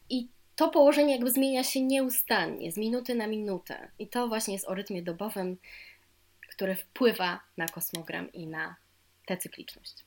I 0.09 0.27
to 0.55 0.69
położenie 0.69 1.13
jakby 1.13 1.31
zmienia 1.31 1.63
się 1.63 1.81
nieustannie, 1.81 2.71
z 2.71 2.77
minuty 2.77 3.15
na 3.15 3.27
minutę. 3.27 3.91
I 3.99 4.07
to 4.07 4.27
właśnie 4.27 4.53
jest 4.53 4.67
o 4.67 4.75
rytmie 4.75 5.01
dobowym, 5.01 5.57
który 6.49 6.75
wpływa 6.75 7.39
na 7.57 7.67
kosmogram 7.67 8.33
i 8.33 8.47
na 8.47 8.75
tę 9.25 9.37
cykliczność. 9.37 10.05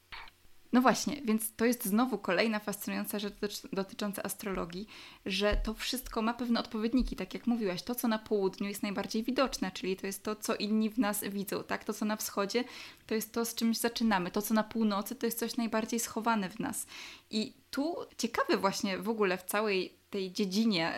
No 0.72 0.80
właśnie, 0.80 1.22
więc 1.24 1.52
to 1.56 1.64
jest 1.64 1.84
znowu 1.84 2.18
kolejna 2.18 2.58
fascynująca 2.58 3.18
rzecz 3.18 3.34
dotycząca 3.72 4.22
astrologii, 4.22 4.86
że 5.26 5.56
to 5.64 5.74
wszystko 5.74 6.22
ma 6.22 6.34
pewne 6.34 6.60
odpowiedniki, 6.60 7.16
tak 7.16 7.34
jak 7.34 7.46
mówiłaś, 7.46 7.82
to 7.82 7.94
co 7.94 8.08
na 8.08 8.18
południu 8.18 8.68
jest 8.68 8.82
najbardziej 8.82 9.22
widoczne, 9.22 9.70
czyli 9.70 9.96
to 9.96 10.06
jest 10.06 10.22
to, 10.22 10.36
co 10.36 10.56
inni 10.56 10.90
w 10.90 10.98
nas 10.98 11.24
widzą, 11.24 11.64
tak? 11.64 11.84
To 11.84 11.92
co 11.92 12.04
na 12.04 12.16
wschodzie 12.16 12.64
to 13.06 13.14
jest 13.14 13.32
to, 13.32 13.44
z 13.44 13.54
czymś 13.54 13.78
zaczynamy, 13.78 14.30
to 14.30 14.42
co 14.42 14.54
na 14.54 14.64
północy 14.64 15.14
to 15.14 15.26
jest 15.26 15.38
coś 15.38 15.56
najbardziej 15.56 16.00
schowane 16.00 16.50
w 16.50 16.60
nas. 16.60 16.86
I 17.30 17.52
tu 17.70 17.96
ciekawe 18.18 18.56
właśnie 18.56 18.98
w 18.98 19.08
ogóle 19.08 19.38
w 19.38 19.42
całej 19.42 19.92
tej 20.10 20.32
dziedzinie, 20.32 20.94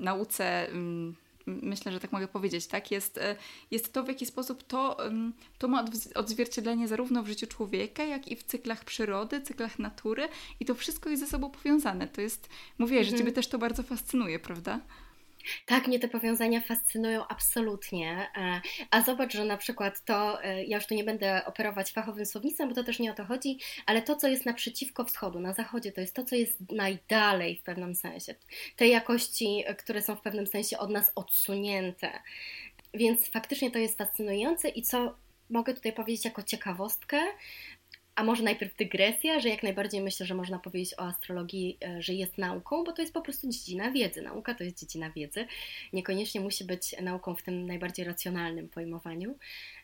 nauce 0.00 0.68
myślę, 1.62 1.92
że 1.92 2.00
tak 2.00 2.12
mogę 2.12 2.28
powiedzieć, 2.28 2.66
tak? 2.66 2.90
Jest, 2.90 3.18
e, 3.18 3.36
jest 3.70 3.92
to, 3.92 4.02
w 4.02 4.08
jaki 4.08 4.26
sposób 4.26 4.62
to, 4.62 4.96
to 5.58 5.68
ma 5.68 5.84
odzwierciedlenie 6.14 6.88
zarówno 6.88 7.22
w 7.22 7.26
życiu 7.26 7.46
człowieka, 7.46 8.04
jak 8.04 8.28
i 8.28 8.36
w 8.36 8.42
cyklach 8.42 8.84
przyrody, 8.84 9.40
cyklach 9.40 9.78
natury 9.78 10.28
i 10.60 10.64
to 10.64 10.74
wszystko 10.74 11.10
jest 11.10 11.22
ze 11.22 11.28
sobą 11.28 11.50
powiązane. 11.50 12.08
To 12.08 12.20
jest, 12.20 12.48
mówię, 12.78 12.98
mhm. 12.98 13.10
że 13.10 13.18
Ciebie 13.18 13.32
też 13.32 13.48
to 13.48 13.58
bardzo 13.58 13.82
fascynuje, 13.82 14.38
prawda? 14.38 14.80
Tak, 15.66 15.86
mnie 15.86 15.98
te 15.98 16.08
powiązania 16.08 16.60
fascynują 16.60 17.26
absolutnie. 17.28 18.26
E, 18.36 18.60
a 18.90 19.02
zobacz, 19.02 19.32
że 19.32 19.44
na 19.44 19.56
przykład 19.56 20.04
to, 20.04 20.44
e, 20.44 20.64
ja 20.64 20.76
już 20.76 20.86
tu 20.86 20.94
nie 20.94 21.04
będę 21.04 21.44
operować 21.44 21.92
fachowym 21.92 22.26
słownictwem, 22.26 22.68
bo 22.68 22.74
to 22.74 22.84
też 22.84 22.98
nie 22.98 23.10
o 23.10 23.14
to 23.14 23.24
chodzi, 23.24 23.58
ale 23.86 24.02
to, 24.02 24.16
co 24.16 24.28
jest 24.28 24.46
naprzeciwko 24.46 25.04
wschodu, 25.04 25.40
na 25.40 25.52
zachodzie, 25.52 25.92
to 25.92 26.00
jest 26.00 26.14
to, 26.14 26.24
co 26.24 26.36
jest 26.36 26.72
najdalej 26.72 27.56
w 27.56 27.62
pewnym 27.62 27.94
sensie. 27.94 28.34
Te 28.76 28.88
jakości, 28.88 29.64
które 29.78 30.02
są 30.02 30.16
w 30.16 30.20
pewnym 30.20 30.46
sensie 30.46 30.78
od 30.78 30.90
nas 30.90 31.12
odsunięte. 31.14 32.10
Więc 32.94 33.28
faktycznie 33.28 33.70
to 33.70 33.78
jest 33.78 33.98
fascynujące 33.98 34.68
i 34.68 34.82
co 34.82 35.16
mogę 35.50 35.74
tutaj 35.74 35.92
powiedzieć 35.92 36.24
jako 36.24 36.42
ciekawostkę, 36.42 37.20
a 38.20 38.24
może 38.24 38.42
najpierw 38.42 38.76
dygresja, 38.76 39.40
że 39.40 39.48
jak 39.48 39.62
najbardziej 39.62 40.00
myślę, 40.00 40.26
że 40.26 40.34
można 40.34 40.58
powiedzieć 40.58 40.94
o 40.98 41.02
astrologii, 41.02 41.78
e, 41.84 42.02
że 42.02 42.14
jest 42.14 42.38
nauką, 42.38 42.84
bo 42.84 42.92
to 42.92 43.02
jest 43.02 43.14
po 43.14 43.22
prostu 43.22 43.48
dziedzina 43.48 43.90
wiedzy. 43.90 44.22
Nauka 44.22 44.54
to 44.54 44.64
jest 44.64 44.78
dziedzina 44.78 45.10
wiedzy. 45.10 45.46
Niekoniecznie 45.92 46.40
musi 46.40 46.64
być 46.64 46.96
nauką 47.02 47.34
w 47.34 47.42
tym 47.42 47.66
najbardziej 47.66 48.04
racjonalnym 48.04 48.68
pojmowaniu. 48.68 49.38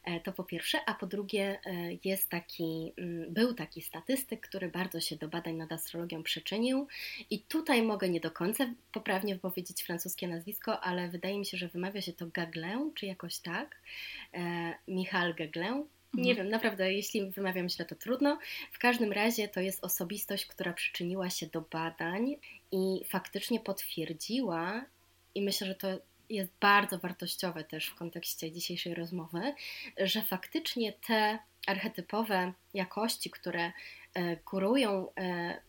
E, 0.04 0.20
to 0.20 0.32
po 0.32 0.44
pierwsze, 0.44 0.78
a 0.86 0.94
po 0.94 1.06
drugie 1.06 1.58
e, 1.66 1.98
jest 2.04 2.28
taki, 2.28 2.92
mm, 2.98 3.34
był 3.34 3.54
taki 3.54 3.82
statystyk, 3.82 4.48
który 4.48 4.68
bardzo 4.68 5.00
się 5.00 5.16
do 5.16 5.28
badań 5.28 5.54
nad 5.54 5.72
astrologią 5.72 6.22
przyczynił 6.22 6.86
i 7.30 7.40
tutaj 7.40 7.82
mogę 7.82 8.08
nie 8.08 8.20
do 8.20 8.30
końca 8.30 8.66
poprawnie 8.92 9.34
wypowiedzieć 9.34 9.82
francuskie 9.82 10.28
nazwisko, 10.28 10.80
ale 10.80 11.08
wydaje 11.08 11.38
mi 11.38 11.46
się, 11.46 11.56
że 11.56 11.68
wymawia 11.68 12.00
się 12.00 12.12
to 12.12 12.26
Gaglin, 12.26 12.92
czy 12.94 13.06
jakoś 13.06 13.38
tak, 13.38 13.80
Michal 14.88 15.34
Gaglin, 15.34 15.84
nie 16.16 16.30
mhm. 16.30 16.36
wiem, 16.36 16.48
naprawdę, 16.48 16.92
jeśli 16.92 17.30
wymawiam 17.30 17.68
źle, 17.68 17.84
to 17.84 17.94
trudno. 17.94 18.38
W 18.72 18.78
każdym 18.78 19.12
razie 19.12 19.48
to 19.48 19.60
jest 19.60 19.84
osobistość, 19.84 20.46
która 20.46 20.72
przyczyniła 20.72 21.30
się 21.30 21.46
do 21.46 21.60
badań 21.60 22.36
i 22.72 23.04
faktycznie 23.08 23.60
potwierdziła, 23.60 24.84
i 25.34 25.42
myślę, 25.42 25.66
że 25.66 25.74
to 25.74 25.88
jest 26.30 26.50
bardzo 26.60 26.98
wartościowe 26.98 27.64
też 27.64 27.86
w 27.86 27.94
kontekście 27.94 28.52
dzisiejszej 28.52 28.94
rozmowy, 28.94 29.54
że 29.98 30.22
faktycznie 30.22 30.92
te 30.92 31.38
archetypowe 31.66 32.52
jakości, 32.74 33.30
które 33.30 33.72
górują 34.50 35.08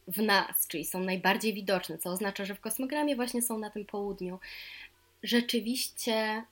w 0.07 0.21
nas, 0.21 0.67
czyli 0.67 0.85
są 0.85 0.99
najbardziej 0.99 1.53
widoczne, 1.53 1.97
co 1.97 2.09
oznacza, 2.09 2.45
że 2.45 2.55
w 2.55 2.61
kosmogramie 2.61 3.15
właśnie 3.15 3.41
są 3.41 3.59
na 3.59 3.69
tym 3.69 3.85
południu, 3.85 4.39
rzeczywiście 5.23 6.43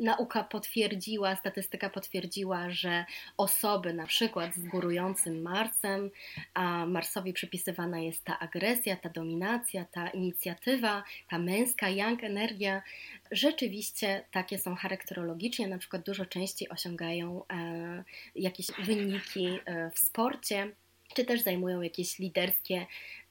nauka 0.00 0.44
potwierdziła, 0.44 1.36
statystyka 1.36 1.90
potwierdziła, 1.90 2.70
że 2.70 3.04
osoby 3.36 3.94
na 3.94 4.06
przykład 4.06 4.54
z 4.54 4.66
górującym 4.66 5.42
Marsem, 5.42 6.10
a 6.54 6.86
Marsowi 6.86 7.32
przypisywana 7.32 8.00
jest 8.00 8.24
ta 8.24 8.38
agresja, 8.38 8.96
ta 8.96 9.08
dominacja, 9.08 9.84
ta 9.84 10.08
inicjatywa, 10.08 11.04
ta 11.28 11.38
męska 11.38 11.88
yang 11.88 12.24
energia, 12.24 12.82
rzeczywiście 13.30 14.24
takie 14.30 14.58
są 14.58 14.74
charakterologicznie, 14.74 15.68
na 15.68 15.78
przykład 15.78 16.02
dużo 16.02 16.26
częściej 16.26 16.68
osiągają 16.68 17.42
e, 17.52 18.04
jakieś 18.34 18.66
wyniki 18.84 19.58
e, 19.64 19.90
w 19.90 19.98
sporcie 19.98 20.72
czy 21.14 21.24
też 21.24 21.40
zajmują 21.40 21.80
jakieś 21.80 22.18
liderskie 22.18 22.86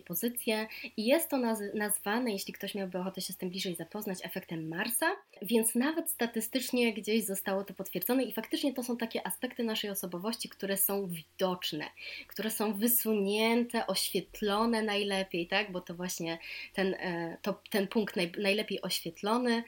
pozycje 0.09 0.67
i 0.97 1.05
jest 1.05 1.29
to 1.29 1.37
naz 1.37 1.59
nazwane, 1.73 2.31
jeśli 2.31 2.53
ktoś 2.53 2.75
miałby 2.75 2.97
ochotę 2.97 3.21
się 3.21 3.33
z 3.33 3.37
tym 3.37 3.49
bliżej 3.49 3.75
zapoznać, 3.75 4.19
efektem 4.23 4.67
Marsa, 4.67 5.05
więc 5.41 5.75
nawet 5.75 6.09
statystycznie 6.09 6.93
gdzieś 6.93 7.25
zostało 7.25 7.63
to 7.63 7.73
potwierdzone 7.73 8.23
i 8.23 8.33
faktycznie 8.33 8.73
to 8.73 8.83
są 8.83 8.97
takie 8.97 9.27
aspekty 9.27 9.63
naszej 9.63 9.89
osobowości, 9.89 10.49
które 10.49 10.77
są 10.77 11.07
widoczne, 11.07 11.85
które 12.27 12.51
są 12.51 12.73
wysunięte, 12.73 13.87
oświetlone 13.87 14.81
najlepiej, 14.81 15.47
tak, 15.47 15.71
bo 15.71 15.81
to 15.81 15.95
właśnie 15.95 16.37
ten, 16.73 16.93
e, 16.93 17.37
to, 17.41 17.61
ten 17.69 17.87
punkt 17.87 18.15
naj, 18.15 18.31
najlepiej 18.41 18.81
oświetlony 18.81 19.63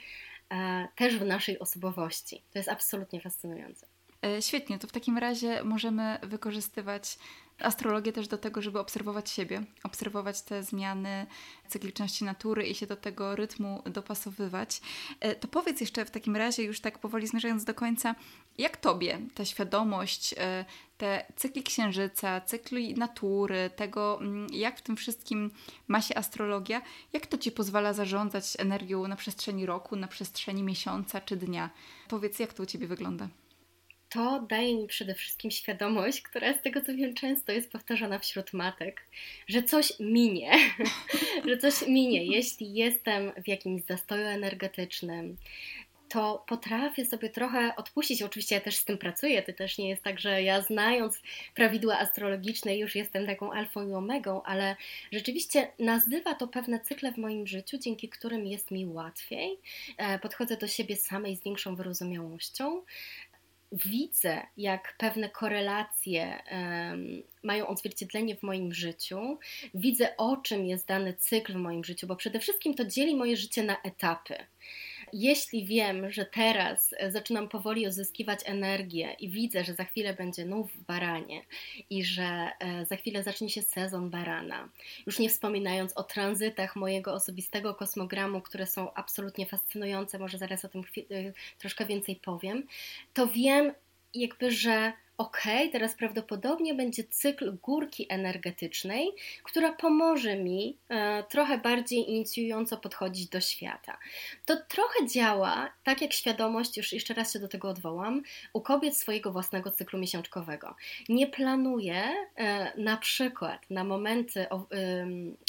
e, 0.51 0.87
też 0.95 1.17
w 1.17 1.25
naszej 1.25 1.59
osobowości. 1.59 2.41
To 2.51 2.59
jest 2.59 2.69
absolutnie 2.69 3.21
fascynujące. 3.21 3.87
E, 4.25 4.41
świetnie, 4.41 4.79
to 4.79 4.87
w 4.87 4.91
takim 4.91 5.17
razie 5.17 5.63
możemy 5.63 6.17
wykorzystywać 6.23 7.17
astrologię 7.63 8.13
też 8.13 8.27
do 8.27 8.37
tego, 8.37 8.61
żeby 8.61 8.79
obserwować 8.79 9.29
siebie, 9.29 9.63
obserwować 9.83 10.41
te 10.41 10.63
zmiany 10.63 11.25
cykliczności 11.67 12.25
natury 12.25 12.67
i 12.67 12.75
się 12.75 12.87
do 12.87 12.95
tego 12.95 13.35
rytmu 13.35 13.83
dopasowywać. 13.85 14.81
E, 15.19 15.35
to 15.35 15.47
powiedz 15.47 15.81
jeszcze 15.81 16.05
w 16.05 16.11
takim 16.11 16.35
razie, 16.35 16.63
już 16.63 16.79
tak 16.79 16.99
powoli 16.99 17.27
zmierzając 17.27 17.63
do 17.63 17.73
końca, 17.73 18.15
jak 18.57 18.77
tobie 18.77 19.19
ta 19.35 19.45
świadomość, 19.45 20.35
e, 20.37 20.65
te 20.97 21.25
cykli 21.35 21.63
księżyca, 21.63 22.41
cykli 22.41 22.93
natury, 22.93 23.69
tego 23.75 24.19
mm, 24.21 24.47
jak 24.53 24.77
w 24.77 24.81
tym 24.81 24.97
wszystkim 24.97 25.51
ma 25.87 26.01
się 26.01 26.15
astrologia, 26.15 26.81
jak 27.13 27.27
to 27.27 27.37
ci 27.37 27.51
pozwala 27.51 27.93
zarządzać 27.93 28.53
energią 28.59 29.07
na 29.07 29.15
przestrzeni 29.15 29.65
roku, 29.65 29.95
na 29.95 30.07
przestrzeni 30.07 30.63
miesiąca 30.63 31.21
czy 31.21 31.35
dnia? 31.37 31.69
Powiedz, 32.07 32.39
jak 32.39 32.53
to 32.53 32.63
u 32.63 32.65
ciebie 32.65 32.87
wygląda? 32.87 33.27
To 34.13 34.39
daje 34.49 34.75
mi 34.75 34.87
przede 34.87 35.15
wszystkim 35.15 35.51
świadomość, 35.51 36.21
która 36.21 36.53
z 36.53 36.61
tego 36.61 36.81
co 36.81 36.95
wiem 36.95 37.13
często 37.13 37.51
jest 37.51 37.71
powtarzana 37.71 38.19
wśród 38.19 38.53
matek, 38.53 39.01
że 39.47 39.63
coś 39.63 39.93
minie, 39.99 40.51
że 41.47 41.57
coś 41.57 41.87
minie. 41.87 42.25
Jeśli 42.25 42.73
jestem 42.73 43.31
w 43.43 43.47
jakimś 43.47 43.81
zastoju 43.81 44.25
energetycznym, 44.25 45.37
to 46.11 46.43
potrafię 46.47 47.05
sobie 47.05 47.29
trochę 47.29 47.75
odpuścić. 47.75 48.21
Oczywiście 48.21 48.55
ja 48.55 48.61
też 48.61 48.75
z 48.75 48.85
tym 48.85 48.97
pracuję. 48.97 49.41
To 49.41 49.53
też 49.53 49.77
nie 49.77 49.89
jest 49.89 50.03
tak, 50.03 50.19
że 50.19 50.43
ja 50.43 50.61
znając 50.61 51.21
prawidła 51.55 51.99
astrologiczne 51.99 52.77
już 52.77 52.95
jestem 52.95 53.25
taką 53.25 53.53
alfą 53.53 53.89
i 53.89 53.93
omegą, 53.93 54.43
ale 54.43 54.75
rzeczywiście 55.11 55.71
nazywa 55.79 56.35
to 56.35 56.47
pewne 56.47 56.79
cykle 56.79 57.11
w 57.11 57.17
moim 57.17 57.47
życiu, 57.47 57.77
dzięki 57.77 58.09
którym 58.09 58.45
jest 58.45 58.71
mi 58.71 58.85
łatwiej. 58.85 59.57
E, 59.97 60.19
podchodzę 60.19 60.57
do 60.57 60.67
siebie 60.67 60.95
samej 60.95 61.35
z 61.35 61.43
większą 61.43 61.75
wyrozumiałością 61.75 62.81
widzę, 63.71 64.41
jak 64.57 64.95
pewne 64.97 65.29
korelacje 65.29 66.43
um, 66.51 67.23
mają 67.43 67.67
odzwierciedlenie 67.67 68.35
w 68.35 68.43
moim 68.43 68.73
życiu, 68.73 69.39
widzę 69.73 70.17
o 70.17 70.37
czym 70.37 70.65
jest 70.65 70.87
dany 70.87 71.13
cykl 71.13 71.53
w 71.53 71.55
moim 71.55 71.83
życiu, 71.83 72.07
bo 72.07 72.15
przede 72.15 72.39
wszystkim 72.39 72.73
to 72.73 72.85
dzieli 72.85 73.15
moje 73.15 73.37
życie 73.37 73.63
na 73.63 73.81
etapy 73.81 74.35
jeśli 75.13 75.65
wiem, 75.65 76.11
że 76.11 76.25
teraz 76.25 76.95
e, 76.97 77.11
zaczynam 77.11 77.49
powoli 77.49 77.87
odzyskiwać 77.87 78.39
energię 78.45 79.15
i 79.19 79.29
widzę, 79.29 79.63
że 79.63 79.73
za 79.73 79.83
chwilę 79.83 80.13
będzie 80.13 80.45
nów 80.45 80.73
w 80.73 80.83
baranie 80.83 81.45
i 81.89 82.03
że 82.03 82.49
e, 82.59 82.85
za 82.85 82.95
chwilę 82.95 83.23
zacznie 83.23 83.49
się 83.49 83.61
sezon 83.61 84.09
barana, 84.09 84.69
już 85.05 85.19
nie 85.19 85.29
wspominając 85.29 85.97
o 85.97 86.03
tranzytach 86.03 86.75
mojego 86.75 87.13
osobistego 87.13 87.75
kosmogramu, 87.75 88.41
które 88.41 88.67
są 88.67 88.93
absolutnie 88.93 89.45
fascynujące, 89.45 90.19
może 90.19 90.37
zaraz 90.37 90.65
o 90.65 90.69
tym 90.69 90.81
e, 90.81 91.33
troszkę 91.57 91.85
więcej 91.85 92.15
powiem, 92.15 92.67
to 93.13 93.27
wiem 93.27 93.73
jakby, 94.13 94.51
że 94.51 94.93
ok, 95.21 95.41
teraz 95.71 95.95
prawdopodobnie 95.95 96.73
będzie 96.73 97.03
cykl 97.03 97.57
górki 97.61 98.05
energetycznej, 98.09 99.11
która 99.43 99.73
pomoże 99.73 100.35
mi 100.35 100.77
e, 100.89 101.23
trochę 101.23 101.57
bardziej 101.57 102.09
inicjująco 102.09 102.77
podchodzić 102.77 103.29
do 103.29 103.41
świata. 103.41 103.97
To 104.45 104.57
trochę 104.67 105.07
działa, 105.07 105.71
tak 105.83 106.01
jak 106.01 106.13
świadomość, 106.13 106.77
już 106.77 106.93
jeszcze 106.93 107.13
raz 107.13 107.33
się 107.33 107.39
do 107.39 107.47
tego 107.47 107.69
odwołam, 107.69 108.21
u 108.53 108.61
kobiet 108.61 108.97
swojego 108.97 109.31
własnego 109.31 109.71
cyklu 109.71 109.99
miesiączkowego. 109.99 110.75
Nie 111.09 111.27
planuję 111.27 112.03
e, 112.35 112.71
na 112.77 112.97
przykład 112.97 113.69
na 113.69 113.83
momenty 113.83 114.45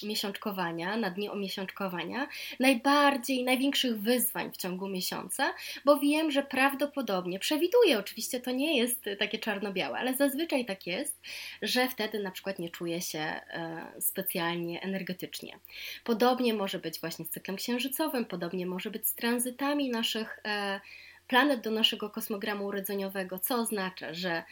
miesiączkowania, 0.02 0.96
na 0.96 1.10
dni 1.10 1.28
omiesiączkowania, 1.28 2.28
najbardziej, 2.60 3.44
największych 3.44 4.00
wyzwań 4.00 4.50
w 4.52 4.56
ciągu 4.56 4.88
miesiąca, 4.88 5.54
bo 5.84 5.98
wiem, 5.98 6.30
że 6.30 6.42
prawdopodobnie, 6.42 7.38
przewiduję 7.38 7.98
oczywiście, 7.98 8.40
to 8.40 8.50
nie 8.50 8.78
jest 8.78 9.04
takie 9.18 9.38
czarne 9.38 9.61
czarno-białe, 9.62 9.98
ale 9.98 10.14
zazwyczaj 10.14 10.64
tak 10.64 10.86
jest, 10.86 11.20
że 11.62 11.88
wtedy 11.88 12.18
na 12.18 12.30
przykład 12.30 12.58
nie 12.58 12.70
czuję 12.70 13.00
się 13.00 13.18
e, 13.18 13.92
specjalnie 14.00 14.82
energetycznie. 14.82 15.58
Podobnie 16.04 16.54
może 16.54 16.78
być 16.78 17.00
właśnie 17.00 17.24
z 17.24 17.30
cyklem 17.30 17.56
księżycowym, 17.56 18.24
podobnie 18.24 18.66
może 18.66 18.90
być 18.90 19.08
z 19.08 19.14
tranzytami 19.14 19.90
naszych 19.90 20.38
e, 20.44 20.80
planet 21.28 21.60
do 21.60 21.70
naszego 21.70 22.10
kosmogramu 22.10 22.66
urodzeniowego, 22.66 23.38
co 23.38 23.54
oznacza, 23.54 24.14
że 24.14 24.42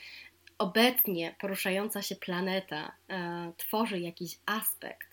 obecnie 0.58 1.34
poruszająca 1.40 2.02
się 2.02 2.16
planeta 2.16 2.92
e, 3.08 3.52
tworzy 3.56 4.00
jakiś 4.00 4.38
aspekt 4.46 5.09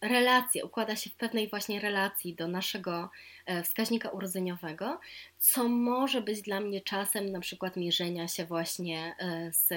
relację, 0.00 0.64
układa 0.64 0.96
się 0.96 1.10
w 1.10 1.14
pewnej 1.14 1.48
właśnie 1.48 1.80
relacji 1.80 2.34
do 2.34 2.48
naszego 2.48 3.10
e, 3.46 3.62
wskaźnika 3.62 4.08
urodzeniowego, 4.08 5.00
co 5.38 5.68
może 5.68 6.20
być 6.20 6.42
dla 6.42 6.60
mnie 6.60 6.80
czasem 6.80 7.32
na 7.32 7.40
przykład 7.40 7.76
mierzenia 7.76 8.28
się 8.28 8.44
właśnie 8.44 9.14
e, 9.18 9.52
z 9.52 9.72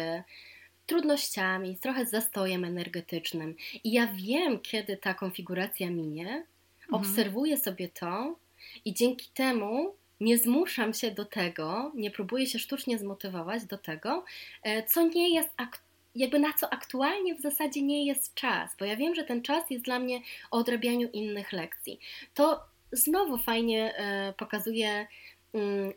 trudnościami, 0.85 1.77
trochę 1.77 2.05
z 2.05 2.11
zastojem 2.11 2.65
energetycznym. 2.65 3.55
I 3.83 3.91
ja 3.91 4.07
wiem, 4.07 4.59
kiedy 4.59 4.97
ta 4.97 5.13
konfiguracja 5.13 5.89
minie, 5.89 6.27
mhm. 6.27 6.45
obserwuję 6.89 7.57
sobie 7.57 7.89
to 7.89 8.35
i 8.85 8.93
dzięki 8.93 9.29
temu 9.33 9.95
nie 10.19 10.37
zmuszam 10.37 10.93
się 10.93 11.11
do 11.11 11.25
tego, 11.25 11.91
nie 11.95 12.11
próbuję 12.11 12.47
się 12.47 12.59
sztucznie 12.59 12.99
zmotywować 12.99 13.65
do 13.65 13.77
tego, 13.77 14.25
e, 14.63 14.83
co 14.83 15.07
nie 15.07 15.35
jest 15.35 15.49
aktualne 15.57 15.90
jakby 16.15 16.39
na 16.39 16.53
co 16.53 16.73
aktualnie 16.73 17.35
w 17.35 17.41
zasadzie 17.41 17.81
nie 17.81 18.05
jest 18.05 18.33
czas, 18.33 18.75
bo 18.79 18.85
ja 18.85 18.95
wiem, 18.95 19.15
że 19.15 19.23
ten 19.23 19.41
czas 19.41 19.69
jest 19.69 19.85
dla 19.85 19.99
mnie 19.99 20.21
o 20.51 20.57
odrabianiu 20.57 21.09
innych 21.13 21.51
lekcji. 21.51 21.99
To 22.33 22.63
znowu 22.91 23.37
fajnie 23.37 23.95
e, 23.95 24.33
pokazuje 24.33 25.07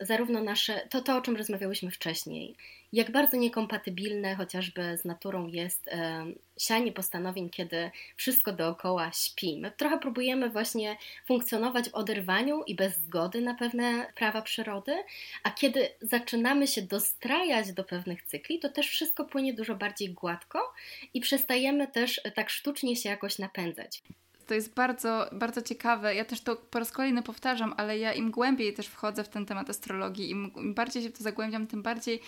zarówno 0.01 0.43
nasze, 0.43 0.87
to, 0.91 1.01
to 1.01 1.17
o 1.17 1.21
czym 1.21 1.37
rozmawiałyśmy 1.37 1.91
wcześniej, 1.91 2.57
jak 2.93 3.11
bardzo 3.11 3.37
niekompatybilne 3.37 4.35
chociażby 4.35 4.99
z 4.99 5.05
naturą 5.05 5.47
jest 5.47 5.89
e, 5.89 6.25
sianie 6.59 6.93
postanowień, 6.93 7.51
kiedy 7.51 7.91
wszystko 8.17 8.53
dookoła 8.53 9.13
śpi. 9.13 9.59
My 9.61 9.71
trochę 9.71 9.99
próbujemy 9.99 10.51
właśnie 10.51 10.97
funkcjonować 11.27 11.89
w 11.89 11.95
oderwaniu 11.95 12.63
i 12.67 12.75
bez 12.75 12.97
zgody 12.97 13.41
na 13.41 13.55
pewne 13.55 14.07
prawa 14.15 14.43
przyrody, 14.43 14.97
a 15.43 15.51
kiedy 15.51 15.89
zaczynamy 16.01 16.67
się 16.67 16.83
dostrajać 16.83 17.73
do 17.73 17.85
pewnych 17.85 18.23
cykli, 18.23 18.59
to 18.59 18.69
też 18.69 18.89
wszystko 18.89 19.25
płynie 19.25 19.55
dużo 19.55 19.75
bardziej 19.75 20.11
gładko 20.11 20.75
i 21.15 21.21
przestajemy 21.21 21.89
też 21.89 22.21
tak 22.35 22.51
sztucznie 22.51 22.97
się 22.97 23.09
jakoś 23.09 23.39
napędzać. 23.39 24.03
To 24.47 24.55
jest 24.55 24.75
bardzo, 24.75 25.27
bardzo 25.33 25.63
ciekawe. 25.63 26.15
Ja 26.15 26.25
też 26.25 26.41
to 26.41 26.57
po 26.57 26.79
raz 26.79 26.93
kolejny 26.93 27.23
powtarzam, 27.23 27.75
ale 27.77 27.99
ja 27.99 28.13
im 28.13 28.31
głębiej 28.31 28.75
też 28.75 28.87
wchodzę 28.87 29.25
w 29.25 29.29
ten 29.29 29.47
temat 29.47 29.71
astrologii, 29.71 30.31
im, 30.31 30.51
im 30.57 30.75
bardziej 30.75 31.03
się 31.03 31.09
w 31.09 31.19
to 31.19 31.25
zagłębiam, 31.25 31.67
tym 31.67 31.83
bardziej 31.83 32.21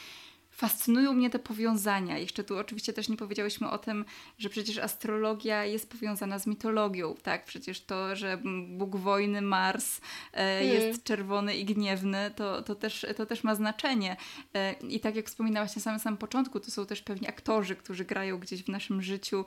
fascynują 0.57 1.13
mnie 1.13 1.31
te 1.31 1.39
powiązania. 1.39 2.19
Jeszcze 2.19 2.45
tu 2.45 2.59
oczywiście 2.59 2.93
też 2.93 3.09
nie 3.09 3.17
powiedziałyśmy 3.17 3.71
o 3.71 3.79
tym, 3.79 4.05
że 4.39 4.49
przecież 4.49 4.79
astrologia 4.79 5.65
jest 5.65 5.91
powiązana 5.91 6.39
z 6.39 6.47
mitologią, 6.47 7.15
tak? 7.23 7.45
Przecież 7.45 7.81
to, 7.81 8.17
że 8.17 8.39
Bóg 8.69 8.97
wojny 8.97 9.43
Mars 9.43 10.01
e, 10.33 10.37
hmm. 10.37 10.67
jest 10.67 11.05
czerwony 11.05 11.57
i 11.57 11.65
gniewny, 11.65 12.31
to, 12.37 12.63
to, 12.63 12.75
też, 12.75 13.07
to 13.17 13.27
też 13.27 13.45
ma 13.45 13.55
znaczenie. 13.55 14.17
E, 14.55 14.73
I 14.73 15.01
tak 15.01 15.17
jak 15.17 15.27
wspominałaś 15.27 15.77
na 15.77 15.83
samym, 15.83 16.01
samym 16.01 16.19
początku, 16.19 16.61
to 16.61 16.71
są 16.71 16.87
też 16.87 17.03
pewni 17.03 17.29
aktorzy, 17.29 17.77
którzy 17.77 18.05
grają 18.05 18.39
gdzieś 18.39 18.63
w 18.63 18.69
naszym 18.69 19.03
życiu 19.03 19.45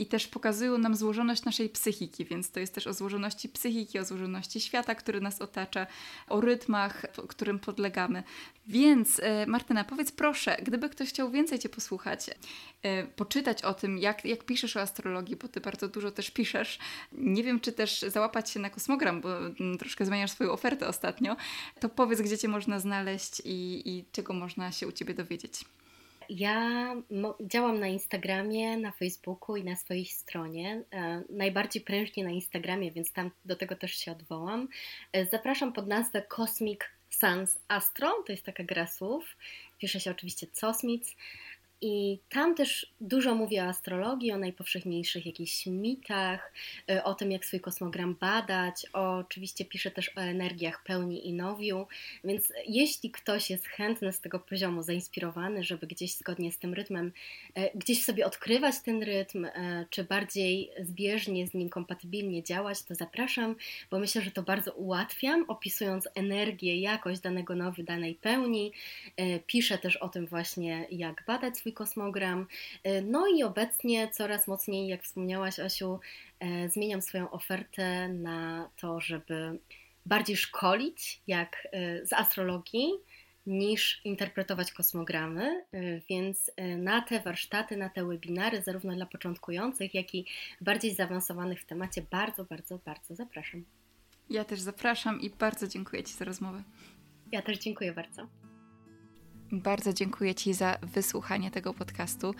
i 0.00 0.06
też 0.06 0.26
pokazują 0.26 0.78
nam 0.78 0.96
złożoność 0.96 1.44
naszej 1.44 1.68
psychiki, 1.68 2.24
więc 2.24 2.50
to 2.50 2.60
jest 2.60 2.74
też 2.74 2.86
o 2.86 2.92
złożoności 2.92 3.48
psychiki, 3.48 3.98
o 3.98 4.04
złożoności 4.04 4.60
świata, 4.60 4.94
który 4.94 5.20
nas 5.20 5.40
otacza, 5.40 5.86
o 6.28 6.40
rytmach, 6.40 7.02
którym 7.28 7.58
podlegamy. 7.58 8.22
Więc 8.66 9.20
e, 9.22 9.46
Martyna, 9.46 9.84
powiedz 9.84 10.12
proszę, 10.12 10.49
proszę, 10.56 10.62
gdyby 10.62 10.88
ktoś 10.88 11.08
chciał 11.08 11.30
więcej 11.30 11.58
Cię 11.58 11.68
posłuchać, 11.68 12.20
e, 12.82 13.04
poczytać 13.04 13.62
o 13.62 13.74
tym, 13.74 13.98
jak, 13.98 14.24
jak 14.24 14.44
piszesz 14.44 14.76
o 14.76 14.80
astrologii, 14.80 15.36
bo 15.36 15.48
Ty 15.48 15.60
bardzo 15.60 15.88
dużo 15.88 16.10
też 16.10 16.30
piszesz. 16.30 16.78
Nie 17.12 17.42
wiem, 17.42 17.60
czy 17.60 17.72
też 17.72 18.00
załapać 18.00 18.50
się 18.50 18.60
na 18.60 18.70
kosmogram, 18.70 19.20
bo 19.20 19.38
mm, 19.38 19.78
troszkę 19.78 20.04
zmieniasz 20.04 20.30
swoją 20.30 20.50
ofertę 20.52 20.88
ostatnio. 20.88 21.36
To 21.80 21.88
powiedz, 21.88 22.20
gdzie 22.20 22.38
Cię 22.38 22.48
można 22.48 22.80
znaleźć 22.80 23.42
i, 23.44 23.82
i 23.84 24.04
czego 24.12 24.32
można 24.32 24.72
się 24.72 24.88
u 24.88 24.92
Ciebie 24.92 25.14
dowiedzieć. 25.14 25.64
Ja 26.28 26.94
działam 27.40 27.80
na 27.80 27.88
Instagramie, 27.88 28.76
na 28.76 28.92
Facebooku 28.92 29.56
i 29.56 29.64
na 29.64 29.76
swojej 29.76 30.06
stronie. 30.06 30.82
E, 30.92 31.22
najbardziej 31.30 31.82
prężnie 31.82 32.24
na 32.24 32.30
Instagramie, 32.30 32.92
więc 32.92 33.12
tam 33.12 33.30
do 33.44 33.56
tego 33.56 33.76
też 33.76 33.94
się 33.94 34.12
odwołam. 34.12 34.68
E, 35.12 35.26
zapraszam 35.26 35.72
pod 35.72 35.86
nazwę 35.86 36.22
Cosmic 36.22 36.80
Sans 37.10 37.58
Astro, 37.68 38.22
to 38.26 38.32
jest 38.32 38.44
taka 38.44 38.64
gra 38.64 38.86
słów. 38.86 39.24
Pisze 39.78 40.00
się 40.00 40.10
oczywiście 40.10 40.46
Cosmic. 40.60 41.04
I 41.82 42.18
tam 42.28 42.54
też 42.54 42.94
dużo 43.00 43.34
mówię 43.34 43.64
o 43.64 43.66
astrologii, 43.66 44.32
o 44.32 44.38
najpowszechniejszych 44.38 45.26
jakichś 45.26 45.66
mitach, 45.66 46.52
y, 46.90 47.02
o 47.02 47.14
tym, 47.14 47.32
jak 47.32 47.44
swój 47.44 47.60
kosmogram 47.60 48.16
badać. 48.20 48.86
O, 48.92 49.16
oczywiście 49.16 49.64
piszę 49.64 49.90
też 49.90 50.10
o 50.16 50.20
energiach 50.20 50.84
pełni 50.84 51.28
i 51.28 51.32
nowiu, 51.32 51.86
więc 52.24 52.52
jeśli 52.66 53.10
ktoś 53.10 53.50
jest 53.50 53.66
chętny 53.66 54.12
z 54.12 54.20
tego 54.20 54.38
poziomu, 54.38 54.82
zainspirowany, 54.82 55.64
żeby 55.64 55.86
gdzieś 55.86 56.14
zgodnie 56.14 56.52
z 56.52 56.58
tym 56.58 56.74
rytmem, 56.74 57.12
y, 57.58 57.70
gdzieś 57.74 58.04
sobie 58.04 58.26
odkrywać 58.26 58.80
ten 58.80 59.02
rytm, 59.02 59.44
y, 59.44 59.50
czy 59.90 60.04
bardziej 60.04 60.70
zbieżnie 60.82 61.46
z 61.46 61.54
nim, 61.54 61.68
kompatybilnie 61.68 62.42
działać, 62.42 62.82
to 62.82 62.94
zapraszam, 62.94 63.56
bo 63.90 63.98
myślę, 63.98 64.22
że 64.22 64.30
to 64.30 64.42
bardzo 64.42 64.72
ułatwiam, 64.72 65.44
opisując 65.48 66.08
energię, 66.14 66.80
jakość 66.80 67.20
danego 67.20 67.54
nowiu, 67.54 67.82
danej 67.82 68.14
pełni. 68.14 68.72
Piszę 69.46 69.78
też 69.78 69.96
o 69.96 70.08
tym 70.08 70.26
właśnie, 70.26 70.86
jak 70.90 71.24
badać 71.26 71.56
swój 71.58 71.69
swój 71.70 71.72
kosmogram. 71.72 72.46
E, 72.82 73.02
no 73.02 73.26
i 73.26 73.42
obecnie 73.42 74.08
coraz 74.08 74.48
mocniej, 74.48 74.88
jak 74.88 75.02
wspomniałaś, 75.02 75.58
Asiu, 75.58 76.00
e, 76.40 76.68
zmieniam 76.68 77.02
swoją 77.02 77.30
ofertę 77.30 78.08
na 78.08 78.70
to, 78.76 79.00
żeby 79.00 79.58
bardziej 80.06 80.36
szkolić 80.36 81.22
jak 81.26 81.68
e, 81.72 82.06
z 82.06 82.12
astrologii 82.12 82.90
niż 83.46 84.00
interpretować 84.04 84.72
kosmogramy, 84.72 85.64
więc 86.08 86.50
na 86.78 87.02
te 87.02 87.20
warsztaty, 87.20 87.76
na 87.76 87.88
te 87.88 88.04
webinary, 88.04 88.62
zarówno 88.62 88.94
dla 88.94 89.06
początkujących, 89.06 89.94
jak 89.94 90.14
i 90.14 90.26
bardziej 90.60 90.94
zaawansowanych 90.94 91.60
w 91.60 91.66
temacie, 91.66 92.02
bardzo, 92.10 92.44
bardzo, 92.44 92.78
bardzo 92.84 93.14
zapraszam. 93.14 93.64
Ja 94.30 94.44
też 94.44 94.60
zapraszam 94.60 95.20
i 95.20 95.30
bardzo 95.30 95.68
dziękuję 95.68 96.04
Ci 96.04 96.14
za 96.14 96.24
rozmowę. 96.24 96.62
Ja 97.32 97.42
też 97.42 97.58
dziękuję 97.58 97.92
bardzo. 97.92 98.39
Bardzo 99.52 99.92
dziękuję 99.92 100.34
Ci 100.34 100.54
za 100.54 100.78
wysłuchanie 100.82 101.50
tego 101.50 101.74
podcastu. 101.74 102.34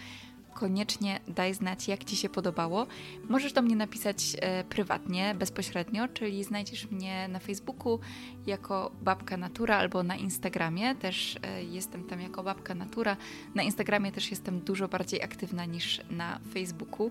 Koniecznie 0.55 1.21
daj 1.29 1.55
znać, 1.55 1.89
jak 1.89 2.05
Ci 2.05 2.17
się 2.17 2.29
podobało. 2.29 2.87
Możesz 3.29 3.53
do 3.53 3.63
mnie 3.63 3.77
napisać 3.77 4.37
e, 4.41 4.65
prywatnie, 4.65 5.35
bezpośrednio, 5.39 6.09
czyli 6.09 6.45
znajdziesz 6.45 6.91
mnie 6.91 7.29
na 7.29 7.39
Facebooku 7.39 8.01
jako 8.47 8.91
Babka 9.03 9.37
Natura 9.37 9.77
albo 9.77 10.03
na 10.03 10.17
Instagramie. 10.17 10.95
Też 10.95 11.39
e, 11.43 11.65
jestem 11.65 12.05
tam 12.05 12.21
jako 12.21 12.43
Babka 12.43 12.75
Natura. 12.75 13.17
Na 13.55 13.63
Instagramie 13.63 14.13
też 14.13 14.31
jestem 14.31 14.61
dużo 14.61 14.89
bardziej 14.89 15.23
aktywna 15.23 15.65
niż 15.65 16.01
na 16.11 16.41
Facebooku. 16.55 17.11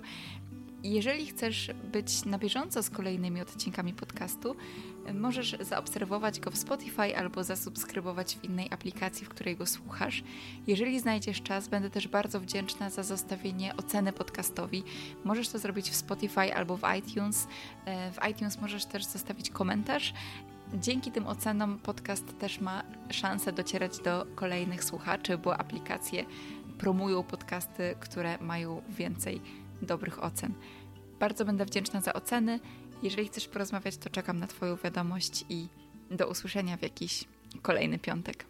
Jeżeli 0.83 1.25
chcesz 1.25 1.71
być 1.91 2.25
na 2.25 2.37
bieżąco 2.37 2.83
z 2.83 2.89
kolejnymi 2.89 3.41
odcinkami 3.41 3.93
podcastu, 3.93 4.55
możesz 5.13 5.55
zaobserwować 5.61 6.39
go 6.39 6.51
w 6.51 6.57
Spotify 6.57 7.17
albo 7.17 7.43
zasubskrybować 7.43 8.35
w 8.35 8.43
innej 8.43 8.67
aplikacji, 8.71 9.25
w 9.25 9.29
której 9.29 9.57
go 9.57 9.65
słuchasz. 9.65 10.23
Jeżeli 10.67 10.99
znajdziesz 10.99 11.41
czas, 11.41 11.67
będę 11.67 11.89
też 11.89 12.07
bardzo 12.07 12.39
wdzięczna 12.39 12.89
za 12.89 13.03
zostawienie 13.03 13.75
oceny 13.77 14.13
podcastowi. 14.13 14.83
Możesz 15.23 15.49
to 15.49 15.59
zrobić 15.59 15.89
w 15.89 15.95
Spotify 15.95 16.55
albo 16.55 16.77
w 16.77 16.83
iTunes. 16.97 17.47
E, 17.85 18.11
w 18.11 18.17
iTunes 18.29 18.61
możesz 18.61 18.85
też 18.85 19.05
zostawić 19.05 19.49
komentarz. 19.49 20.13
Dzięki 20.73 21.11
tym 21.11 21.27
ocenom 21.27 21.79
podcast 21.79 22.39
też 22.39 22.59
ma 22.59 22.83
szansę 23.09 23.53
docierać 23.53 23.99
do 23.99 24.27
kolejnych 24.35 24.83
słuchaczy, 24.83 25.37
bo 25.37 25.57
aplikacje 25.57 26.25
promują 26.77 27.23
podcasty, 27.23 27.95
które 27.99 28.37
mają 28.41 28.81
więcej 28.89 29.41
dobrych 29.81 30.23
ocen. 30.23 30.53
Bardzo 31.19 31.45
będę 31.45 31.65
wdzięczna 31.65 32.01
za 32.01 32.13
oceny. 32.13 32.59
Jeżeli 33.03 33.27
chcesz 33.27 33.47
porozmawiać, 33.47 33.97
to 33.97 34.09
czekam 34.09 34.39
na 34.39 34.47
Twoją 34.47 34.75
wiadomość 34.75 35.45
i 35.49 35.67
do 36.11 36.27
usłyszenia 36.27 36.77
w 36.77 36.81
jakiś 36.81 37.25
kolejny 37.61 37.99
piątek. 37.99 38.45